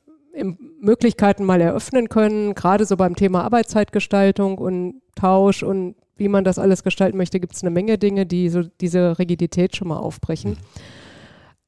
Möglichkeiten 0.80 1.44
mal 1.44 1.60
eröffnen 1.60 2.08
können. 2.08 2.54
Gerade 2.54 2.84
so 2.84 2.96
beim 2.96 3.16
Thema 3.16 3.44
Arbeitszeitgestaltung 3.44 4.58
und 4.58 5.00
Tausch 5.14 5.62
und 5.62 5.96
wie 6.16 6.28
man 6.28 6.44
das 6.44 6.58
alles 6.58 6.82
gestalten 6.82 7.16
möchte, 7.16 7.40
gibt 7.40 7.54
es 7.54 7.62
eine 7.62 7.70
Menge 7.70 7.98
Dinge, 7.98 8.26
die 8.26 8.48
so 8.48 8.62
diese 8.80 9.18
Rigidität 9.18 9.76
schon 9.76 9.88
mal 9.88 9.98
aufbrechen. 9.98 10.56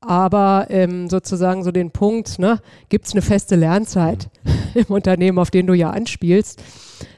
Aber 0.01 0.67
ähm, 0.71 1.09
sozusagen 1.09 1.65
so 1.65 1.73
den 1.73 1.91
Punkt, 1.91 2.39
ne, 2.39 2.61
gibt 2.89 3.07
es 3.07 3.13
eine 3.13 3.23
feste 3.23 3.57
Lernzeit 3.57 4.31
im 4.75 4.87
Unternehmen, 4.87 5.39
auf 5.39 5.51
den 5.51 5.67
du 5.67 5.75
ja 5.75 5.91
anspielst, 5.91 6.63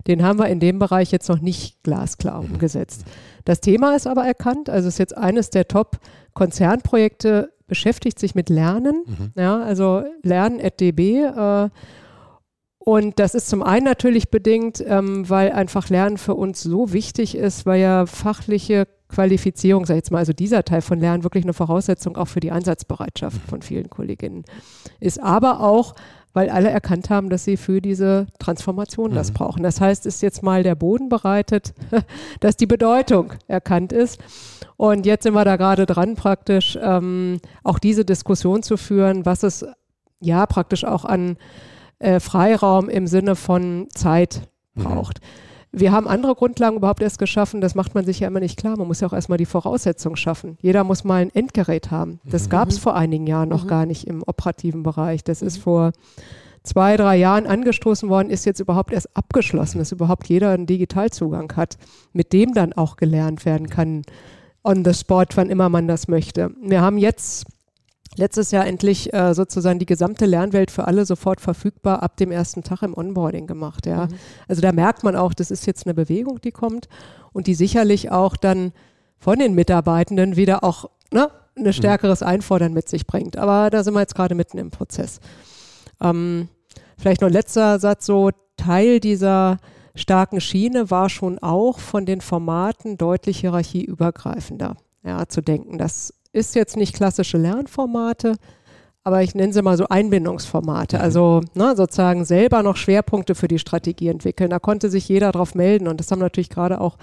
den 0.07 0.22
haben 0.22 0.38
wir 0.38 0.49
in 0.49 0.61
dem 0.61 0.78
Bereich 0.78 1.12
jetzt 1.12 1.28
noch 1.28 1.41
nicht 1.41 1.82
glasklar 1.82 2.41
umgesetzt. 2.41 3.05
Das 3.45 3.61
Thema 3.61 3.95
ist 3.95 4.07
aber 4.07 4.24
erkannt, 4.24 4.70
also 4.70 4.88
ist 4.88 4.99
jetzt 4.99 5.16
eines 5.16 5.51
der 5.51 5.68
Top-Konzernprojekte 5.68 7.53
beschäftigt 7.70 8.18
sich 8.18 8.34
mit 8.34 8.50
Lernen, 8.50 9.04
mhm. 9.06 9.32
ja, 9.36 9.62
also 9.62 10.02
Lernen.db. 10.22 10.98
Äh, 10.98 11.70
und 12.82 13.18
das 13.20 13.34
ist 13.34 13.48
zum 13.48 13.62
einen 13.62 13.84
natürlich 13.84 14.30
bedingt, 14.30 14.84
ähm, 14.84 15.28
weil 15.30 15.52
einfach 15.52 15.88
Lernen 15.88 16.18
für 16.18 16.34
uns 16.34 16.62
so 16.62 16.92
wichtig 16.92 17.36
ist, 17.36 17.64
weil 17.64 17.80
ja 17.80 18.06
fachliche 18.06 18.88
Qualifizierung, 19.08 19.86
sag 19.86 19.94
ich 19.94 19.98
jetzt 19.98 20.10
mal, 20.10 20.18
also 20.18 20.32
dieser 20.32 20.64
Teil 20.64 20.82
von 20.82 20.98
Lernen 20.98 21.22
wirklich 21.22 21.44
eine 21.44 21.52
Voraussetzung 21.52 22.16
auch 22.16 22.26
für 22.26 22.40
die 22.40 22.50
Einsatzbereitschaft 22.50 23.36
mhm. 23.36 23.48
von 23.48 23.62
vielen 23.62 23.88
Kolleginnen 23.88 24.44
ist. 24.98 25.22
Aber 25.22 25.60
auch, 25.60 25.94
weil 26.32 26.50
alle 26.50 26.70
erkannt 26.70 27.08
haben, 27.08 27.30
dass 27.30 27.44
sie 27.44 27.56
für 27.56 27.80
diese 27.80 28.26
Transformation 28.40 29.12
mhm. 29.12 29.14
das 29.14 29.30
brauchen. 29.30 29.62
Das 29.62 29.80
heißt, 29.80 30.06
ist 30.06 30.22
jetzt 30.22 30.42
mal 30.42 30.64
der 30.64 30.74
Boden 30.74 31.08
bereitet, 31.08 31.74
dass 32.40 32.56
die 32.56 32.66
Bedeutung 32.66 33.34
erkannt 33.46 33.92
ist. 33.92 34.18
Und 34.80 35.04
jetzt 35.04 35.24
sind 35.24 35.34
wir 35.34 35.44
da 35.44 35.56
gerade 35.56 35.84
dran, 35.84 36.14
praktisch 36.14 36.78
ähm, 36.80 37.38
auch 37.64 37.78
diese 37.78 38.06
Diskussion 38.06 38.62
zu 38.62 38.78
führen, 38.78 39.26
was 39.26 39.42
es 39.42 39.62
ja 40.20 40.46
praktisch 40.46 40.86
auch 40.86 41.04
an 41.04 41.36
äh, 41.98 42.18
Freiraum 42.18 42.88
im 42.88 43.06
Sinne 43.06 43.36
von 43.36 43.88
Zeit 43.92 44.48
mhm. 44.72 44.84
braucht. 44.84 45.20
Mhm. 45.20 45.80
Wir 45.80 45.92
haben 45.92 46.08
andere 46.08 46.34
Grundlagen 46.34 46.78
überhaupt 46.78 47.02
erst 47.02 47.18
geschaffen, 47.18 47.60
das 47.60 47.74
macht 47.74 47.94
man 47.94 48.06
sich 48.06 48.20
ja 48.20 48.28
immer 48.28 48.40
nicht 48.40 48.58
klar. 48.58 48.78
Man 48.78 48.86
muss 48.86 49.00
ja 49.00 49.08
auch 49.08 49.12
erstmal 49.12 49.36
die 49.36 49.44
Voraussetzungen 49.44 50.16
schaffen. 50.16 50.56
Jeder 50.62 50.82
muss 50.82 51.04
mal 51.04 51.20
ein 51.20 51.34
Endgerät 51.34 51.90
haben. 51.90 52.18
Das 52.24 52.46
mhm. 52.46 52.48
gab 52.48 52.70
es 52.70 52.78
vor 52.78 52.96
einigen 52.96 53.26
Jahren 53.26 53.50
noch 53.50 53.64
mhm. 53.64 53.68
gar 53.68 53.84
nicht 53.84 54.06
im 54.06 54.22
operativen 54.22 54.82
Bereich. 54.82 55.22
Das 55.24 55.42
ist 55.42 55.58
mhm. 55.58 55.62
vor 55.62 55.92
zwei, 56.62 56.96
drei 56.96 57.18
Jahren 57.18 57.46
angestoßen 57.46 58.08
worden, 58.08 58.30
ist 58.30 58.46
jetzt 58.46 58.60
überhaupt 58.60 58.94
erst 58.94 59.14
abgeschlossen, 59.14 59.78
dass 59.78 59.92
überhaupt 59.92 60.26
jeder 60.30 60.52
einen 60.52 60.64
Digitalzugang 60.64 61.52
hat, 61.54 61.76
mit 62.14 62.32
dem 62.32 62.54
dann 62.54 62.72
auch 62.72 62.96
gelernt 62.96 63.44
werden 63.44 63.68
kann, 63.68 64.04
on 64.64 64.84
the 64.84 64.94
spot, 64.94 65.26
wann 65.34 65.50
immer 65.50 65.68
man 65.68 65.88
das 65.88 66.08
möchte. 66.08 66.50
Wir 66.62 66.80
haben 66.80 66.98
jetzt 66.98 67.46
letztes 68.16 68.50
Jahr 68.50 68.66
endlich 68.66 69.12
äh, 69.12 69.34
sozusagen 69.34 69.78
die 69.78 69.86
gesamte 69.86 70.26
Lernwelt 70.26 70.70
für 70.70 70.86
alle 70.86 71.06
sofort 71.06 71.40
verfügbar 71.40 72.02
ab 72.02 72.16
dem 72.16 72.30
ersten 72.30 72.62
Tag 72.62 72.82
im 72.82 72.96
Onboarding 72.96 73.46
gemacht. 73.46 73.86
Ja. 73.86 74.06
Mhm. 74.06 74.14
Also 74.48 74.62
da 74.62 74.72
merkt 74.72 75.04
man 75.04 75.16
auch, 75.16 75.32
das 75.32 75.50
ist 75.50 75.66
jetzt 75.66 75.86
eine 75.86 75.94
Bewegung, 75.94 76.40
die 76.40 76.52
kommt 76.52 76.88
und 77.32 77.46
die 77.46 77.54
sicherlich 77.54 78.11
auch 78.11 78.36
dann 78.36 78.72
von 79.18 79.38
den 79.38 79.54
Mitarbeitenden 79.54 80.36
wieder 80.36 80.64
auch 80.64 80.90
ne, 81.12 81.30
ein 81.56 81.64
mhm. 81.64 81.72
stärkeres 81.72 82.22
Einfordern 82.22 82.72
mit 82.72 82.88
sich 82.88 83.06
bringt. 83.06 83.36
Aber 83.36 83.70
da 83.70 83.84
sind 83.84 83.94
wir 83.94 84.00
jetzt 84.00 84.14
gerade 84.14 84.34
mitten 84.34 84.58
im 84.58 84.70
Prozess. 84.70 85.20
Ähm, 86.00 86.48
vielleicht 86.98 87.20
noch 87.20 87.28
ein 87.28 87.34
letzter 87.34 87.78
Satz, 87.78 88.06
so 88.06 88.30
Teil 88.56 89.00
dieser 89.00 89.58
starken 89.95 90.41
Schiene 90.41 90.91
war 90.91 91.09
schon 91.09 91.38
auch 91.38 91.78
von 91.78 92.07
den 92.07 92.20
Formaten 92.20 92.97
deutlich 92.97 93.41
hierarchieübergreifender 93.41 94.76
ja, 95.05 95.26
zu 95.26 95.41
denken. 95.41 95.78
Das 95.78 96.14
ist 96.32 96.55
jetzt 96.55 96.76
nicht 96.76 96.95
klassische 96.95 97.38
Lernformate, 97.38 98.36
aber 99.03 99.22
ich 99.22 99.34
nenne 99.34 99.53
sie 99.53 99.62
mal 99.62 99.76
so 99.76 99.88
Einbindungsformate. 99.88 100.99
Mhm. 100.99 101.03
Also 101.03 101.41
ne, 101.55 101.74
sozusagen 101.76 102.24
selber 102.24 102.62
noch 102.62 102.76
Schwerpunkte 102.76 103.34
für 103.34 103.49
die 103.49 103.59
Strategie 103.59 104.09
entwickeln. 104.09 104.51
Da 104.51 104.59
konnte 104.59 104.91
sich 104.91 105.09
jeder 105.09 105.32
drauf 105.32 105.55
melden 105.55 105.88
und 105.88 105.99
das 105.99 106.11
haben 106.11 106.18
natürlich 106.18 106.51
gerade 106.51 106.80
auch 106.80 106.97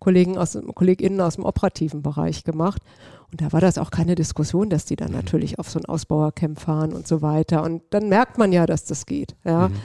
Kollegen 0.00 0.36
aus, 0.36 0.58
KollegInnen 0.74 1.20
aus 1.20 1.36
dem 1.36 1.44
operativen 1.44 2.02
Bereich 2.02 2.44
gemacht. 2.44 2.82
Und 3.30 3.40
da 3.40 3.52
war 3.52 3.60
das 3.60 3.78
auch 3.78 3.90
keine 3.90 4.14
Diskussion, 4.14 4.68
dass 4.68 4.84
die 4.84 4.96
dann 4.96 5.10
mhm. 5.10 5.16
natürlich 5.16 5.58
auf 5.58 5.70
so 5.70 5.78
ein 5.78 5.86
Ausbauercamp 5.86 6.60
fahren 6.60 6.92
und 6.92 7.06
so 7.08 7.22
weiter. 7.22 7.62
Und 7.62 7.82
dann 7.90 8.08
merkt 8.08 8.36
man 8.36 8.52
ja, 8.52 8.66
dass 8.66 8.84
das 8.84 9.06
geht. 9.06 9.34
Ja. 9.44 9.68
Mhm. 9.68 9.76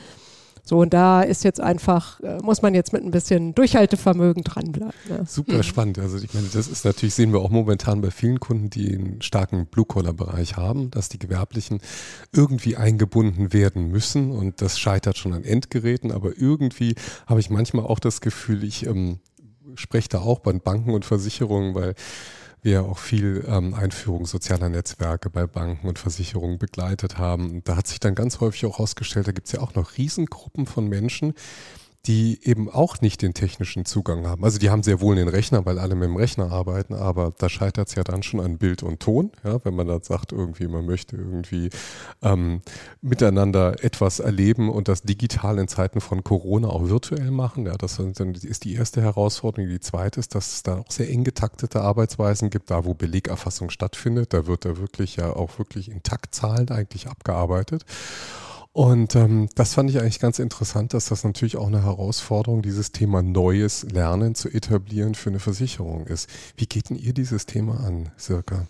So, 0.63 0.79
und 0.79 0.93
da 0.93 1.21
ist 1.21 1.43
jetzt 1.43 1.59
einfach, 1.59 2.19
äh, 2.21 2.37
muss 2.43 2.61
man 2.61 2.73
jetzt 2.73 2.93
mit 2.93 3.03
ein 3.03 3.11
bisschen 3.11 3.55
Durchhaltevermögen 3.55 4.43
dranbleiben. 4.43 4.93
Ja. 5.09 5.25
Super 5.25 5.57
mhm. 5.57 5.63
spannend. 5.63 5.99
Also 5.99 6.17
ich 6.17 6.33
meine, 6.33 6.47
das 6.47 6.67
ist 6.67 6.85
natürlich, 6.85 7.15
sehen 7.15 7.33
wir 7.33 7.39
auch 7.39 7.49
momentan 7.49 8.01
bei 8.01 8.11
vielen 8.11 8.39
Kunden, 8.39 8.69
die 8.69 8.95
einen 8.95 9.21
starken 9.21 9.65
Blue-Collar-Bereich 9.65 10.57
haben, 10.57 10.91
dass 10.91 11.09
die 11.09 11.19
Gewerblichen 11.19 11.79
irgendwie 12.33 12.77
eingebunden 12.77 13.53
werden 13.53 13.89
müssen 13.89 14.31
und 14.31 14.61
das 14.61 14.79
scheitert 14.79 15.17
schon 15.17 15.33
an 15.33 15.43
Endgeräten, 15.43 16.11
aber 16.11 16.37
irgendwie 16.37 16.95
habe 17.27 17.39
ich 17.39 17.49
manchmal 17.49 17.85
auch 17.85 17.99
das 17.99 18.21
Gefühl, 18.21 18.63
ich 18.63 18.85
ähm, 18.85 19.19
spreche 19.75 20.09
da 20.09 20.19
auch 20.19 20.39
bei 20.39 20.53
Banken 20.53 20.93
und 20.93 21.05
Versicherungen, 21.05 21.75
weil 21.75 21.95
wir 22.61 22.83
auch 22.83 22.97
viel 22.97 23.45
ähm, 23.47 23.73
Einführung 23.73 24.25
sozialer 24.25 24.69
Netzwerke 24.69 25.29
bei 25.29 25.47
Banken 25.47 25.87
und 25.87 25.99
Versicherungen 25.99 26.57
begleitet 26.57 27.17
haben. 27.17 27.51
Und 27.51 27.69
da 27.69 27.77
hat 27.77 27.87
sich 27.87 27.99
dann 27.99 28.15
ganz 28.15 28.39
häufig 28.39 28.65
auch 28.65 28.77
herausgestellt, 28.77 29.27
da 29.27 29.31
gibt 29.31 29.47
es 29.47 29.53
ja 29.53 29.61
auch 29.61 29.75
noch 29.75 29.97
Riesengruppen 29.97 30.65
von 30.65 30.87
Menschen, 30.87 31.33
die 32.05 32.39
eben 32.43 32.69
auch 32.69 33.01
nicht 33.01 33.21
den 33.21 33.33
technischen 33.33 33.83
Zugang 33.85 34.25
haben. 34.25 34.43
Also 34.43 34.57
die 34.57 34.69
haben 34.69 34.83
sehr 34.83 35.01
wohl 35.01 35.17
den 35.17 35.27
Rechner, 35.27 35.65
weil 35.65 35.79
alle 35.79 35.95
mit 35.95 36.07
dem 36.07 36.15
Rechner 36.15 36.51
arbeiten, 36.51 36.93
aber 36.93 37.33
da 37.37 37.49
scheitert 37.49 37.89
es 37.89 37.95
ja 37.95 38.03
dann 38.03 38.23
schon 38.23 38.39
an 38.39 38.57
Bild 38.57 38.83
und 38.83 39.01
Ton, 39.01 39.31
ja, 39.43 39.63
wenn 39.65 39.75
man 39.75 39.87
da 39.87 39.99
sagt, 40.01 40.31
irgendwie, 40.31 40.67
man 40.67 40.85
möchte 40.85 41.17
irgendwie 41.17 41.69
ähm, 42.21 42.61
miteinander 43.01 43.83
etwas 43.83 44.19
erleben 44.19 44.69
und 44.69 44.87
das 44.87 45.03
digital 45.03 45.59
in 45.59 45.67
Zeiten 45.67 45.99
von 45.99 46.23
Corona 46.23 46.69
auch 46.69 46.87
virtuell 46.87 47.31
machen. 47.31 47.65
Ja, 47.65 47.75
das 47.77 47.99
ist 47.99 48.63
die 48.63 48.73
erste 48.73 49.01
Herausforderung. 49.01 49.69
Die 49.69 49.79
zweite 49.79 50.19
ist, 50.19 50.35
dass 50.35 50.53
es 50.53 50.63
da 50.63 50.79
auch 50.79 50.91
sehr 50.91 51.09
eng 51.09 51.23
getaktete 51.25 51.81
Arbeitsweisen 51.81 52.49
gibt, 52.49 52.71
da 52.71 52.85
wo 52.85 52.93
Belegerfassung 52.93 53.69
stattfindet. 53.69 54.33
Da 54.33 54.47
wird 54.47 54.63
da 54.65 54.77
wirklich 54.77 55.17
ja 55.17 55.35
auch 55.35 55.59
wirklich 55.59 55.91
in 55.91 56.01
Taktzahlen 56.01 56.69
eigentlich 56.69 57.07
abgearbeitet. 57.07 57.85
Und 58.79 59.13
ähm, 59.17 59.49
das 59.55 59.73
fand 59.73 59.89
ich 59.89 59.99
eigentlich 59.99 60.21
ganz 60.21 60.39
interessant, 60.39 60.93
dass 60.93 61.07
das 61.07 61.25
natürlich 61.25 61.57
auch 61.57 61.67
eine 61.67 61.83
Herausforderung, 61.83 62.61
dieses 62.61 62.93
Thema 62.93 63.21
neues 63.21 63.83
Lernen 63.83 64.35
zu 64.35 64.47
etablieren 64.47 65.15
für 65.15 65.31
eine 65.31 65.39
Versicherung 65.39 66.07
ist. 66.07 66.29
Wie 66.55 66.65
geht 66.65 66.89
denn 66.89 66.95
ihr 66.95 67.13
dieses 67.13 67.45
Thema 67.45 67.81
an, 67.81 68.09
Sirka? 68.15 68.67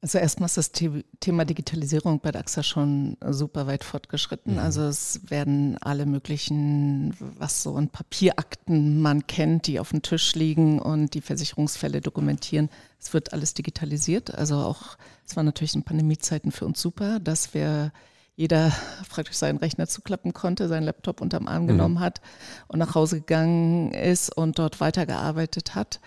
Also 0.00 0.18
erstmal 0.18 0.46
ist 0.46 0.56
das 0.56 0.72
Thema 0.72 1.44
Digitalisierung 1.44 2.18
bei 2.18 2.32
der 2.32 2.40
AXA 2.40 2.64
schon 2.64 3.18
super 3.24 3.68
weit 3.68 3.84
fortgeschritten. 3.84 4.54
Mhm. 4.54 4.58
Also 4.58 4.82
es 4.82 5.20
werden 5.30 5.78
alle 5.80 6.06
möglichen, 6.06 7.14
was 7.20 7.62
so 7.62 7.78
in 7.78 7.88
Papierakten 7.88 9.00
man 9.00 9.28
kennt, 9.28 9.68
die 9.68 9.78
auf 9.78 9.90
dem 9.90 10.02
Tisch 10.02 10.34
liegen 10.34 10.80
und 10.80 11.14
die 11.14 11.20
Versicherungsfälle 11.20 12.00
dokumentieren. 12.00 12.68
Es 12.98 13.14
wird 13.14 13.32
alles 13.32 13.54
digitalisiert. 13.54 14.34
Also 14.34 14.56
auch, 14.56 14.98
es 15.24 15.36
war 15.36 15.44
natürlich 15.44 15.76
in 15.76 15.84
Pandemiezeiten 15.84 16.50
für 16.50 16.66
uns 16.66 16.80
super, 16.80 17.20
dass 17.20 17.54
wir 17.54 17.92
jeder 18.40 18.72
praktisch 19.10 19.36
seinen 19.36 19.58
Rechner 19.58 19.86
zuklappen 19.86 20.32
konnte, 20.32 20.66
seinen 20.66 20.84
Laptop 20.84 21.20
unterm 21.20 21.46
Arm 21.46 21.64
mhm. 21.64 21.68
genommen 21.68 22.00
hat 22.00 22.22
und 22.68 22.78
nach 22.78 22.94
Hause 22.94 23.20
gegangen 23.20 23.92
ist 23.92 24.34
und 24.34 24.58
dort 24.58 24.80
weitergearbeitet 24.80 25.74
hat. 25.74 26.00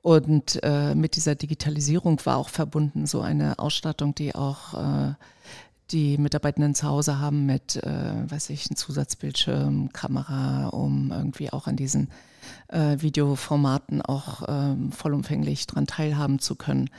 Und 0.00 0.58
äh, 0.62 0.94
mit 0.94 1.16
dieser 1.16 1.34
Digitalisierung 1.34 2.18
war 2.24 2.38
auch 2.38 2.48
verbunden 2.48 3.06
so 3.06 3.20
eine 3.20 3.58
Ausstattung, 3.58 4.14
die 4.14 4.34
auch 4.34 4.72
äh, 4.72 5.14
die 5.90 6.16
Mitarbeitenden 6.16 6.74
zu 6.74 6.86
Hause 6.86 7.20
haben 7.20 7.44
mit, 7.44 7.76
äh, 7.76 8.30
weiß 8.30 8.48
ich, 8.50 8.70
einem 8.70 8.76
Zusatzbildschirm, 8.76 9.92
Kamera, 9.92 10.68
um 10.68 11.12
irgendwie 11.12 11.52
auch 11.52 11.66
an 11.66 11.76
diesen 11.76 12.08
äh, 12.68 12.96
Videoformaten 12.98 14.02
auch 14.02 14.42
ähm, 14.48 14.92
vollumfänglich 14.92 15.66
dran 15.66 15.86
teilhaben 15.86 16.38
zu 16.38 16.54
können. 16.54 16.90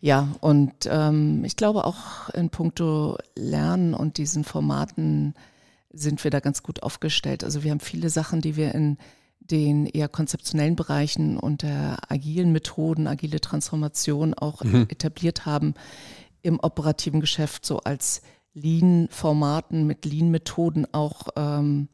Ja, 0.00 0.28
und 0.40 0.72
ähm, 0.88 1.44
ich 1.44 1.56
glaube 1.56 1.84
auch 1.84 2.28
in 2.30 2.50
puncto 2.50 3.18
Lernen 3.34 3.94
und 3.94 4.18
diesen 4.18 4.44
Formaten 4.44 5.34
sind 5.90 6.22
wir 6.22 6.30
da 6.30 6.40
ganz 6.40 6.62
gut 6.62 6.82
aufgestellt. 6.82 7.42
Also 7.42 7.64
wir 7.64 7.72
haben 7.72 7.80
viele 7.80 8.10
Sachen, 8.10 8.40
die 8.40 8.56
wir 8.56 8.74
in 8.74 8.98
den 9.40 9.86
eher 9.86 10.08
konzeptionellen 10.08 10.76
Bereichen 10.76 11.38
unter 11.38 11.98
agilen 12.08 12.52
Methoden, 12.52 13.06
agile 13.06 13.40
Transformation 13.40 14.34
auch 14.34 14.62
mhm. 14.62 14.86
etabliert 14.88 15.46
haben, 15.46 15.74
im 16.42 16.60
operativen 16.60 17.20
Geschäft 17.20 17.64
so 17.64 17.78
als 17.80 18.22
Lean-Formaten 18.54 19.86
mit 19.86 20.04
Lean-Methoden 20.04 20.86
auch 20.92 21.28
ähm, 21.36 21.88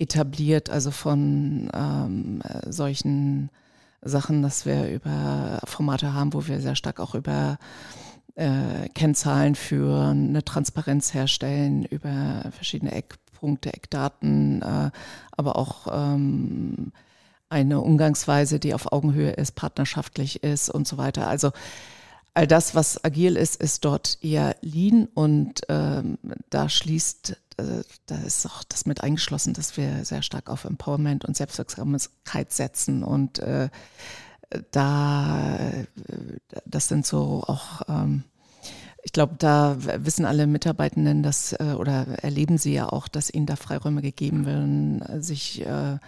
etabliert, 0.00 0.70
also 0.70 0.90
von 0.90 1.70
ähm, 1.74 2.42
solchen 2.66 3.50
Sachen, 4.02 4.42
dass 4.42 4.64
wir 4.64 4.88
über 4.90 5.60
Formate 5.64 6.14
haben, 6.14 6.32
wo 6.32 6.46
wir 6.46 6.60
sehr 6.60 6.74
stark 6.74 7.00
auch 7.00 7.14
über 7.14 7.58
äh, 8.34 8.88
Kennzahlen 8.94 9.54
führen, 9.54 10.30
eine 10.30 10.44
Transparenz 10.44 11.12
herstellen, 11.12 11.84
über 11.84 12.50
verschiedene 12.52 12.92
Eckpunkte, 12.92 13.74
Eckdaten, 13.74 14.62
äh, 14.62 14.90
aber 15.32 15.56
auch 15.56 15.86
ähm, 15.92 16.92
eine 17.50 17.80
Umgangsweise, 17.80 18.58
die 18.58 18.72
auf 18.72 18.92
Augenhöhe 18.92 19.32
ist, 19.32 19.54
partnerschaftlich 19.54 20.42
ist 20.42 20.70
und 20.70 20.88
so 20.88 20.96
weiter. 20.96 21.26
Also 21.26 21.50
all 22.34 22.46
das, 22.46 22.74
was 22.74 23.02
agil 23.04 23.36
ist, 23.36 23.60
ist 23.60 23.84
dort 23.84 24.18
eher 24.22 24.56
lean 24.60 25.08
und 25.14 25.62
ähm, 25.68 26.18
da 26.48 26.68
schließt, 26.68 27.36
äh, 27.56 27.82
da 28.06 28.16
ist 28.18 28.46
auch 28.46 28.64
das 28.64 28.86
mit 28.86 29.02
eingeschlossen, 29.02 29.54
dass 29.54 29.76
wir 29.76 30.04
sehr 30.04 30.22
stark 30.22 30.48
auf 30.48 30.64
Empowerment 30.64 31.24
und 31.24 31.36
Selbstwirksamkeit 31.36 32.52
setzen 32.52 33.02
und 33.02 33.38
äh, 33.40 33.68
da, 34.70 35.70
äh, 35.70 35.86
das 36.64 36.88
sind 36.88 37.06
so 37.06 37.42
auch, 37.46 37.82
ähm, 37.88 38.24
ich 39.02 39.12
glaube, 39.12 39.36
da 39.38 39.76
wissen 39.78 40.24
alle 40.26 40.46
Mitarbeitenden 40.46 41.22
das 41.22 41.52
äh, 41.54 41.74
oder 41.76 42.06
erleben 42.22 42.58
sie 42.58 42.74
ja 42.74 42.88
auch, 42.88 43.08
dass 43.08 43.32
ihnen 43.32 43.46
da 43.46 43.56
Freiräume 43.56 44.02
gegeben 44.02 44.44
werden, 44.44 45.22
sich 45.22 45.64
äh, 45.64 45.98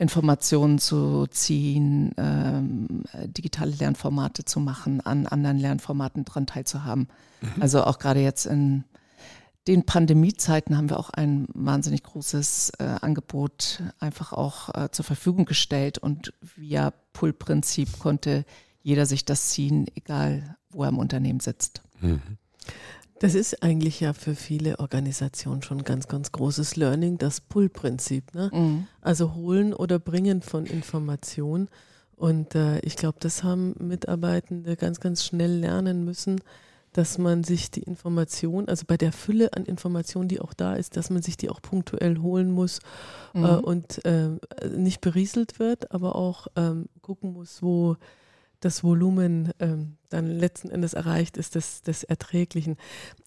Informationen 0.00 0.78
zu 0.78 1.26
ziehen, 1.26 2.12
ähm, 2.16 3.04
digitale 3.26 3.72
Lernformate 3.72 4.46
zu 4.46 4.58
machen, 4.58 5.02
an 5.02 5.26
anderen 5.26 5.58
Lernformaten 5.58 6.24
dran 6.24 6.46
teilzuhaben. 6.46 7.08
Mhm. 7.42 7.60
Also 7.60 7.84
auch 7.84 7.98
gerade 7.98 8.20
jetzt 8.20 8.46
in 8.46 8.84
den 9.68 9.84
Pandemiezeiten 9.84 10.78
haben 10.78 10.88
wir 10.88 10.98
auch 10.98 11.10
ein 11.10 11.46
wahnsinnig 11.52 12.02
großes 12.02 12.72
äh, 12.78 12.84
Angebot 12.84 13.82
einfach 13.98 14.32
auch 14.32 14.74
äh, 14.74 14.90
zur 14.90 15.04
Verfügung 15.04 15.44
gestellt 15.44 15.98
und 15.98 16.32
via 16.40 16.94
Pull-Prinzip 17.12 17.98
konnte 17.98 18.46
jeder 18.82 19.04
sich 19.04 19.26
das 19.26 19.50
ziehen, 19.50 19.86
egal 19.96 20.56
wo 20.70 20.82
er 20.84 20.88
im 20.88 20.98
Unternehmen 20.98 21.40
sitzt. 21.40 21.82
Mhm. 22.00 22.38
Das 23.20 23.34
ist 23.34 23.62
eigentlich 23.62 24.00
ja 24.00 24.14
für 24.14 24.34
viele 24.34 24.78
Organisationen 24.78 25.62
schon 25.62 25.78
ein 25.78 25.84
ganz, 25.84 26.08
ganz 26.08 26.32
großes 26.32 26.76
Learning, 26.76 27.18
das 27.18 27.42
Pull-Prinzip. 27.42 28.34
Ne? 28.34 28.50
Mhm. 28.52 28.86
Also 29.02 29.34
holen 29.34 29.74
oder 29.74 29.98
bringen 29.98 30.40
von 30.40 30.64
Informationen. 30.64 31.68
Und 32.16 32.54
äh, 32.54 32.80
ich 32.80 32.96
glaube, 32.96 33.18
das 33.20 33.42
haben 33.44 33.74
Mitarbeitende 33.78 34.74
ganz, 34.74 35.00
ganz 35.00 35.22
schnell 35.22 35.52
lernen 35.52 36.02
müssen, 36.02 36.40
dass 36.94 37.18
man 37.18 37.44
sich 37.44 37.70
die 37.70 37.82
Information, 37.82 38.68
also 38.70 38.84
bei 38.86 38.96
der 38.96 39.12
Fülle 39.12 39.52
an 39.52 39.66
Informationen, 39.66 40.28
die 40.28 40.40
auch 40.40 40.54
da 40.54 40.74
ist, 40.74 40.96
dass 40.96 41.10
man 41.10 41.20
sich 41.20 41.36
die 41.36 41.50
auch 41.50 41.60
punktuell 41.60 42.18
holen 42.18 42.50
muss 42.50 42.78
äh, 43.34 43.38
mhm. 43.38 43.44
äh, 43.44 43.48
und 43.56 44.04
äh, 44.06 44.30
nicht 44.74 45.02
berieselt 45.02 45.58
wird, 45.58 45.92
aber 45.92 46.16
auch 46.16 46.46
ähm, 46.56 46.86
gucken 47.02 47.34
muss, 47.34 47.62
wo 47.62 47.96
das 48.60 48.84
Volumen 48.84 49.52
ähm, 49.58 49.96
dann 50.10 50.26
letzten 50.26 50.70
Endes 50.70 50.94
erreicht 50.94 51.36
ist 51.36 51.54
des, 51.54 51.82
des 51.82 52.04
Erträglichen. 52.04 52.76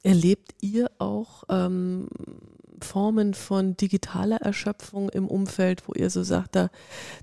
Erlebt 0.03 0.53
ihr 0.61 0.91
auch 0.99 1.43
ähm, 1.49 2.07
Formen 2.81 3.33
von 3.33 3.75
digitaler 3.77 4.37
Erschöpfung 4.37 5.09
im 5.09 5.27
Umfeld, 5.27 5.87
wo 5.87 5.93
ihr 5.93 6.09
so 6.09 6.23
sagt, 6.23 6.55
da, 6.55 6.69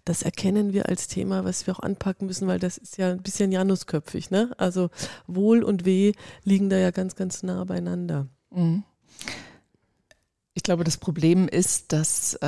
das 0.04 0.22
erkennen 0.22 0.72
wir 0.72 0.88
als 0.88 1.06
Thema, 1.08 1.44
was 1.44 1.66
wir 1.66 1.74
auch 1.74 1.80
anpacken 1.80 2.26
müssen, 2.26 2.48
weil 2.48 2.58
das 2.58 2.78
ist 2.78 2.96
ja 2.96 3.10
ein 3.10 3.22
bisschen 3.22 3.52
janusköpfig. 3.52 4.30
Ne? 4.30 4.50
Also 4.56 4.90
Wohl 5.26 5.62
und 5.62 5.84
Weh 5.84 6.12
liegen 6.44 6.70
da 6.70 6.76
ja 6.76 6.90
ganz, 6.90 7.14
ganz 7.14 7.42
nah 7.42 7.64
beieinander. 7.64 8.26
Mhm. 8.50 8.84
Ich 10.70 10.72
glaube, 10.72 10.84
das 10.84 10.98
Problem 10.98 11.48
ist, 11.48 11.92
dass 11.92 12.34
äh, 12.34 12.46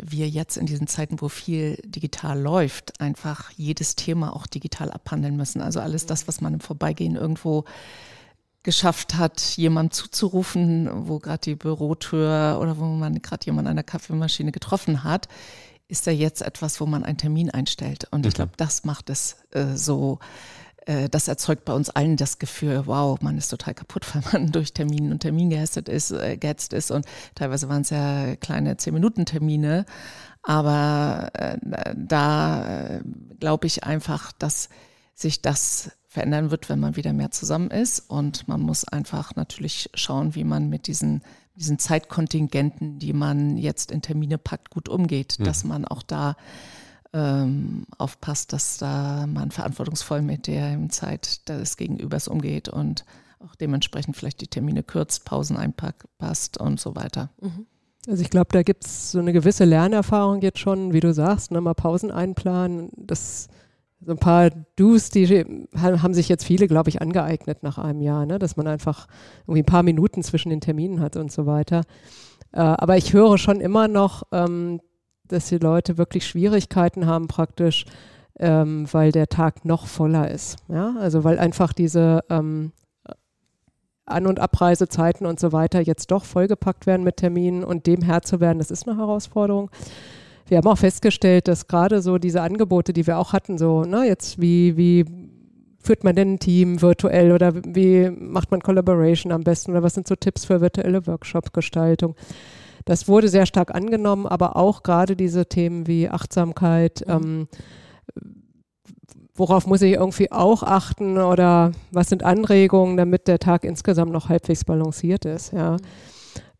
wir 0.00 0.28
jetzt 0.28 0.56
in 0.56 0.66
diesen 0.66 0.86
Zeiten, 0.86 1.20
wo 1.20 1.28
viel 1.28 1.74
digital 1.84 2.40
läuft, 2.40 3.00
einfach 3.00 3.50
jedes 3.56 3.96
Thema 3.96 4.36
auch 4.36 4.46
digital 4.46 4.92
abhandeln 4.92 5.36
müssen. 5.36 5.60
Also 5.60 5.80
alles 5.80 6.06
das, 6.06 6.28
was 6.28 6.40
man 6.40 6.54
im 6.54 6.60
Vorbeigehen 6.60 7.16
irgendwo 7.16 7.64
geschafft 8.62 9.16
hat, 9.16 9.40
jemand 9.56 9.92
zuzurufen, 9.92 10.88
wo 11.08 11.18
gerade 11.18 11.40
die 11.40 11.56
Bürotür 11.56 12.60
oder 12.62 12.78
wo 12.78 12.84
man 12.84 13.20
gerade 13.20 13.44
jemand 13.44 13.66
an 13.66 13.74
der 13.74 13.82
Kaffeemaschine 13.82 14.52
getroffen 14.52 15.02
hat, 15.02 15.26
ist 15.88 16.06
da 16.06 16.12
jetzt 16.12 16.42
etwas, 16.42 16.80
wo 16.80 16.86
man 16.86 17.02
einen 17.02 17.18
Termin 17.18 17.50
einstellt. 17.50 18.06
Und 18.12 18.24
ich 18.24 18.34
mhm. 18.34 18.36
glaube, 18.36 18.52
das 18.56 18.84
macht 18.84 19.10
es 19.10 19.34
äh, 19.50 19.74
so 19.74 20.20
äh, 20.86 21.08
das 21.08 21.28
erzeugt 21.28 21.64
bei 21.64 21.74
uns 21.74 21.90
allen 21.90 22.16
das 22.16 22.38
Gefühl, 22.38 22.86
wow, 22.86 23.20
man 23.20 23.36
ist 23.36 23.48
total 23.48 23.74
kaputt, 23.74 24.06
weil 24.14 24.22
man 24.32 24.52
durch 24.52 24.72
Termin 24.72 25.12
und 25.12 25.20
Termin 25.20 25.50
gehetzt 25.50 25.76
ist, 25.76 26.10
äh, 26.12 26.36
gehetzt 26.36 26.72
ist 26.72 26.90
und 26.90 27.04
teilweise 27.34 27.68
waren 27.68 27.82
es 27.82 27.90
ja 27.90 28.36
kleine 28.36 28.74
10-Minuten-Termine. 28.74 29.84
Aber 30.42 31.30
äh, 31.34 31.58
da 31.96 32.84
äh, 32.84 33.00
glaube 33.40 33.66
ich 33.66 33.82
einfach, 33.82 34.30
dass 34.32 34.68
sich 35.12 35.42
das 35.42 35.90
verändern 36.06 36.50
wird, 36.50 36.68
wenn 36.68 36.78
man 36.78 36.94
wieder 36.94 37.12
mehr 37.12 37.32
zusammen 37.32 37.70
ist. 37.70 37.98
Und 37.98 38.46
man 38.46 38.60
muss 38.60 38.86
einfach 38.86 39.34
natürlich 39.34 39.90
schauen, 39.94 40.34
wie 40.36 40.44
man 40.44 40.68
mit 40.68 40.86
diesen, 40.86 41.22
diesen 41.56 41.78
Zeitkontingenten, 41.80 43.00
die 43.00 43.12
man 43.12 43.56
jetzt 43.56 43.90
in 43.90 44.02
Termine 44.02 44.38
packt, 44.38 44.70
gut 44.70 44.88
umgeht, 44.88 45.36
mhm. 45.38 45.44
dass 45.44 45.64
man 45.64 45.84
auch 45.84 46.02
da 46.02 46.36
ähm, 47.12 47.86
aufpasst, 47.98 48.52
dass 48.52 48.78
da 48.78 49.26
man 49.26 49.50
verantwortungsvoll 49.50 50.22
mit 50.22 50.46
der 50.46 50.78
Zeit 50.88 51.48
des 51.48 51.76
Gegenübers 51.76 52.28
umgeht 52.28 52.68
und 52.68 53.04
auch 53.40 53.54
dementsprechend 53.54 54.16
vielleicht 54.16 54.40
die 54.40 54.48
Termine 54.48 54.82
kürzt, 54.82 55.24
Pausen 55.24 55.56
einpasst 55.56 56.58
und 56.58 56.80
so 56.80 56.96
weiter. 56.96 57.30
Mhm. 57.40 57.66
Also 58.08 58.22
ich 58.22 58.30
glaube, 58.30 58.48
da 58.52 58.62
gibt 58.62 58.84
es 58.84 59.12
so 59.12 59.18
eine 59.18 59.32
gewisse 59.32 59.64
Lernerfahrung 59.64 60.40
jetzt 60.40 60.60
schon, 60.60 60.92
wie 60.92 61.00
du 61.00 61.12
sagst, 61.12 61.50
ne, 61.50 61.60
mal 61.60 61.74
Pausen 61.74 62.10
einplanen. 62.10 62.90
Das 62.96 63.48
so 64.00 64.12
ein 64.12 64.18
paar 64.18 64.50
Do's, 64.76 65.10
die 65.10 65.44
haben 65.74 66.14
sich 66.14 66.28
jetzt 66.28 66.44
viele, 66.44 66.68
glaube 66.68 66.90
ich, 66.90 67.00
angeeignet 67.00 67.62
nach 67.62 67.78
einem 67.78 68.00
Jahr, 68.00 68.26
ne, 68.26 68.38
dass 68.38 68.56
man 68.56 68.66
einfach 68.66 69.08
irgendwie 69.46 69.62
ein 69.62 69.66
paar 69.66 69.82
Minuten 69.82 70.22
zwischen 70.22 70.50
den 70.50 70.60
Terminen 70.60 71.00
hat 71.00 71.16
und 71.16 71.32
so 71.32 71.46
weiter. 71.46 71.82
Äh, 72.52 72.60
aber 72.60 72.96
ich 72.96 73.12
höre 73.12 73.38
schon 73.38 73.60
immer 73.60 73.88
noch, 73.88 74.24
ähm, 74.32 74.80
dass 75.28 75.48
die 75.48 75.58
Leute 75.58 75.98
wirklich 75.98 76.26
Schwierigkeiten 76.26 77.06
haben 77.06 77.28
praktisch, 77.28 77.84
ähm, 78.38 78.86
weil 78.92 79.12
der 79.12 79.28
Tag 79.28 79.64
noch 79.64 79.86
voller 79.86 80.30
ist. 80.30 80.56
Ja? 80.68 80.94
Also 80.98 81.24
weil 81.24 81.38
einfach 81.38 81.72
diese 81.72 82.24
ähm, 82.28 82.72
An- 84.04 84.26
und 84.26 84.38
Abreisezeiten 84.38 85.26
und 85.26 85.40
so 85.40 85.52
weiter 85.52 85.80
jetzt 85.80 86.10
doch 86.10 86.24
vollgepackt 86.24 86.86
werden 86.86 87.02
mit 87.02 87.16
Terminen 87.16 87.64
und 87.64 87.86
dem 87.86 88.02
Herr 88.02 88.22
zu 88.22 88.40
werden, 88.40 88.58
das 88.58 88.70
ist 88.70 88.88
eine 88.88 88.98
Herausforderung. 88.98 89.70
Wir 90.48 90.58
haben 90.58 90.68
auch 90.68 90.78
festgestellt, 90.78 91.48
dass 91.48 91.66
gerade 91.66 92.00
so 92.00 92.18
diese 92.18 92.40
Angebote, 92.40 92.92
die 92.92 93.06
wir 93.06 93.18
auch 93.18 93.32
hatten, 93.32 93.58
so, 93.58 93.82
ne, 93.82 94.06
jetzt 94.06 94.40
wie, 94.40 94.76
wie 94.76 95.04
führt 95.80 96.04
man 96.04 96.14
denn 96.14 96.34
ein 96.34 96.38
Team 96.38 96.82
virtuell 96.82 97.32
oder 97.32 97.52
wie 97.54 98.10
macht 98.10 98.52
man 98.52 98.60
Collaboration 98.60 99.32
am 99.32 99.42
besten 99.42 99.72
oder 99.72 99.82
was 99.82 99.94
sind 99.94 100.06
so 100.06 100.14
Tipps 100.14 100.44
für 100.44 100.60
virtuelle 100.60 101.04
Workshop-Gestaltung? 101.06 102.14
Das 102.86 103.08
wurde 103.08 103.28
sehr 103.28 103.46
stark 103.46 103.74
angenommen, 103.74 104.26
aber 104.26 104.56
auch 104.56 104.82
gerade 104.82 105.16
diese 105.16 105.46
Themen 105.46 105.86
wie 105.86 106.08
Achtsamkeit, 106.08 107.04
mhm. 107.06 107.12
ähm, 107.12 107.48
worauf 109.34 109.66
muss 109.66 109.82
ich 109.82 109.92
irgendwie 109.92 110.32
auch 110.32 110.62
achten 110.62 111.18
oder 111.18 111.72
was 111.90 112.08
sind 112.08 112.22
Anregungen, 112.22 112.96
damit 112.96 113.28
der 113.28 113.38
Tag 113.38 113.64
insgesamt 113.64 114.12
noch 114.12 114.30
halbwegs 114.30 114.64
balanciert 114.64 115.26
ist, 115.26 115.52
ja. 115.52 115.76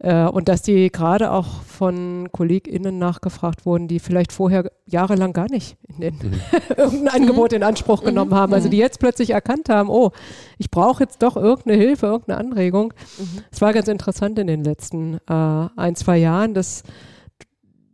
Mhm. 0.06 0.10
Äh, 0.10 0.28
und 0.28 0.48
dass 0.48 0.62
die 0.62 0.90
gerade 0.90 1.32
auch 1.32 1.62
von 1.62 2.28
KollegInnen 2.32 2.98
nachgefragt 2.98 3.66
wurden, 3.66 3.88
die 3.88 3.98
vielleicht 3.98 4.32
vorher 4.32 4.70
jahrelang 4.86 5.32
gar 5.32 5.50
nicht 5.50 5.76
in 5.88 6.00
den, 6.00 6.14
mhm. 6.14 6.40
irgendein 6.76 7.22
Angebot 7.22 7.52
in 7.52 7.62
Anspruch 7.62 8.02
mhm. 8.02 8.06
genommen 8.06 8.34
haben. 8.34 8.54
Also 8.54 8.68
die 8.68 8.78
jetzt 8.78 9.00
plötzlich 9.00 9.30
erkannt 9.30 9.68
haben, 9.68 9.88
oh, 9.90 10.12
ich 10.58 10.70
brauche 10.70 11.02
jetzt 11.02 11.22
doch 11.22 11.36
irgendeine 11.36 11.76
Hilfe, 11.76 12.06
irgendeine 12.06 12.38
Anregung. 12.38 12.94
Mhm. 13.18 13.42
Es 13.50 13.60
war 13.60 13.72
ganz 13.72 13.88
interessant 13.88 14.38
in 14.38 14.46
den 14.46 14.64
letzten 14.64 15.18
äh, 15.28 15.68
ein, 15.76 15.96
zwei 15.96 16.18
Jahren, 16.18 16.54
dass 16.54 16.82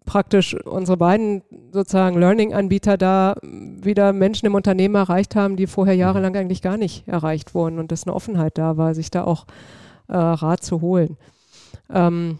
praktisch 0.04 0.54
unsere 0.66 0.96
beiden 0.96 1.42
sozusagen 1.70 2.18
Learning-Anbieter 2.18 2.98
da 2.98 3.36
wieder 3.42 4.12
Menschen 4.12 4.46
im 4.46 4.54
Unternehmen 4.54 4.96
erreicht 4.96 5.36
haben, 5.36 5.56
die 5.56 5.66
vorher 5.66 5.94
jahrelang 5.94 6.36
eigentlich 6.36 6.60
gar 6.60 6.76
nicht 6.76 7.08
erreicht 7.08 7.54
wurden 7.54 7.78
und 7.78 7.92
dass 7.92 8.06
eine 8.06 8.14
Offenheit 8.14 8.58
da 8.58 8.76
war, 8.76 8.94
sich 8.94 9.10
da 9.10 9.24
auch 9.24 9.46
äh, 10.08 10.16
Rat 10.16 10.62
zu 10.62 10.80
holen. 10.80 11.16
Ähm, 11.90 12.38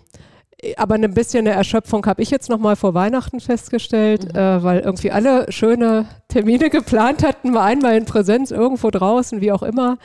aber 0.77 0.95
ein 0.95 1.15
bisschen 1.15 1.47
eine 1.47 1.57
Erschöpfung 1.57 2.07
habe 2.07 2.23
ich 2.23 2.31
jetzt 2.31 2.49
noch 2.49 2.59
mal 2.59 2.77
vor 2.77 2.95
Weihnachten 2.95 3.41
festgestellt, 3.41 4.33
mhm. 4.33 4.39
äh, 4.39 4.63
weil 4.63 4.81
irgendwie 4.81 5.11
alle 5.11 5.51
schöne 5.51 6.07
Termine 6.29 6.71
geplant 6.71 7.25
hatten, 7.25 7.51
mal 7.51 7.65
einmal 7.65 7.97
in 7.97 8.05
Präsenz 8.05 8.51
irgendwo 8.51 8.91
draußen, 8.91 9.41
wie 9.41 9.53
auch 9.53 9.63
immer. 9.63 9.93
Mhm. 9.93 9.99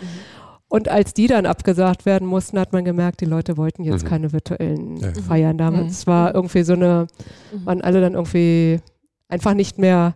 Und 0.69 0.89
als 0.89 1.13
die 1.13 1.27
dann 1.27 1.45
abgesagt 1.45 2.05
werden 2.05 2.27
mussten, 2.27 2.59
hat 2.59 2.73
man 2.73 2.83
gemerkt, 2.83 3.21
die 3.21 3.25
Leute 3.25 3.55
wollten 3.55 3.83
jetzt 3.83 4.03
mhm. 4.03 4.09
keine 4.09 4.33
virtuellen 4.33 4.97
ja. 4.97 5.13
Feiern. 5.13 5.57
Damals 5.57 6.05
mhm. 6.05 6.11
war 6.11 6.35
irgendwie 6.35 6.63
so 6.63 6.73
eine, 6.73 7.07
mhm. 7.53 7.65
waren 7.65 7.81
alle 7.81 8.01
dann 8.01 8.15
irgendwie 8.15 8.81
einfach 9.29 9.53
nicht 9.53 9.77
mehr 9.77 10.15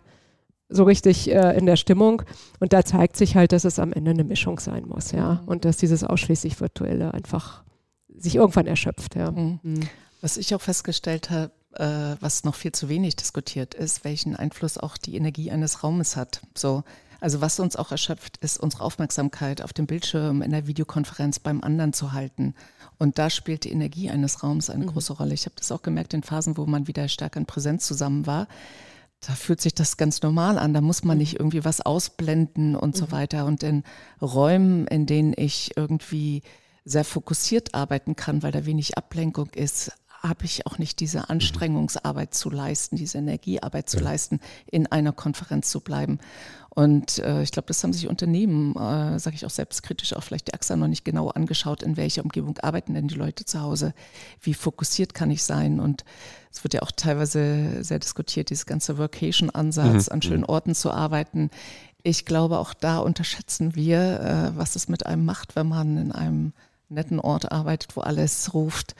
so 0.68 0.84
richtig 0.84 1.30
äh, 1.30 1.56
in 1.56 1.66
der 1.66 1.76
Stimmung. 1.76 2.22
Und 2.60 2.72
da 2.72 2.84
zeigt 2.84 3.16
sich 3.16 3.34
halt, 3.36 3.52
dass 3.52 3.64
es 3.64 3.78
am 3.78 3.92
Ende 3.92 4.10
eine 4.10 4.24
Mischung 4.24 4.58
sein 4.58 4.84
muss, 4.86 5.12
ja. 5.12 5.40
Mhm. 5.42 5.48
Und 5.48 5.64
dass 5.64 5.78
dieses 5.78 6.04
ausschließlich 6.04 6.60
Virtuelle 6.60 7.14
einfach 7.14 7.62
sich 8.18 8.36
irgendwann 8.36 8.66
erschöpft, 8.66 9.16
ja. 9.16 9.30
Mhm. 9.30 9.60
Mhm. 9.62 9.88
Was 10.20 10.36
ich 10.36 10.54
auch 10.54 10.60
festgestellt 10.60 11.30
habe, 11.30 11.52
äh, 11.74 12.16
was 12.20 12.44
noch 12.44 12.54
viel 12.54 12.72
zu 12.72 12.88
wenig 12.88 13.16
diskutiert 13.16 13.74
ist, 13.74 14.04
welchen 14.04 14.36
Einfluss 14.36 14.78
auch 14.78 14.96
die 14.96 15.16
Energie 15.16 15.50
eines 15.50 15.82
Raumes 15.82 16.16
hat. 16.16 16.42
So, 16.56 16.84
also 17.20 17.40
was 17.40 17.60
uns 17.60 17.76
auch 17.76 17.92
erschöpft, 17.92 18.38
ist 18.38 18.58
unsere 18.58 18.82
Aufmerksamkeit 18.82 19.62
auf 19.62 19.72
dem 19.72 19.86
Bildschirm 19.86 20.42
in 20.42 20.50
der 20.50 20.66
Videokonferenz 20.66 21.38
beim 21.38 21.62
anderen 21.62 21.92
zu 21.92 22.12
halten. 22.12 22.54
Und 22.98 23.18
da 23.18 23.30
spielt 23.30 23.64
die 23.64 23.70
Energie 23.70 24.10
eines 24.10 24.42
Raums 24.42 24.70
eine 24.70 24.84
mhm. 24.84 24.90
große 24.90 25.12
Rolle. 25.12 25.32
Ich 25.32 25.44
habe 25.44 25.54
das 25.56 25.72
auch 25.72 25.82
gemerkt 25.82 26.14
in 26.14 26.24
Phasen, 26.24 26.56
wo 26.56 26.66
man 26.66 26.88
wieder 26.88 27.08
stärker 27.08 27.38
in 27.38 27.46
Präsenz 27.46 27.86
zusammen 27.86 28.26
war. 28.26 28.48
Da 29.20 29.34
fühlt 29.34 29.60
sich 29.60 29.72
das 29.72 29.96
ganz 29.96 30.20
normal 30.22 30.58
an. 30.58 30.74
Da 30.74 30.80
muss 30.80 31.04
man 31.04 31.16
mhm. 31.16 31.20
nicht 31.20 31.38
irgendwie 31.38 31.64
was 31.64 31.80
ausblenden 31.80 32.74
und 32.74 32.96
mhm. 32.96 32.98
so 32.98 33.12
weiter. 33.12 33.46
Und 33.46 33.62
in 33.62 33.84
Räumen, 34.20 34.88
in 34.88 35.06
denen 35.06 35.32
ich 35.36 35.76
irgendwie 35.76 36.42
sehr 36.84 37.04
fokussiert 37.04 37.74
arbeiten 37.74 38.16
kann, 38.16 38.42
weil 38.42 38.52
da 38.52 38.66
wenig 38.66 38.96
Ablenkung 38.98 39.50
ist, 39.54 39.92
habe 40.22 40.44
ich 40.44 40.66
auch 40.66 40.78
nicht 40.78 41.00
diese 41.00 41.30
Anstrengungsarbeit 41.30 42.32
zu 42.32 42.48
leisten, 42.48 42.96
diese 42.96 43.18
Energiearbeit 43.18 43.90
zu 43.90 43.98
ja. 43.98 44.04
leisten, 44.04 44.40
in 44.70 44.86
einer 44.86 45.12
Konferenz 45.12 45.70
zu 45.70 45.80
bleiben. 45.80 46.20
Und 46.70 47.18
äh, 47.18 47.42
ich 47.42 47.50
glaube, 47.50 47.66
das 47.66 47.82
haben 47.82 47.92
sich 47.92 48.08
Unternehmen, 48.08 48.74
äh, 48.76 49.18
sage 49.18 49.34
ich 49.34 49.44
auch 49.44 49.50
selbstkritisch, 49.50 50.14
auch 50.14 50.22
vielleicht 50.22 50.48
die 50.48 50.54
AXA 50.54 50.76
noch 50.76 50.88
nicht 50.88 51.04
genau 51.04 51.28
angeschaut, 51.28 51.82
in 51.82 51.96
welcher 51.96 52.22
Umgebung 52.22 52.56
arbeiten 52.58 52.94
denn 52.94 53.08
die 53.08 53.14
Leute 53.14 53.44
zu 53.44 53.60
Hause, 53.60 53.94
wie 54.40 54.54
fokussiert 54.54 55.12
kann 55.12 55.30
ich 55.30 55.42
sein. 55.42 55.80
Und 55.80 56.04
es 56.52 56.64
wird 56.64 56.74
ja 56.74 56.82
auch 56.82 56.92
teilweise 56.92 57.82
sehr 57.82 57.98
diskutiert, 57.98 58.48
dieses 58.50 58.64
ganze 58.64 58.96
Workation-Ansatz, 58.96 60.06
mhm. 60.06 60.12
an 60.12 60.22
schönen 60.22 60.40
mhm. 60.42 60.48
Orten 60.48 60.74
zu 60.74 60.92
arbeiten. 60.92 61.50
Ich 62.04 62.24
glaube, 62.24 62.58
auch 62.58 62.74
da 62.74 62.98
unterschätzen 62.98 63.74
wir, 63.74 64.20
äh, 64.20 64.56
was 64.56 64.76
es 64.76 64.88
mit 64.88 65.04
einem 65.04 65.24
macht, 65.24 65.56
wenn 65.56 65.68
man 65.68 65.98
in 65.98 66.12
einem 66.12 66.52
netten 66.92 67.20
Ort 67.20 67.52
arbeitet, 67.52 67.96
wo 67.96 68.00
alles 68.00 68.54
ruft 68.54 68.94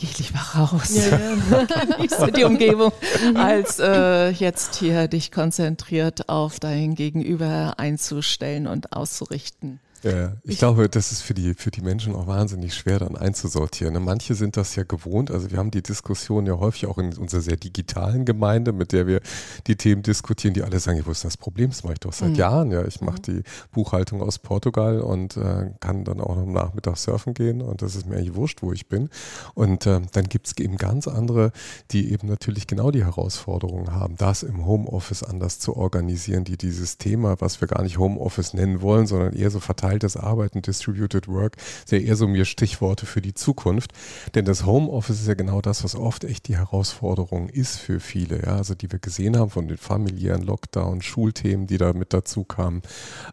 geh 0.00 0.08
lieber 0.16 0.40
raus. 0.56 0.96
Ja, 0.96 1.18
ja. 1.18 2.26
die 2.36 2.44
Umgebung, 2.44 2.92
mhm. 3.22 3.36
als 3.36 3.78
äh, 3.78 4.30
jetzt 4.30 4.76
hier 4.76 5.08
dich 5.08 5.30
konzentriert 5.30 6.28
auf 6.28 6.58
dein 6.58 6.94
Gegenüber 6.94 7.74
einzustellen 7.76 8.66
und 8.66 8.92
auszurichten. 8.92 9.78
Ja, 10.02 10.32
ich, 10.44 10.52
ich, 10.52 10.58
glaube, 10.58 10.88
das 10.88 11.12
ist 11.12 11.20
für 11.20 11.34
die, 11.34 11.54
für 11.54 11.70
die 11.70 11.82
Menschen 11.82 12.14
auch 12.14 12.26
wahnsinnig 12.26 12.74
schwer 12.74 12.98
dann 12.98 13.16
einzusortieren. 13.16 13.92
Ne? 13.92 14.00
Manche 14.00 14.34
sind 14.34 14.56
das 14.56 14.74
ja 14.74 14.84
gewohnt. 14.84 15.30
Also 15.30 15.50
wir 15.50 15.58
haben 15.58 15.70
die 15.70 15.82
Diskussion 15.82 16.46
ja 16.46 16.58
häufig 16.58 16.86
auch 16.86 16.96
in 16.96 17.16
unserer 17.16 17.42
sehr 17.42 17.56
digitalen 17.56 18.24
Gemeinde, 18.24 18.72
mit 18.72 18.92
der 18.92 19.06
wir 19.06 19.20
die 19.66 19.76
Themen 19.76 20.02
diskutieren, 20.02 20.54
die 20.54 20.62
alle 20.62 20.80
sagen, 20.80 21.02
wo 21.04 21.10
ist 21.10 21.24
das 21.24 21.36
Problem? 21.36 21.70
Das 21.70 21.84
mache 21.84 21.94
ich 21.94 22.00
doch 22.00 22.12
seit 22.12 22.30
mhm. 22.30 22.36
Jahren. 22.36 22.70
Ja, 22.70 22.84
ich 22.86 23.00
mache 23.02 23.18
mhm. 23.18 23.22
die 23.22 23.42
Buchhaltung 23.72 24.22
aus 24.22 24.38
Portugal 24.38 25.00
und 25.00 25.36
äh, 25.36 25.70
kann 25.80 26.04
dann 26.04 26.20
auch 26.20 26.38
am 26.38 26.52
Nachmittag 26.52 26.96
surfen 26.96 27.34
gehen 27.34 27.60
und 27.60 27.82
das 27.82 27.94
ist 27.94 28.06
mir 28.06 28.16
eigentlich 28.16 28.34
wurscht, 28.34 28.62
wo 28.62 28.72
ich 28.72 28.88
bin. 28.88 29.10
Und 29.54 29.86
äh, 29.86 30.00
dann 30.12 30.24
gibt 30.28 30.46
es 30.46 30.56
eben 30.56 30.76
ganz 30.76 31.08
andere, 31.08 31.52
die 31.90 32.12
eben 32.12 32.26
natürlich 32.26 32.66
genau 32.66 32.90
die 32.90 33.04
Herausforderungen 33.04 33.94
haben, 33.94 34.16
das 34.16 34.42
im 34.42 34.64
Homeoffice 34.64 35.22
anders 35.22 35.58
zu 35.58 35.76
organisieren, 35.76 36.44
die 36.44 36.56
dieses 36.56 36.96
Thema, 36.96 37.36
was 37.40 37.60
wir 37.60 37.68
gar 37.68 37.82
nicht 37.82 37.98
Homeoffice 37.98 38.54
nennen 38.54 38.80
wollen, 38.80 39.06
sondern 39.06 39.34
eher 39.34 39.50
so 39.50 39.60
verteilen 39.60 39.89
verteiltes 39.90 40.16
Arbeiten, 40.16 40.62
Distributed 40.62 41.26
Work, 41.26 41.56
sehr 41.84 42.02
eher 42.02 42.14
so 42.14 42.28
mir 42.28 42.44
Stichworte 42.44 43.06
für 43.06 43.20
die 43.20 43.34
Zukunft. 43.34 43.92
Denn 44.36 44.44
das 44.44 44.64
Homeoffice 44.64 45.20
ist 45.20 45.26
ja 45.26 45.34
genau 45.34 45.60
das, 45.60 45.82
was 45.82 45.96
oft 45.96 46.22
echt 46.22 46.46
die 46.46 46.56
Herausforderung 46.56 47.48
ist 47.48 47.78
für 47.78 47.98
viele. 47.98 48.42
Ja, 48.42 48.56
also 48.56 48.74
die 48.74 48.90
wir 48.92 49.00
gesehen 49.00 49.36
haben 49.36 49.50
von 49.50 49.66
den 49.66 49.78
familiären 49.78 50.42
Lockdown, 50.42 51.02
Schulthemen, 51.02 51.66
die 51.66 51.76
da 51.76 51.92
mit 51.92 52.12
dazu 52.12 52.44
kamen. 52.44 52.82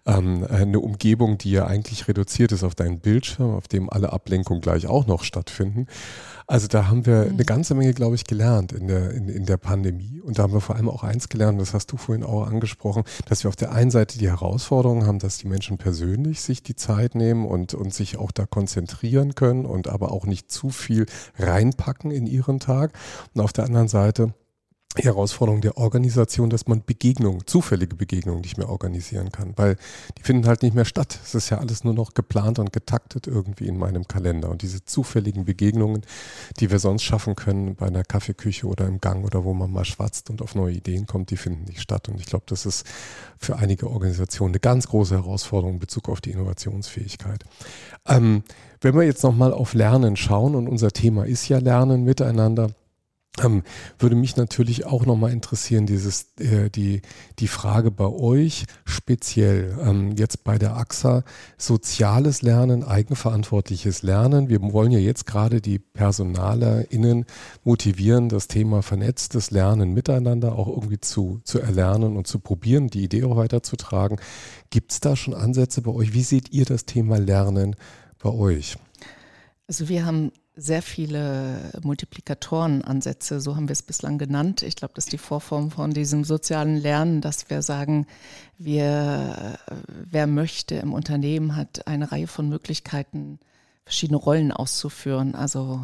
Ähm, 0.07 0.47
eine 0.49 0.79
Umgebung, 0.79 1.37
die 1.37 1.51
ja 1.51 1.67
eigentlich 1.67 2.07
reduziert 2.07 2.51
ist 2.51 2.63
auf 2.63 2.73
deinen 2.73 2.99
Bildschirm, 2.99 3.53
auf 3.53 3.67
dem 3.67 3.89
alle 3.89 4.11
Ablenkungen 4.11 4.61
gleich 4.61 4.87
auch 4.87 5.05
noch 5.05 5.23
stattfinden. 5.23 5.85
Also 6.49 6.67
da 6.67 6.87
haben 6.87 7.05
wir 7.05 7.23
eine 7.23 7.33
mhm. 7.33 7.45
ganze 7.45 7.75
Menge, 7.75 7.93
glaube 7.93 8.15
ich, 8.15 8.23
gelernt 8.23 8.71
in 8.71 8.87
der, 8.87 9.11
in, 9.11 9.27
in 9.27 9.45
der 9.45 9.57
Pandemie. 9.57 10.21
Und 10.21 10.39
da 10.39 10.43
haben 10.43 10.53
wir 10.53 10.61
vor 10.61 10.77
allem 10.77 10.89
auch 10.89 11.03
eins 11.03 11.27
gelernt, 11.27 11.59
das 11.59 11.73
hast 11.73 11.91
du 11.91 11.97
vorhin 11.97 12.23
auch 12.23 12.47
angesprochen, 12.47 13.03
dass 13.27 13.43
wir 13.43 13.49
auf 13.49 13.57
der 13.57 13.73
einen 13.73 13.91
Seite 13.91 14.17
die 14.17 14.29
Herausforderung 14.29 15.05
haben, 15.05 15.19
dass 15.19 15.37
die 15.37 15.47
Menschen 15.47 15.77
persönlich 15.77 16.41
sich 16.41 16.63
die 16.63 16.77
Zeit 16.77 17.15
nehmen 17.15 17.45
und, 17.45 17.73
und 17.73 17.93
sich 17.93 18.17
auch 18.17 18.31
da 18.31 18.45
konzentrieren 18.45 19.35
können 19.35 19.65
und 19.65 19.89
aber 19.89 20.13
auch 20.13 20.25
nicht 20.25 20.49
zu 20.49 20.69
viel 20.69 21.05
reinpacken 21.37 22.11
in 22.11 22.25
ihren 22.25 22.61
Tag. 22.61 22.93
Und 23.33 23.41
auf 23.41 23.51
der 23.51 23.65
anderen 23.65 23.89
Seite 23.89 24.33
Herausforderung 24.95 25.61
der 25.61 25.77
Organisation, 25.77 26.49
dass 26.49 26.67
man 26.67 26.83
Begegnungen, 26.83 27.45
zufällige 27.45 27.95
Begegnungen 27.95 28.41
nicht 28.41 28.57
mehr 28.57 28.69
organisieren 28.69 29.31
kann, 29.31 29.53
weil 29.55 29.77
die 30.17 30.23
finden 30.23 30.47
halt 30.47 30.63
nicht 30.63 30.75
mehr 30.75 30.85
statt. 30.85 31.19
Es 31.23 31.35
ist 31.35 31.49
ja 31.49 31.59
alles 31.59 31.83
nur 31.83 31.93
noch 31.93 32.13
geplant 32.13 32.57
und 32.59 32.73
getaktet 32.73 33.27
irgendwie 33.27 33.67
in 33.67 33.77
meinem 33.77 34.07
Kalender. 34.07 34.49
Und 34.49 34.61
diese 34.61 34.85
zufälligen 34.85 35.45
Begegnungen, 35.45 36.01
die 36.59 36.71
wir 36.71 36.79
sonst 36.79 37.03
schaffen 37.03 37.35
können 37.35 37.75
bei 37.75 37.87
einer 37.87 38.03
Kaffeeküche 38.03 38.65
oder 38.65 38.87
im 38.87 38.99
Gang 38.99 39.25
oder 39.25 39.43
wo 39.43 39.53
man 39.53 39.71
mal 39.71 39.85
schwatzt 39.85 40.29
und 40.29 40.41
auf 40.41 40.55
neue 40.55 40.73
Ideen 40.73 41.05
kommt, 41.05 41.29
die 41.31 41.37
finden 41.37 41.65
nicht 41.65 41.81
statt. 41.81 42.09
Und 42.09 42.19
ich 42.19 42.25
glaube, 42.25 42.45
das 42.47 42.65
ist 42.65 42.85
für 43.37 43.57
einige 43.57 43.89
Organisationen 43.89 44.53
eine 44.53 44.59
ganz 44.59 44.87
große 44.87 45.15
Herausforderung 45.15 45.75
in 45.75 45.79
Bezug 45.79 46.09
auf 46.09 46.21
die 46.21 46.31
Innovationsfähigkeit. 46.31 47.43
Ähm, 48.07 48.43
wenn 48.81 48.95
wir 48.95 49.03
jetzt 49.03 49.23
nochmal 49.23 49.53
auf 49.53 49.73
Lernen 49.73 50.15
schauen 50.15 50.55
und 50.55 50.67
unser 50.67 50.91
Thema 50.91 51.25
ist 51.25 51.47
ja 51.49 51.59
Lernen 51.59 52.03
miteinander, 52.03 52.71
ähm, 53.43 53.63
würde 53.99 54.15
mich 54.15 54.37
natürlich 54.37 54.85
auch 54.85 55.05
nochmal 55.05 55.31
interessieren, 55.31 55.85
dieses, 55.85 56.27
äh, 56.39 56.69
die, 56.69 57.01
die 57.39 57.47
Frage 57.47 57.91
bei 57.91 58.05
euch 58.05 58.65
speziell, 58.85 59.77
ähm, 59.81 60.15
jetzt 60.17 60.43
bei 60.43 60.57
der 60.57 60.75
AXA, 60.75 61.23
soziales 61.57 62.41
Lernen, 62.41 62.83
eigenverantwortliches 62.83 64.03
Lernen. 64.03 64.49
Wir 64.49 64.61
wollen 64.61 64.91
ja 64.91 64.99
jetzt 64.99 65.25
gerade 65.25 65.61
die 65.61 65.79
PersonalerInnen 65.79 67.25
motivieren, 67.63 68.29
das 68.29 68.47
Thema 68.47 68.81
vernetztes 68.81 69.51
Lernen 69.51 69.93
miteinander 69.93 70.57
auch 70.57 70.67
irgendwie 70.67 70.99
zu, 70.99 71.41
zu 71.43 71.59
erlernen 71.59 72.17
und 72.17 72.27
zu 72.27 72.39
probieren, 72.39 72.87
die 72.87 73.03
Idee 73.03 73.23
auch 73.23 73.35
weiterzutragen. 73.35 74.19
Gibt 74.69 74.91
es 74.91 74.99
da 74.99 75.15
schon 75.15 75.33
Ansätze 75.33 75.81
bei 75.81 75.91
euch? 75.91 76.13
Wie 76.13 76.23
seht 76.23 76.51
ihr 76.51 76.65
das 76.65 76.85
Thema 76.85 77.17
Lernen 77.17 77.75
bei 78.19 78.29
euch? 78.29 78.77
Also 79.67 79.89
wir 79.89 80.05
haben 80.05 80.31
sehr 80.59 80.81
viele 80.81 81.71
Multiplikatorenansätze, 81.83 83.39
so 83.39 83.55
haben 83.55 83.67
wir 83.69 83.73
es 83.73 83.83
bislang 83.83 84.17
genannt. 84.17 84.63
Ich 84.63 84.75
glaube, 84.75 84.95
das 84.95 85.05
ist 85.05 85.13
die 85.13 85.19
Vorform 85.19 85.69
von 85.69 85.91
diesem 85.91 86.23
sozialen 86.23 86.77
Lernen, 86.77 87.21
dass 87.21 87.51
wir 87.51 87.61
sagen, 87.61 88.07
wir, 88.57 89.59
wer 89.87 90.25
möchte 90.25 90.75
im 90.75 90.93
Unternehmen 90.93 91.55
hat 91.55 91.85
eine 91.87 92.11
Reihe 92.11 92.25
von 92.25 92.49
Möglichkeiten, 92.49 93.37
verschiedene 93.85 94.17
Rollen 94.17 94.51
auszuführen. 94.51 95.35
Also 95.35 95.79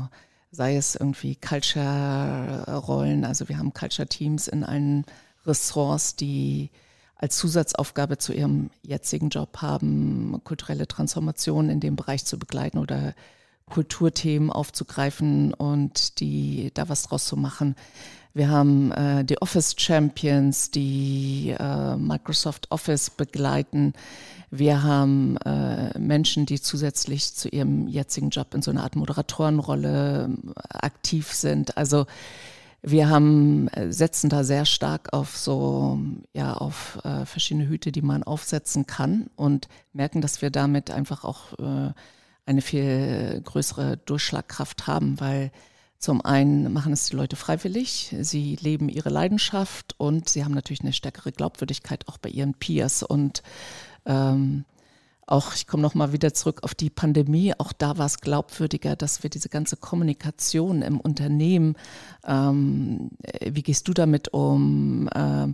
sei 0.49 0.76
es 0.76 0.95
irgendwie 0.95 1.36
Culture-Rollen, 1.36 3.26
also 3.26 3.49
wir 3.49 3.59
haben 3.59 3.74
Culture-Teams 3.74 4.47
in 4.47 4.63
allen 4.63 5.05
Ressorts, 5.45 6.15
die 6.15 6.71
als 7.15 7.38
Zusatzaufgabe 7.38 8.17
zu 8.17 8.34
ihrem 8.34 8.71
jetzigen 8.82 9.30
Job 9.30 9.57
haben, 9.61 10.41
kulturelle 10.43 10.88
Transformation 10.88 11.69
in 11.69 11.80
dem 11.80 11.95
Bereich 11.95 12.26
zu 12.26 12.39
begleiten 12.39 12.80
oder 12.80 13.13
Kulturthemen 13.70 14.49
aufzugreifen 14.49 15.53
und 15.53 16.20
die 16.20 16.72
da 16.74 16.89
was 16.89 17.03
draus 17.03 17.26
zu 17.26 17.38
machen. 17.38 17.76
Wir 18.34 18.49
haben 18.49 18.91
äh, 18.91 19.24
die 19.24 19.39
Office 19.41 19.76
Champions, 19.78 20.72
die 20.72 21.55
äh, 21.57 21.95
Microsoft 21.97 22.72
Office 22.72 23.11
begleiten. 23.11 23.93
Wir 24.49 24.82
haben 24.82 25.38
äh, 25.38 25.97
Menschen, 25.99 26.47
die 26.47 26.59
zusätzlich 26.59 27.36
zu 27.36 27.47
ihrem 27.49 27.88
jetzigen 27.88 28.30
Job 28.32 28.55
in 28.55 28.64
so 28.64 28.72
einer 28.72 28.84
Art 28.84 28.95
Moderatorenrolle 28.95 30.30
äh, 30.30 30.51
aktiv 30.70 31.32
sind. 31.32 31.78
Also 31.78 32.07
wir 32.82 33.07
haben, 33.07 33.68
äh, 33.70 33.93
setzen 33.93 34.32
da 34.32 34.43
sehr 34.43 34.66
stark 34.66 35.14
auf 35.14 35.38
so, 35.38 35.99
ja, 36.34 36.53
auf 36.53 36.99
äh, 37.03 37.26
verschiedene 37.26 37.68
Hüte, 37.68 37.91
die 37.91 38.01
man 38.01 38.24
aufsetzen 38.24 38.88
kann 38.88 39.30
und 39.36 39.68
merken, 39.93 40.22
dass 40.22 40.41
wir 40.41 40.49
damit 40.49 40.89
einfach 40.89 41.24
auch 41.24 41.53
eine 42.45 42.61
viel 42.61 43.41
größere 43.43 43.97
Durchschlagkraft 43.97 44.87
haben, 44.87 45.19
weil 45.19 45.51
zum 45.97 46.23
einen 46.23 46.73
machen 46.73 46.91
es 46.91 47.05
die 47.05 47.15
Leute 47.15 47.37
freiwillig, 47.37 48.13
sie 48.19 48.57
leben 48.57 48.89
ihre 48.89 49.09
Leidenschaft 49.09 49.95
und 49.97 50.27
sie 50.27 50.43
haben 50.43 50.53
natürlich 50.53 50.81
eine 50.81 50.91
stärkere 50.91 51.31
Glaubwürdigkeit 51.31 52.09
auch 52.09 52.17
bei 52.17 52.29
ihren 52.29 52.53
Peers 52.55 53.03
und 53.03 53.41
ähm, 54.05 54.65
auch, 55.28 55.55
ich 55.55 55.67
komme 55.67 55.84
nochmal 55.84 56.11
wieder 56.11 56.34
zurück 56.34 56.59
auf 56.63 56.76
die 56.76 56.89
Pandemie, 56.89 57.53
auch 57.57 57.71
da 57.71 57.97
war 57.97 58.05
es 58.05 58.19
glaubwürdiger, 58.19 58.95
dass 58.95 59.24
wir 59.24 59.30
diese 59.30 59.49
ganze 59.49 59.78
Kommunikation 59.78 60.82
im 60.82 60.99
Unternehmen, 60.99 61.76
ähm, 62.26 63.11
wie 63.41 63.63
gehst 63.63 63.88
du 63.88 63.93
damit 63.93 64.34
um, 64.34 65.07
äh, 65.13 65.47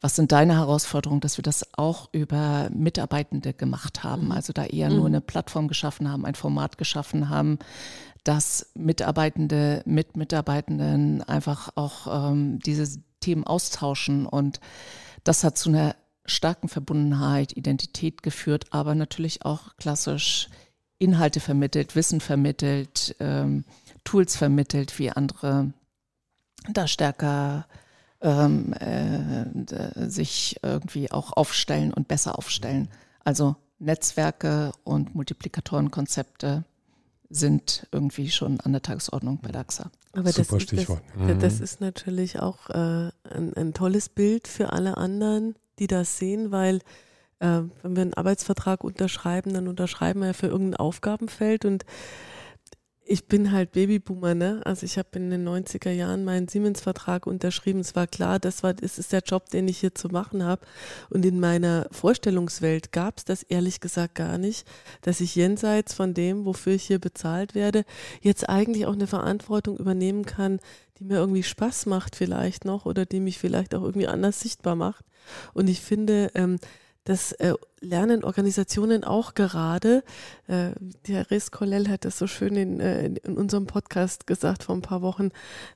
was 0.00 0.16
sind 0.16 0.32
deine 0.32 0.56
Herausforderungen, 0.56 1.20
dass 1.20 1.38
wir 1.38 1.42
das 1.42 1.66
auch 1.76 2.08
über 2.12 2.68
Mitarbeitende 2.74 3.52
gemacht 3.52 4.02
haben, 4.02 4.32
also 4.32 4.52
da 4.52 4.64
eher 4.64 4.90
mhm. 4.90 4.96
nur 4.96 5.06
eine 5.06 5.20
Plattform 5.20 5.68
geschaffen 5.68 6.10
haben, 6.10 6.24
ein 6.24 6.34
Format 6.34 6.78
geschaffen 6.78 7.28
haben, 7.28 7.58
dass 8.24 8.70
Mitarbeitende 8.74 9.82
mit 9.84 10.16
Mitarbeitenden 10.16 11.22
einfach 11.22 11.70
auch 11.74 12.30
ähm, 12.30 12.58
diese 12.60 13.00
Themen 13.20 13.44
austauschen. 13.44 14.26
Und 14.26 14.60
das 15.24 15.44
hat 15.44 15.58
zu 15.58 15.70
einer 15.70 15.96
starken 16.24 16.68
Verbundenheit, 16.68 17.56
Identität 17.56 18.22
geführt, 18.22 18.66
aber 18.70 18.94
natürlich 18.94 19.44
auch 19.44 19.76
klassisch 19.76 20.48
Inhalte 20.98 21.40
vermittelt, 21.40 21.96
Wissen 21.96 22.20
vermittelt, 22.20 23.16
ähm, 23.18 23.64
Tools 24.04 24.36
vermittelt, 24.36 24.98
wie 24.98 25.10
andere 25.10 25.72
da 26.72 26.86
stärker 26.86 27.66
ähm, 28.20 28.72
äh, 28.74 30.08
sich 30.08 30.60
irgendwie 30.62 31.10
auch 31.10 31.32
aufstellen 31.32 31.92
und 31.92 32.06
besser 32.06 32.38
aufstellen. 32.38 32.88
Also 33.24 33.56
Netzwerke 33.78 34.72
und 34.84 35.14
Multiplikatorenkonzepte 35.14 36.64
sind 37.28 37.88
irgendwie 37.90 38.30
schon 38.30 38.60
an 38.60 38.72
der 38.72 38.82
Tagesordnung 38.82 39.38
bei 39.42 39.50
DAXA. 39.50 39.90
Aber 40.12 40.24
das, 40.24 40.48
Super 40.48 40.60
Stichwort. 40.60 41.02
Das, 41.16 41.34
mhm. 41.34 41.40
das 41.40 41.60
ist 41.60 41.80
natürlich 41.80 42.38
auch 42.38 42.68
äh, 42.70 43.10
ein, 43.30 43.54
ein, 43.56 43.74
tolles 43.74 44.08
Bild 44.08 44.46
für 44.46 44.72
alle 44.72 44.98
anderen, 44.98 45.56
die 45.82 45.88
das 45.88 46.16
sehen, 46.16 46.52
weil 46.52 46.76
äh, 47.40 47.62
wenn 47.82 47.96
wir 47.96 48.02
einen 48.02 48.14
Arbeitsvertrag 48.14 48.84
unterschreiben, 48.84 49.52
dann 49.52 49.68
unterschreiben 49.68 50.20
wir 50.20 50.28
ja 50.28 50.32
für 50.32 50.46
irgendein 50.46 50.80
Aufgabenfeld 50.80 51.64
und 51.64 51.84
ich 53.12 53.26
bin 53.26 53.52
halt 53.52 53.72
Babyboomer, 53.72 54.34
ne? 54.34 54.62
Also 54.64 54.86
ich 54.86 54.96
habe 54.96 55.08
in 55.16 55.28
den 55.28 55.46
90er 55.46 55.90
Jahren 55.90 56.24
meinen 56.24 56.48
Siemens-Vertrag 56.48 57.26
unterschrieben. 57.26 57.80
Es 57.80 57.94
war 57.94 58.06
klar, 58.06 58.38
das 58.38 58.62
war, 58.62 58.72
das 58.72 58.98
ist 58.98 59.12
der 59.12 59.20
Job, 59.20 59.50
den 59.50 59.68
ich 59.68 59.80
hier 59.80 59.94
zu 59.94 60.08
machen 60.08 60.42
habe. 60.44 60.62
Und 61.10 61.26
in 61.26 61.38
meiner 61.38 61.88
Vorstellungswelt 61.90 62.90
gab 62.90 63.18
es 63.18 63.26
das 63.26 63.42
ehrlich 63.42 63.80
gesagt 63.80 64.14
gar 64.14 64.38
nicht, 64.38 64.66
dass 65.02 65.20
ich 65.20 65.34
jenseits 65.34 65.92
von 65.92 66.14
dem, 66.14 66.46
wofür 66.46 66.72
ich 66.72 66.84
hier 66.84 67.00
bezahlt 67.00 67.54
werde, 67.54 67.84
jetzt 68.22 68.48
eigentlich 68.48 68.86
auch 68.86 68.94
eine 68.94 69.06
Verantwortung 69.06 69.76
übernehmen 69.76 70.24
kann, 70.24 70.58
die 70.98 71.04
mir 71.04 71.16
irgendwie 71.16 71.42
Spaß 71.42 71.84
macht 71.84 72.16
vielleicht 72.16 72.64
noch 72.64 72.86
oder 72.86 73.04
die 73.04 73.20
mich 73.20 73.38
vielleicht 73.38 73.74
auch 73.74 73.82
irgendwie 73.82 74.08
anders 74.08 74.40
sichtbar 74.40 74.74
macht. 74.74 75.04
Und 75.52 75.68
ich 75.68 75.82
finde, 75.82 76.30
ähm, 76.34 76.56
das 77.04 77.32
äh, 77.32 77.54
lernen 77.80 78.24
Organisationen 78.24 79.04
auch 79.04 79.34
gerade. 79.34 80.04
Äh, 80.46 80.70
der 81.06 81.30
Riz 81.30 81.50
Kollel 81.50 81.88
hat 81.88 82.04
das 82.04 82.18
so 82.18 82.26
schön 82.26 82.56
in, 82.56 82.80
äh, 82.80 83.06
in 83.06 83.36
unserem 83.36 83.66
Podcast 83.66 84.26
gesagt 84.26 84.64
vor 84.64 84.76
ein 84.76 84.82
paar 84.82 85.02
Wochen. 85.02 85.30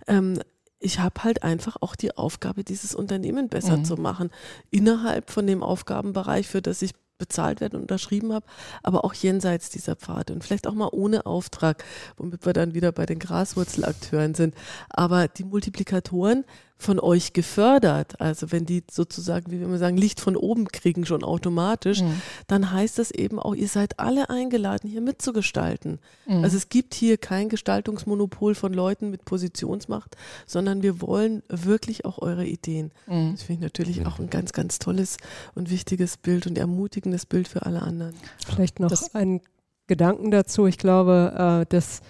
Ähm, 0.07 0.41
ich 0.79 1.01
habe 1.01 1.25
halt 1.25 1.43
einfach 1.43 1.77
auch 1.81 1.97
die 1.97 2.17
Aufgabe, 2.17 2.63
dieses 2.63 2.95
Unternehmen 2.95 3.49
besser 3.49 3.79
mhm. 3.79 3.85
zu 3.85 3.97
machen, 3.97 4.31
innerhalb 4.71 5.31
von 5.31 5.47
dem 5.47 5.63
Aufgabenbereich, 5.63 6.47
für 6.47 6.63
das 6.63 6.83
ich 6.83 6.93
bezahlt 7.19 7.61
werde 7.61 7.77
und 7.77 7.85
unterschrieben 7.85 8.33
habe, 8.33 8.47
aber 8.83 9.05
auch 9.05 9.15
jenseits 9.15 9.71
dieser 9.71 9.97
Pfade 9.97 10.35
und 10.35 10.45
vielleicht 10.45 10.67
auch 10.67 10.75
mal 10.75 10.91
ohne 10.93 11.25
Auftrag, 11.25 11.83
womit 12.19 12.45
wir 12.45 12.53
dann 12.53 12.75
wieder 12.75 12.93
bei 12.93 13.07
den 13.07 13.19
Graswurzelakteuren 13.19 14.35
sind. 14.35 14.55
Aber 14.91 15.27
die 15.27 15.45
Multiplikatoren 15.45 16.45
von 16.79 17.01
euch 17.01 17.33
gefördert. 17.33 18.21
Also 18.21 18.53
wenn 18.53 18.67
die 18.67 18.85
sozusagen, 18.91 19.51
wie 19.51 19.59
wir 19.59 19.67
immer 19.67 19.79
sagen, 19.79 19.97
Licht 19.97 20.21
von 20.21 20.37
oben 20.37 20.69
kriegen 20.69 21.07
schon 21.07 21.25
automatisch, 21.25 22.03
mhm. 22.03 22.21
dann 22.49 22.71
heißt 22.71 22.99
das 22.99 23.11
eben 23.11 23.39
auch, 23.39 23.55
ihr 23.55 23.69
seid 23.69 23.99
alle 23.99 24.29
eingeladen, 24.29 24.89
hier 24.89 25.01
mitzugestalten. 25.01 25.99
Mhm. 26.27 26.45
Also 26.45 26.57
es 26.57 26.69
gibt 26.69 26.95
hier 26.95 27.17
kein 27.17 27.49
Gestaltungsmonopol 27.49 28.55
von 28.55 28.75
Leuten 28.75 29.11
mit 29.11 29.25
Positionsmacht, 29.25 30.17
sondern 30.47 30.83
wir 30.83 31.01
wollen 31.01 31.43
wirklich 31.49 32.05
auch 32.05 32.19
eure 32.19 32.45
Ideen. 32.45 32.93
Mhm. 33.07 33.33
Das 33.33 33.43
finde 33.43 33.55
ich 33.55 33.61
natürlich 33.61 34.07
auch 34.07 34.19
ein 34.19 34.29
ganz, 34.29 34.53
ganz 34.53 34.79
tolles 34.79 35.17
und 35.55 35.71
wichtiges 35.71 36.19
Bild 36.19 36.47
und 36.47 36.59
ermutigendes 36.59 37.25
Bild 37.25 37.49
für 37.49 37.65
alle 37.65 37.83
anderen. 37.83 38.15
Vielleicht 38.47 38.81
noch 38.81 38.91
das, 38.91 39.15
ein 39.15 39.41
Gedanken 39.87 40.31
dazu. 40.31 40.67
Ich 40.67 40.79
glaube, 40.79 41.65
äh, 41.65 41.67
dass 41.69 42.03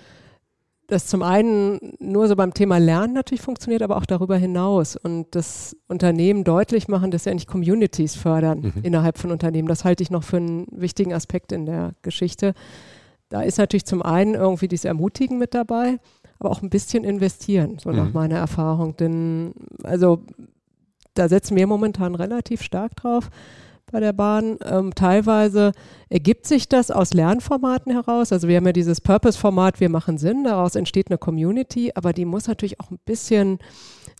das 0.86 1.06
zum 1.06 1.22
einen 1.22 1.94
nur 1.98 2.28
so 2.28 2.36
beim 2.36 2.54
Thema 2.54 2.78
Lernen 2.78 3.14
natürlich 3.14 3.42
funktioniert, 3.42 3.82
aber 3.82 3.96
auch 3.96 4.06
darüber 4.06 4.36
hinaus 4.36 4.96
und 4.96 5.34
das 5.34 5.76
Unternehmen 5.88 6.44
deutlich 6.44 6.86
machen, 6.88 7.10
dass 7.10 7.24
sie 7.24 7.30
eigentlich 7.30 7.48
Communities 7.48 8.14
fördern 8.14 8.60
mhm. 8.60 8.82
innerhalb 8.82 9.18
von 9.18 9.32
Unternehmen. 9.32 9.68
Das 9.68 9.84
halte 9.84 10.02
ich 10.02 10.10
noch 10.10 10.22
für 10.22 10.36
einen 10.36 10.66
wichtigen 10.70 11.12
Aspekt 11.12 11.52
in 11.52 11.66
der 11.66 11.94
Geschichte. 12.02 12.54
Da 13.28 13.42
ist 13.42 13.58
natürlich 13.58 13.84
zum 13.84 14.02
einen 14.02 14.34
irgendwie 14.34 14.68
dieses 14.68 14.84
Ermutigen 14.84 15.38
mit 15.38 15.54
dabei, 15.54 15.98
aber 16.38 16.50
auch 16.50 16.62
ein 16.62 16.70
bisschen 16.70 17.02
investieren, 17.02 17.78
so 17.80 17.90
mhm. 17.90 17.96
nach 17.96 18.12
meiner 18.12 18.36
Erfahrung. 18.36 18.96
Denn 18.96 19.54
also 19.82 20.20
da 21.14 21.28
setzen 21.28 21.56
wir 21.56 21.66
momentan 21.66 22.14
relativ 22.14 22.62
stark 22.62 22.94
drauf 22.96 23.30
bei 23.90 24.00
der 24.00 24.12
Bahn. 24.12 24.58
Ähm, 24.64 24.94
teilweise 24.94 25.72
ergibt 26.08 26.46
sich 26.46 26.68
das 26.68 26.90
aus 26.90 27.14
Lernformaten 27.14 27.92
heraus. 27.92 28.32
Also 28.32 28.48
wir 28.48 28.56
haben 28.56 28.66
ja 28.66 28.72
dieses 28.72 29.00
Purpose-Format, 29.00 29.80
wir 29.80 29.88
machen 29.88 30.18
Sinn, 30.18 30.44
daraus 30.44 30.74
entsteht 30.74 31.08
eine 31.10 31.18
Community, 31.18 31.92
aber 31.94 32.12
die 32.12 32.24
muss 32.24 32.48
natürlich 32.48 32.80
auch 32.80 32.90
ein 32.90 32.98
bisschen 33.04 33.58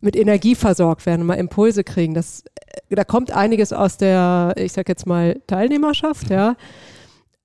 mit 0.01 0.14
Energie 0.14 0.55
versorgt 0.55 1.07
werden, 1.07 1.27
mal 1.27 1.35
Impulse 1.35 1.83
kriegen. 1.83 2.14
Das, 2.14 2.45
äh, 2.89 2.95
da 2.95 3.05
kommt 3.05 3.31
einiges 3.31 3.73
aus 3.73 3.97
der, 3.97 4.55
ich 4.57 4.73
sag 4.73 4.89
jetzt 4.89 5.07
mal, 5.07 5.41
Teilnehmerschaft, 5.47 6.31
ja. 6.31 6.57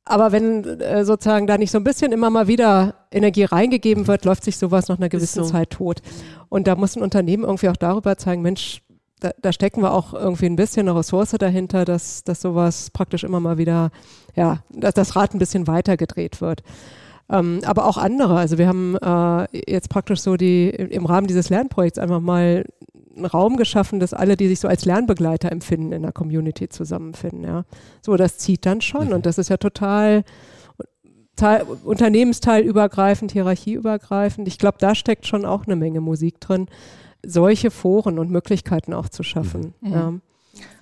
Aber 0.03 0.31
wenn 0.31 0.63
äh, 0.81 1.05
sozusagen 1.05 1.47
da 1.47 1.57
nicht 1.57 1.71
so 1.71 1.77
ein 1.77 1.83
bisschen 1.83 2.11
immer 2.11 2.29
mal 2.29 2.47
wieder 2.47 2.95
Energie 3.11 3.43
reingegeben 3.43 4.07
wird, 4.07 4.25
läuft 4.25 4.43
sich 4.43 4.57
sowas 4.57 4.87
nach 4.89 4.97
einer 4.97 5.09
gewissen 5.09 5.43
so. 5.43 5.49
Zeit 5.49 5.69
tot. 5.71 6.01
Und 6.49 6.67
da 6.67 6.75
muss 6.75 6.95
ein 6.95 7.03
Unternehmen 7.03 7.43
irgendwie 7.43 7.69
auch 7.69 7.77
darüber 7.77 8.17
zeigen, 8.17 8.41
Mensch, 8.41 8.81
da, 9.21 9.31
da, 9.41 9.53
stecken 9.53 9.81
wir 9.81 9.93
auch 9.93 10.13
irgendwie 10.13 10.47
ein 10.47 10.55
bisschen 10.55 10.89
eine 10.89 10.97
Ressource 10.97 11.31
dahinter, 11.31 11.85
dass, 11.85 12.23
dass 12.23 12.41
sowas 12.41 12.89
praktisch 12.89 13.23
immer 13.23 13.39
mal 13.39 13.57
wieder, 13.57 13.91
ja, 14.35 14.59
dass 14.69 14.95
das 14.95 15.15
Rad 15.15 15.33
ein 15.33 15.39
bisschen 15.39 15.67
weiter 15.67 15.95
gedreht 15.95 16.41
wird. 16.41 16.63
Ähm, 17.29 17.61
aber 17.63 17.85
auch 17.85 17.97
andere. 17.97 18.37
Also 18.37 18.57
wir 18.57 18.67
haben 18.67 18.97
äh, 18.97 19.71
jetzt 19.71 19.89
praktisch 19.89 20.19
so 20.19 20.35
die 20.35 20.69
im 20.69 21.05
Rahmen 21.05 21.27
dieses 21.27 21.49
Lernprojekts 21.49 21.99
einfach 21.99 22.19
mal 22.19 22.65
einen 23.15 23.25
Raum 23.25 23.57
geschaffen, 23.57 23.99
dass 23.99 24.13
alle, 24.13 24.35
die 24.35 24.47
sich 24.47 24.59
so 24.59 24.67
als 24.67 24.85
Lernbegleiter 24.85 25.51
empfinden, 25.51 25.91
in 25.91 26.01
der 26.01 26.11
Community 26.11 26.67
zusammenfinden. 26.67 27.43
Ja. 27.43 27.63
So, 28.01 28.17
das 28.17 28.37
zieht 28.37 28.65
dann 28.65 28.81
schon 28.81 29.07
mhm. 29.07 29.13
und 29.13 29.25
das 29.25 29.37
ist 29.37 29.49
ja 29.49 29.57
total 29.57 30.23
Teil, 31.35 31.65
unternehmensteilübergreifend, 31.83 33.31
hierarchieübergreifend. 33.31 34.47
Ich 34.47 34.57
glaube, 34.57 34.77
da 34.79 34.95
steckt 34.95 35.25
schon 35.25 35.45
auch 35.45 35.65
eine 35.65 35.75
Menge 35.75 36.01
Musik 36.01 36.41
drin 36.41 36.67
solche 37.25 37.71
Foren 37.71 38.19
und 38.19 38.29
Möglichkeiten 38.31 38.93
auch 38.93 39.09
zu 39.09 39.23
schaffen. 39.23 39.73
Mhm. 39.81 39.91
Ja. 39.93 40.13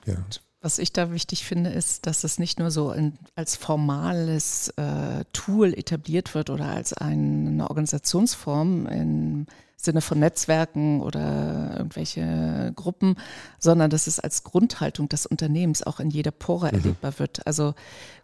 ja. 0.06 0.16
Was 0.62 0.78
ich 0.78 0.92
da 0.92 1.14
wichtig 1.14 1.46
finde, 1.46 1.70
ist, 1.70 2.06
dass 2.06 2.26
es 2.26 2.38
nicht 2.38 2.60
nur 2.60 2.70
so 2.70 2.92
in, 2.92 3.18
als 3.36 3.56
formales 3.56 4.70
äh, 4.76 5.24
Tool 5.32 5.74
etabliert 5.74 6.36
wird 6.36 6.50
oder 6.50 6.66
als 6.66 6.92
eine 6.92 7.70
Organisationsform 7.70 8.86
im 8.88 9.46
Sinne 9.82 10.02
von 10.02 10.20
Netzwerken 10.20 11.00
oder 11.00 11.76
irgendwelche 11.78 12.74
Gruppen, 12.76 13.16
sondern 13.60 13.90
dass 13.90 14.08
es 14.08 14.20
als 14.20 14.44
Grundhaltung 14.44 15.08
des 15.08 15.26
Unternehmens 15.26 15.84
auch 15.84 16.02
in 16.02 16.10
jeder 16.10 16.32
Pore 16.32 16.68
mhm. 16.68 16.74
erlebbar 16.80 17.20
wird. 17.20 17.48
Also 17.48 17.74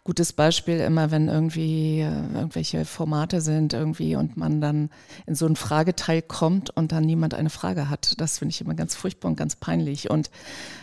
gutes 0.04 0.34
Beispiel 0.34 0.78
immer, 0.80 1.10
wenn 1.10 1.28
irgendwie 1.28 2.00
äh, 2.00 2.12
irgendwelche 2.34 2.84
Formate 2.84 3.40
sind 3.40 3.72
irgendwie 3.72 4.16
und 4.16 4.36
man 4.36 4.60
dann 4.60 4.90
in 5.24 5.34
so 5.34 5.46
einen 5.46 5.56
Frageteil 5.56 6.20
kommt 6.20 6.68
und 6.76 6.92
dann 6.92 7.04
niemand 7.04 7.32
eine 7.32 7.50
Frage 7.50 7.88
hat. 7.88 8.20
Das 8.20 8.38
finde 8.38 8.50
ich 8.50 8.60
immer 8.60 8.74
ganz 8.74 8.94
furchtbar 8.94 9.30
und 9.30 9.36
ganz 9.36 9.56
peinlich. 9.56 10.10
Und 10.10 10.30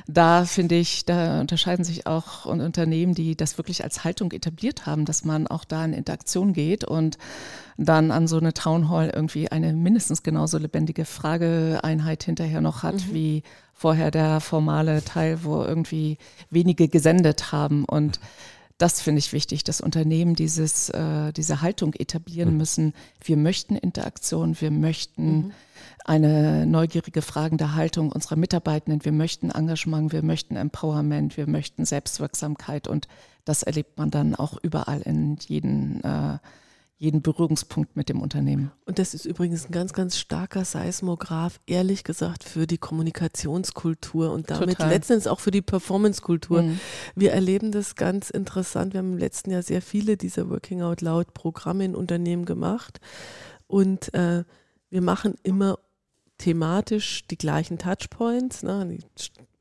da 0.07 0.43
finde 0.43 0.75
ich, 0.75 1.05
da 1.05 1.39
unterscheiden 1.39 1.85
sich 1.85 2.07
auch 2.07 2.45
Unternehmen, 2.47 3.13
die 3.13 3.37
das 3.37 3.59
wirklich 3.59 3.83
als 3.83 4.03
Haltung 4.03 4.31
etabliert 4.31 4.87
haben, 4.87 5.05
dass 5.05 5.23
man 5.23 5.45
auch 5.45 5.65
da 5.65 5.85
in 5.85 5.93
Interaktion 5.93 6.51
geht 6.51 6.83
und 6.83 7.19
dann 7.77 8.11
an 8.11 8.27
so 8.27 8.37
eine 8.37 8.53
Town 8.53 8.89
Hall 8.89 9.11
irgendwie 9.13 9.51
eine 9.51 9.73
mindestens 9.73 10.23
genauso 10.23 10.57
lebendige 10.57 11.05
Frageeinheit 11.05 12.23
hinterher 12.23 12.61
noch 12.61 12.83
hat, 12.83 12.95
mhm. 12.95 13.13
wie 13.13 13.43
vorher 13.73 14.11
der 14.11 14.39
formale 14.39 15.03
Teil, 15.03 15.43
wo 15.43 15.63
irgendwie 15.63 16.17
wenige 16.49 16.87
gesendet 16.87 17.51
haben. 17.51 17.85
Und 17.85 18.19
das 18.77 19.01
finde 19.01 19.19
ich 19.19 19.33
wichtig, 19.33 19.63
dass 19.63 19.81
Unternehmen 19.81 20.35
dieses, 20.35 20.89
äh, 20.89 21.31
diese 21.33 21.61
Haltung 21.61 21.93
etablieren 21.93 22.51
mhm. 22.51 22.57
müssen. 22.57 22.93
Wir 23.23 23.37
möchten 23.37 23.75
Interaktion, 23.75 24.59
wir 24.59 24.71
möchten 24.71 25.35
mhm. 25.35 25.51
eine 26.05 26.65
neugierige, 26.65 27.21
fragende 27.21 27.75
Haltung 27.75 28.11
unserer 28.11 28.35
Mitarbeitenden, 28.35 29.05
wir 29.05 29.11
möchten 29.11 29.51
Engagement, 29.51 30.11
wir 30.11 30.23
möchten 30.23 30.55
Empowerment, 30.55 31.37
wir 31.37 31.47
möchten 31.47 31.85
Selbstwirksamkeit 31.85 32.87
und 32.87 33.07
das 33.45 33.63
erlebt 33.63 33.97
man 33.97 34.09
dann 34.09 34.35
auch 34.35 34.57
überall 34.61 35.01
in 35.01 35.37
jeden 35.47 36.03
äh, 36.03 36.37
jeden 37.03 37.21
Berührungspunkt 37.21 37.97
mit 37.97 38.07
dem 38.07 38.21
Unternehmen. 38.21 38.71
Und 38.85 38.97
das 38.97 39.13
ist 39.13 39.25
übrigens 39.25 39.65
ein 39.65 39.73
ganz, 39.73 39.91
ganz 39.91 40.17
starker 40.17 40.63
Seismograph, 40.63 41.59
ehrlich 41.67 42.05
gesagt, 42.05 42.45
für 42.45 42.65
die 42.65 42.77
Kommunikationskultur 42.77 44.31
und 44.31 44.49
damit 44.49 44.77
Total. 44.77 44.89
letztendlich 44.89 45.27
auch 45.27 45.41
für 45.41 45.51
die 45.51 45.61
Performancekultur. 45.61 46.61
Mhm. 46.61 46.79
Wir 47.15 47.33
erleben 47.33 47.73
das 47.73 47.95
ganz 47.95 48.29
interessant. 48.29 48.93
Wir 48.93 48.99
haben 48.99 49.13
im 49.13 49.17
letzten 49.17 49.51
Jahr 49.51 49.63
sehr 49.63 49.81
viele 49.81 50.15
dieser 50.15 50.49
Working 50.49 50.81
Out 50.81 51.01
Loud 51.01 51.33
Programme 51.33 51.83
in 51.83 51.93
Unternehmen 51.93 52.45
gemacht 52.45 53.01
und 53.67 54.13
äh, 54.13 54.45
wir 54.89 55.01
machen 55.01 55.35
immer 55.43 55.79
thematisch 56.37 57.27
die 57.27 57.37
gleichen 57.37 57.77
Touchpoints. 57.77 58.63
Ne? 58.63 58.87
Die 58.87 58.99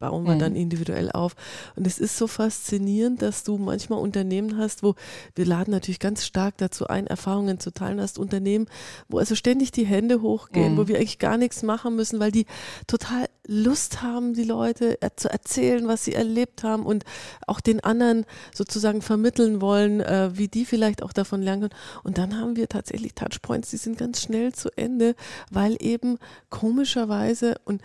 bauen 0.03 0.25
wir 0.25 0.35
mhm. 0.35 0.41
dann 0.41 0.57
individuell 0.57 1.13
auf. 1.13 1.37
Und 1.77 1.87
es 1.87 2.01
ist 2.01 2.19
so 2.19 2.27
faszinierend, 2.27 3.23
dass 3.23 3.45
du 3.45 3.57
manchmal 3.57 4.01
Unternehmen 4.01 4.59
hast, 4.59 4.83
wo 4.83 4.97
wir 5.37 5.47
laden 5.47 5.71
natürlich 5.71 6.01
ganz 6.01 6.27
stark 6.27 6.57
dazu 6.59 6.89
ein, 6.89 7.07
Erfahrungen 7.07 7.61
zu 7.61 7.73
teilen, 7.73 8.01
hast 8.01 8.19
Unternehmen, 8.19 8.67
wo 9.09 9.19
also 9.19 9.37
ständig 9.37 9.71
die 9.71 9.87
Hände 9.87 10.21
hochgehen, 10.21 10.73
mhm. 10.73 10.77
wo 10.77 10.89
wir 10.89 10.97
eigentlich 10.97 11.21
gar 11.21 11.37
nichts 11.37 11.63
machen 11.63 11.95
müssen, 11.95 12.19
weil 12.19 12.33
die 12.33 12.47
total 12.89 13.27
Lust 13.47 14.03
haben, 14.03 14.35
die 14.35 14.43
Leute 14.43 14.99
zu 15.15 15.31
erzählen, 15.31 15.87
was 15.87 16.05
sie 16.05 16.15
erlebt 16.15 16.65
haben 16.65 16.85
und 16.85 17.05
auch 17.47 17.61
den 17.61 17.79
anderen 17.79 18.27
sozusagen 18.53 19.03
vermitteln 19.03 19.61
wollen, 19.61 20.01
äh, 20.01 20.31
wie 20.35 20.49
die 20.49 20.65
vielleicht 20.65 21.01
auch 21.05 21.13
davon 21.13 21.43
lernen 21.43 21.63
können. 21.63 21.81
Und 22.03 22.19
dann 22.19 22.41
haben 22.41 22.57
wir 22.57 22.69
tatsächlich 22.69 23.15
Touchpoints, 23.15 23.71
die 23.71 23.77
sind 23.77 23.99
ganz 23.99 24.21
schnell 24.21 24.53
zu 24.53 24.69
Ende, 24.77 25.15
weil 25.51 25.77
eben 25.79 26.19
komischerweise 26.51 27.55
und 27.65 27.83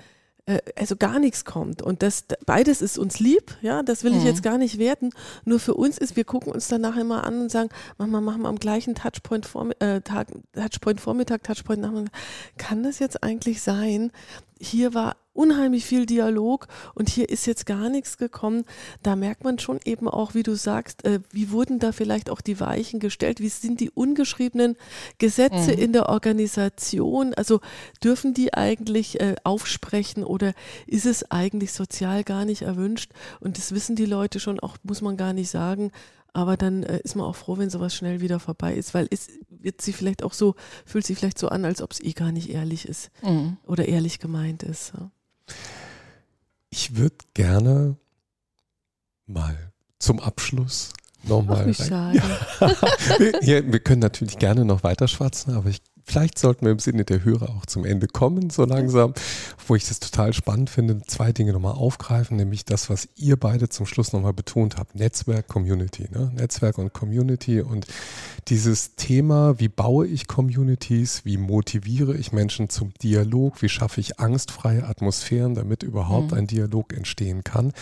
also 0.75 0.95
gar 0.95 1.19
nichts 1.19 1.45
kommt. 1.45 1.81
Und 1.81 2.01
das 2.01 2.25
beides 2.45 2.81
ist 2.81 2.97
uns 2.97 3.19
lieb, 3.19 3.57
ja, 3.61 3.83
das 3.83 4.03
will 4.03 4.13
ich 4.13 4.21
mhm. 4.21 4.27
jetzt 4.27 4.43
gar 4.43 4.57
nicht 4.57 4.79
werten. 4.79 5.11
Nur 5.45 5.59
für 5.59 5.73
uns 5.73 5.97
ist, 5.97 6.15
wir 6.15 6.23
gucken 6.23 6.53
uns 6.53 6.67
danach 6.67 6.95
immer 6.95 7.25
an 7.25 7.41
und 7.41 7.51
sagen, 7.51 7.69
Mama, 7.97 8.21
machen 8.21 8.43
wir 8.43 8.49
am 8.49 8.59
gleichen 8.59 8.95
Touchpoint, 8.95 9.45
vor, 9.45 9.69
äh, 9.79 10.01
Tag, 10.01 10.29
Touchpoint 10.53 11.01
Vormittag, 11.01 11.43
Touchpoint 11.43 11.81
Nachmittag. 11.81 12.13
Kann 12.57 12.83
das 12.83 12.99
jetzt 12.99 13.23
eigentlich 13.23 13.61
sein? 13.61 14.11
Hier 14.59 14.93
war 14.93 15.17
unheimlich 15.37 15.85
viel 15.85 16.05
Dialog 16.05 16.67
und 16.95 17.09
hier 17.09 17.29
ist 17.29 17.45
jetzt 17.45 17.65
gar 17.65 17.89
nichts 17.89 18.17
gekommen. 18.17 18.65
Da 19.03 19.15
merkt 19.15 19.43
man 19.43 19.59
schon 19.59 19.79
eben 19.85 20.07
auch, 20.07 20.33
wie 20.33 20.43
du 20.43 20.55
sagst, 20.55 21.05
äh, 21.05 21.19
wie 21.31 21.51
wurden 21.51 21.79
da 21.79 21.91
vielleicht 21.91 22.29
auch 22.29 22.41
die 22.41 22.59
Weichen 22.59 22.99
gestellt? 22.99 23.39
Wie 23.39 23.49
sind 23.49 23.79
die 23.79 23.91
ungeschriebenen 23.91 24.75
Gesetze 25.19 25.73
mhm. 25.73 25.79
in 25.79 25.93
der 25.93 26.09
Organisation? 26.09 27.33
Also 27.35 27.61
dürfen 28.03 28.33
die 28.33 28.53
eigentlich 28.53 29.19
äh, 29.19 29.35
aufsprechen 29.43 30.23
oder 30.23 30.53
ist 30.87 31.05
es 31.05 31.29
eigentlich 31.31 31.71
sozial 31.71 32.23
gar 32.23 32.43
nicht 32.43 32.63
erwünscht? 32.63 33.11
Und 33.39 33.57
das 33.57 33.71
wissen 33.73 33.95
die 33.95 34.05
Leute 34.05 34.39
schon, 34.39 34.59
auch 34.59 34.77
muss 34.83 35.01
man 35.01 35.17
gar 35.17 35.33
nicht 35.33 35.49
sagen. 35.49 35.91
Aber 36.33 36.57
dann 36.57 36.83
äh, 36.83 36.99
ist 37.03 37.15
man 37.15 37.25
auch 37.25 37.35
froh, 37.35 37.57
wenn 37.57 37.69
sowas 37.69 37.95
schnell 37.95 38.21
wieder 38.21 38.39
vorbei 38.39 38.75
ist, 38.75 38.93
weil 38.93 39.07
es 39.09 39.27
wird 39.49 39.81
sie 39.81 39.93
vielleicht 39.93 40.23
auch 40.23 40.33
so, 40.33 40.55
fühlt 40.85 41.05
sich 41.05 41.17
vielleicht 41.17 41.39
so 41.39 41.49
an, 41.49 41.65
als 41.65 41.81
ob 41.81 41.91
es 41.91 41.99
eh 41.99 42.13
gar 42.13 42.31
nicht 42.31 42.49
ehrlich 42.49 42.87
ist 42.87 43.09
mhm. 43.23 43.57
oder 43.63 43.87
ehrlich 43.87 44.19
gemeint 44.19 44.61
ist. 44.61 44.93
Ja. 44.95 45.09
Ich 46.69 46.95
würde 46.95 47.15
gerne 47.33 47.95
mal 49.25 49.71
zum 49.99 50.19
Abschluss 50.19 50.93
nochmal. 51.23 51.73
Ja. 51.89 52.13
wir, 53.41 53.71
wir 53.71 53.79
können 53.79 54.01
natürlich 54.01 54.37
gerne 54.37 54.65
noch 54.65 54.83
weiter 54.83 55.07
schwatzen, 55.07 55.53
aber 55.55 55.69
ich 55.69 55.81
vielleicht 56.07 56.39
sollten 56.39 56.65
wir 56.65 56.71
im 56.71 56.79
Sinne 56.79 57.03
der 57.03 57.23
Hörer 57.23 57.49
auch 57.49 57.65
zum 57.65 57.85
Ende 57.85 58.07
kommen, 58.07 58.49
so 58.49 58.63
langsam, 58.63 59.13
wo 59.67 59.75
ich 59.75 59.87
das 59.87 59.99
total 59.99 60.33
spannend 60.33 60.69
finde, 60.69 61.01
zwei 61.05 61.33
Dinge 61.33 61.51
nochmal 61.51 61.73
aufgreifen, 61.73 62.37
nämlich 62.37 62.63
das, 62.65 62.89
was 62.89 63.09
ihr 63.17 63.37
beide 63.37 63.67
zum 63.69 63.85
Schluss 63.85 64.13
nochmal 64.13 64.33
betont 64.33 64.77
habt, 64.77 64.95
Netzwerk, 64.95 65.47
Community, 65.47 66.07
ne? 66.11 66.31
Netzwerk 66.35 66.77
und 66.77 66.93
Community 66.93 67.61
und 67.61 67.85
dieses 68.47 68.95
Thema, 68.95 69.59
wie 69.59 69.67
baue 69.67 70.07
ich 70.07 70.27
Communities, 70.27 71.25
wie 71.25 71.37
motiviere 71.37 72.15
ich 72.15 72.31
Menschen 72.31 72.69
zum 72.69 72.93
Dialog, 73.03 73.61
wie 73.61 73.69
schaffe 73.69 73.99
ich 73.99 74.19
angstfreie 74.19 74.87
Atmosphären, 74.87 75.55
damit 75.55 75.83
überhaupt 75.83 76.31
mhm. 76.31 76.37
ein 76.37 76.47
Dialog 76.47 76.93
entstehen 76.93 77.43
kann. 77.43 77.73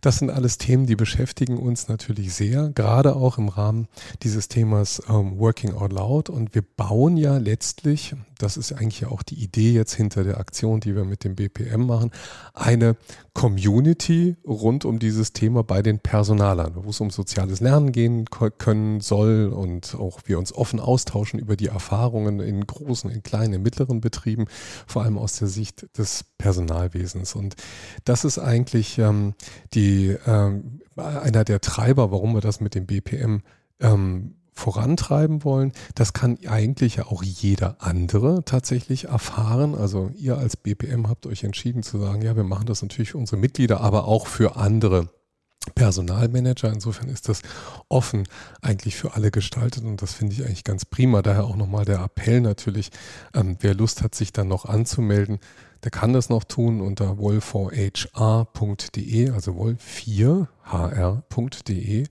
Das 0.00 0.18
sind 0.18 0.30
alles 0.30 0.58
Themen, 0.58 0.86
die 0.86 0.96
beschäftigen 0.96 1.58
uns 1.58 1.88
natürlich 1.88 2.34
sehr, 2.34 2.70
gerade 2.70 3.16
auch 3.16 3.38
im 3.38 3.48
Rahmen 3.48 3.88
dieses 4.22 4.48
Themas 4.48 5.02
ähm, 5.08 5.38
Working 5.38 5.74
Out 5.74 5.92
Loud. 5.92 6.30
Und 6.30 6.54
wir 6.54 6.62
bauen 6.62 7.16
ja 7.16 7.38
letztlich, 7.38 8.14
das 8.38 8.56
ist 8.56 8.72
eigentlich 8.72 9.00
ja 9.00 9.08
auch 9.08 9.22
die 9.22 9.42
Idee 9.42 9.72
jetzt 9.72 9.94
hinter 9.94 10.24
der 10.24 10.38
Aktion, 10.38 10.80
die 10.80 10.94
wir 10.94 11.04
mit 11.04 11.24
dem 11.24 11.36
BPM 11.36 11.86
machen, 11.86 12.10
eine 12.52 12.96
Community 13.34 14.36
rund 14.46 14.84
um 14.84 15.00
dieses 15.00 15.32
Thema 15.32 15.64
bei 15.64 15.82
den 15.82 15.98
Personalern, 15.98 16.72
wo 16.76 16.90
es 16.90 17.00
um 17.00 17.10
soziales 17.10 17.60
Lernen 17.60 17.90
gehen 17.90 18.26
können 18.58 19.00
soll 19.00 19.48
und 19.48 19.96
auch 19.96 20.20
wir 20.24 20.38
uns 20.38 20.52
offen 20.52 20.78
austauschen 20.78 21.40
über 21.40 21.56
die 21.56 21.66
Erfahrungen 21.66 22.40
in 22.40 22.64
großen, 22.64 23.10
in 23.10 23.22
kleinen, 23.22 23.54
in 23.54 23.62
mittleren 23.62 24.00
Betrieben, 24.00 24.46
vor 24.86 25.02
allem 25.02 25.18
aus 25.18 25.38
der 25.38 25.48
Sicht 25.48 25.86
des 25.98 26.24
Personalwesens. 26.38 27.34
Und 27.34 27.56
das 28.04 28.24
ist 28.24 28.38
eigentlich 28.38 28.98
ähm, 28.98 29.34
die, 29.74 29.83
ähm, 30.26 30.80
einer 30.96 31.44
der 31.44 31.60
Treiber, 31.60 32.10
warum 32.10 32.34
wir 32.34 32.40
das 32.40 32.60
mit 32.60 32.74
dem 32.74 32.86
BPM 32.86 33.42
ähm, 33.80 34.34
vorantreiben 34.54 35.42
wollen. 35.42 35.72
Das 35.94 36.12
kann 36.12 36.38
eigentlich 36.46 36.96
ja 36.96 37.06
auch 37.06 37.22
jeder 37.22 37.76
andere 37.80 38.44
tatsächlich 38.44 39.06
erfahren. 39.06 39.74
Also 39.74 40.10
ihr 40.14 40.38
als 40.38 40.56
BPM 40.56 41.08
habt 41.08 41.26
euch 41.26 41.42
entschieden 41.42 41.82
zu 41.82 41.98
sagen, 41.98 42.22
ja, 42.22 42.36
wir 42.36 42.44
machen 42.44 42.66
das 42.66 42.80
natürlich 42.80 43.10
für 43.10 43.18
unsere 43.18 43.36
Mitglieder, 43.36 43.80
aber 43.80 44.06
auch 44.06 44.26
für 44.26 44.56
andere. 44.56 45.10
Personalmanager. 45.74 46.70
Insofern 46.70 47.08
ist 47.08 47.28
das 47.28 47.40
offen 47.88 48.28
eigentlich 48.60 48.96
für 48.96 49.14
alle 49.14 49.30
gestaltet 49.30 49.84
und 49.84 50.02
das 50.02 50.12
finde 50.12 50.34
ich 50.34 50.44
eigentlich 50.44 50.64
ganz 50.64 50.84
prima. 50.84 51.22
Daher 51.22 51.44
auch 51.44 51.56
nochmal 51.56 51.86
der 51.86 52.00
Appell 52.00 52.42
natürlich, 52.42 52.90
ähm, 53.32 53.56
wer 53.60 53.74
Lust 53.74 54.02
hat, 54.02 54.14
sich 54.14 54.32
dann 54.32 54.48
noch 54.48 54.66
anzumelden, 54.66 55.38
der 55.84 55.90
kann 55.90 56.12
das 56.14 56.30
noch 56.30 56.44
tun 56.44 56.80
unter 56.80 57.18
wolf4hr.de, 57.18 59.30
also 59.30 59.52
wolf4hr.de. 59.52 62.06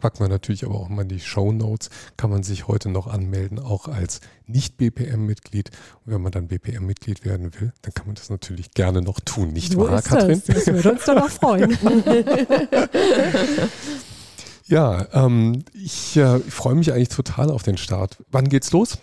Packt 0.00 0.20
man 0.20 0.30
natürlich 0.30 0.64
aber 0.64 0.76
auch 0.76 0.88
mal 0.88 1.02
in 1.02 1.08
die 1.08 1.20
Show 1.20 1.52
Notes, 1.52 1.90
kann 2.16 2.30
man 2.30 2.42
sich 2.42 2.66
heute 2.66 2.88
noch 2.88 3.06
anmelden, 3.06 3.58
auch 3.58 3.88
als 3.88 4.22
Nicht-BPM-Mitglied. 4.46 5.70
Und 6.06 6.14
wenn 6.14 6.22
man 6.22 6.32
dann 6.32 6.48
BPM-Mitglied 6.48 7.26
werden 7.26 7.52
will, 7.60 7.74
dann 7.82 7.92
kann 7.92 8.06
man 8.06 8.14
das 8.14 8.30
natürlich 8.30 8.70
gerne 8.70 9.02
noch 9.02 9.20
tun, 9.20 9.52
nicht 9.52 9.74
so 9.74 9.80
wahr, 9.80 10.00
Katrin? 10.00 10.42
Das. 10.46 10.64
das 10.64 10.66
würde 10.68 10.92
uns 10.92 11.04
doch 11.04 11.16
auch 11.16 11.28
freuen. 11.28 11.76
ja, 14.66 15.06
ähm, 15.12 15.62
ich, 15.74 16.16
äh, 16.16 16.38
ich 16.38 16.54
freue 16.54 16.74
mich 16.74 16.94
eigentlich 16.94 17.10
total 17.10 17.50
auf 17.50 17.62
den 17.62 17.76
Start. 17.76 18.16
Wann 18.30 18.48
geht's 18.48 18.72
los? 18.72 18.96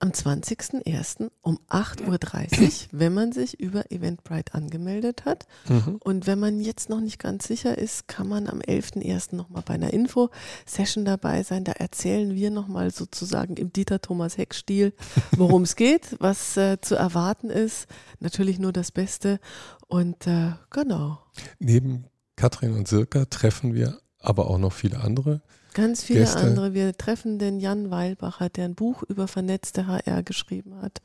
Am 0.00 0.10
20.01. 0.10 1.30
um 1.42 1.58
8.30 1.68 2.60
Uhr, 2.60 2.70
wenn 2.92 3.14
man 3.14 3.32
sich 3.32 3.58
über 3.58 3.90
Eventbrite 3.90 4.54
angemeldet 4.54 5.24
hat. 5.24 5.46
Mhm. 5.68 5.96
Und 6.04 6.26
wenn 6.26 6.38
man 6.38 6.60
jetzt 6.60 6.88
noch 6.88 7.00
nicht 7.00 7.18
ganz 7.18 7.48
sicher 7.48 7.76
ist, 7.76 8.06
kann 8.06 8.28
man 8.28 8.46
am 8.48 8.60
11.01. 8.60 9.34
nochmal 9.34 9.62
bei 9.66 9.74
einer 9.74 9.92
Info-Session 9.92 11.04
dabei 11.04 11.42
sein. 11.42 11.64
Da 11.64 11.72
erzählen 11.72 12.34
wir 12.34 12.50
nochmal 12.50 12.90
sozusagen 12.92 13.56
im 13.56 13.72
Dieter 13.72 14.00
Thomas 14.00 14.38
Heck-Stil, 14.38 14.92
worum 15.36 15.62
es 15.62 15.74
geht, 15.74 16.16
was 16.20 16.56
äh, 16.56 16.80
zu 16.80 16.94
erwarten 16.94 17.50
ist. 17.50 17.88
Natürlich 18.20 18.58
nur 18.58 18.72
das 18.72 18.92
Beste. 18.92 19.40
Und 19.88 20.26
äh, 20.26 20.52
genau. 20.70 21.18
Neben 21.58 22.04
Katrin 22.36 22.74
und 22.74 22.86
Sirka 22.86 23.24
treffen 23.24 23.74
wir 23.74 23.98
aber 24.20 24.48
auch 24.48 24.58
noch 24.58 24.72
viele 24.72 25.00
andere 25.00 25.42
Ganz 25.78 26.02
viele 26.02 26.20
Gäste. 26.20 26.40
andere. 26.40 26.74
Wir 26.74 26.92
treffen 26.92 27.38
den 27.38 27.60
Jan 27.60 27.88
Weilbacher, 27.88 28.48
der 28.48 28.64
ein 28.64 28.74
Buch 28.74 29.04
über 29.04 29.28
vernetzte 29.28 29.86
HR 29.86 30.24
geschrieben 30.24 30.82
hat. 30.82 31.00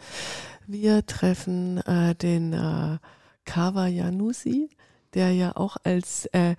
Wir 0.65 1.05
treffen 1.05 1.77
äh, 1.77 2.15
den 2.15 2.53
äh, 2.53 2.97
Kawa 3.45 3.85
Janusi, 3.85 4.71
der 5.13 5.31
ja 5.31 5.55
auch 5.55 5.77
als 5.83 6.25
äh, 6.31 6.55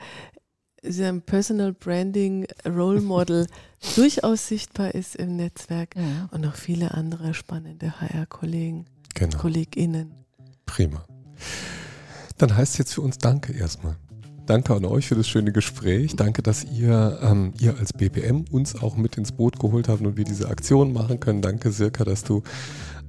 sein 0.85 1.23
Personal 1.23 1.73
Branding 1.73 2.47
Role 2.65 3.01
Model 3.01 3.49
durchaus 3.97 4.47
sichtbar 4.47 4.95
ist 4.95 5.17
im 5.17 5.35
Netzwerk 5.35 5.97
ja. 5.97 6.29
und 6.31 6.43
noch 6.43 6.55
viele 6.55 6.95
andere 6.95 7.35
spannende 7.35 8.01
HR-Kollegen, 8.01 8.85
genau. 9.15 9.39
KollegInnen. 9.39 10.15
Prima. 10.67 11.05
Dann 12.39 12.57
heißt 12.57 12.75
es 12.75 12.79
jetzt 12.79 12.95
für 12.95 13.01
uns 13.01 13.19
Danke 13.19 13.53
erstmal. 13.55 13.97
Danke 14.47 14.75
an 14.75 14.85
euch 14.85 15.07
für 15.07 15.15
das 15.15 15.27
schöne 15.27 15.53
Gespräch. 15.53 16.17
Danke, 16.17 16.43
dass 16.43 16.65
ihr, 16.65 17.19
ähm, 17.23 17.55
ihr 17.59 17.79
als 17.79 17.93
BPM 17.95 18.45
uns 18.51 18.81
auch 18.81 18.97
mit 18.97 19.17
ins 19.17 19.33
Boot 19.33 19.59
geholt 19.59 19.89
habt 19.89 20.03
und 20.03 20.17
wir 20.19 20.25
diese 20.25 20.49
Aktion 20.49 20.93
machen 20.93 21.19
können. 21.19 21.41
Danke, 21.41 21.71
Sirka, 21.71 22.05
dass 22.05 22.25
du 22.25 22.43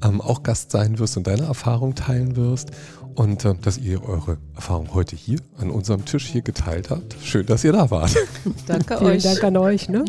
ähm, 0.04 0.22
auch 0.22 0.44
Gast 0.44 0.72
sein 0.72 0.98
wirst 0.98 1.18
und 1.18 1.28
deine 1.28 1.44
Erfahrung 1.44 1.94
teilen 1.94 2.38
wirst 2.38 2.72
und 3.16 3.44
äh, 3.44 3.54
dass 3.62 3.78
ihr 3.78 4.04
eure 4.04 4.38
Erfahrung 4.56 4.94
heute 4.94 5.16
hier 5.18 5.40
an 5.58 5.72
unserem 5.72 6.06
Tisch 6.06 6.26
hier 6.26 6.42
geteilt 6.42 6.90
habt. 6.90 7.18
Schön, 7.22 7.46
dass 7.46 7.64
ihr 7.66 7.74
da 7.74 7.92
wart. 7.92 8.16
Danke 8.66 9.02
euch. 9.02 9.22
Vielen 9.22 9.34
Dank 9.34 9.44
an 9.44 9.58
euch. 9.58 9.90
Ne? 9.90 10.06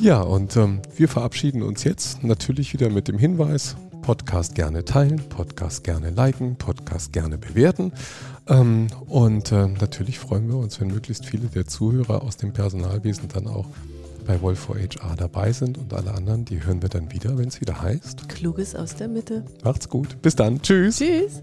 Ja, 0.00 0.20
und 0.20 0.56
ähm, 0.56 0.80
wir 0.96 1.08
verabschieden 1.08 1.62
uns 1.62 1.84
jetzt 1.84 2.24
natürlich 2.24 2.72
wieder 2.72 2.90
mit 2.90 3.08
dem 3.08 3.18
Hinweis, 3.18 3.76
Podcast 4.02 4.54
gerne 4.54 4.84
teilen, 4.84 5.20
Podcast 5.28 5.84
gerne 5.84 6.10
liken, 6.10 6.56
Podcast 6.56 7.12
gerne 7.12 7.38
bewerten. 7.38 7.92
Ähm, 8.48 8.88
und 9.06 9.52
äh, 9.52 9.66
natürlich 9.66 10.18
freuen 10.18 10.48
wir 10.48 10.56
uns, 10.56 10.80
wenn 10.80 10.88
möglichst 10.88 11.26
viele 11.26 11.48
der 11.48 11.66
Zuhörer 11.66 12.22
aus 12.22 12.36
dem 12.36 12.52
Personalwesen 12.52 13.28
dann 13.28 13.46
auch 13.46 13.66
bei 14.26 14.40
Wolf 14.42 14.68
HR 14.68 15.16
dabei 15.16 15.52
sind 15.52 15.78
und 15.78 15.94
alle 15.94 16.12
anderen, 16.12 16.44
die 16.44 16.64
hören 16.64 16.82
wir 16.82 16.88
dann 16.88 17.12
wieder, 17.12 17.38
wenn 17.38 17.48
es 17.48 17.60
wieder 17.60 17.80
heißt. 17.80 18.28
Kluges 18.28 18.74
aus 18.74 18.96
der 18.96 19.08
Mitte. 19.08 19.44
Macht's 19.64 19.88
gut. 19.88 20.20
Bis 20.20 20.34
dann. 20.34 20.60
Tschüss. 20.60 20.98
Tschüss. 20.98 21.42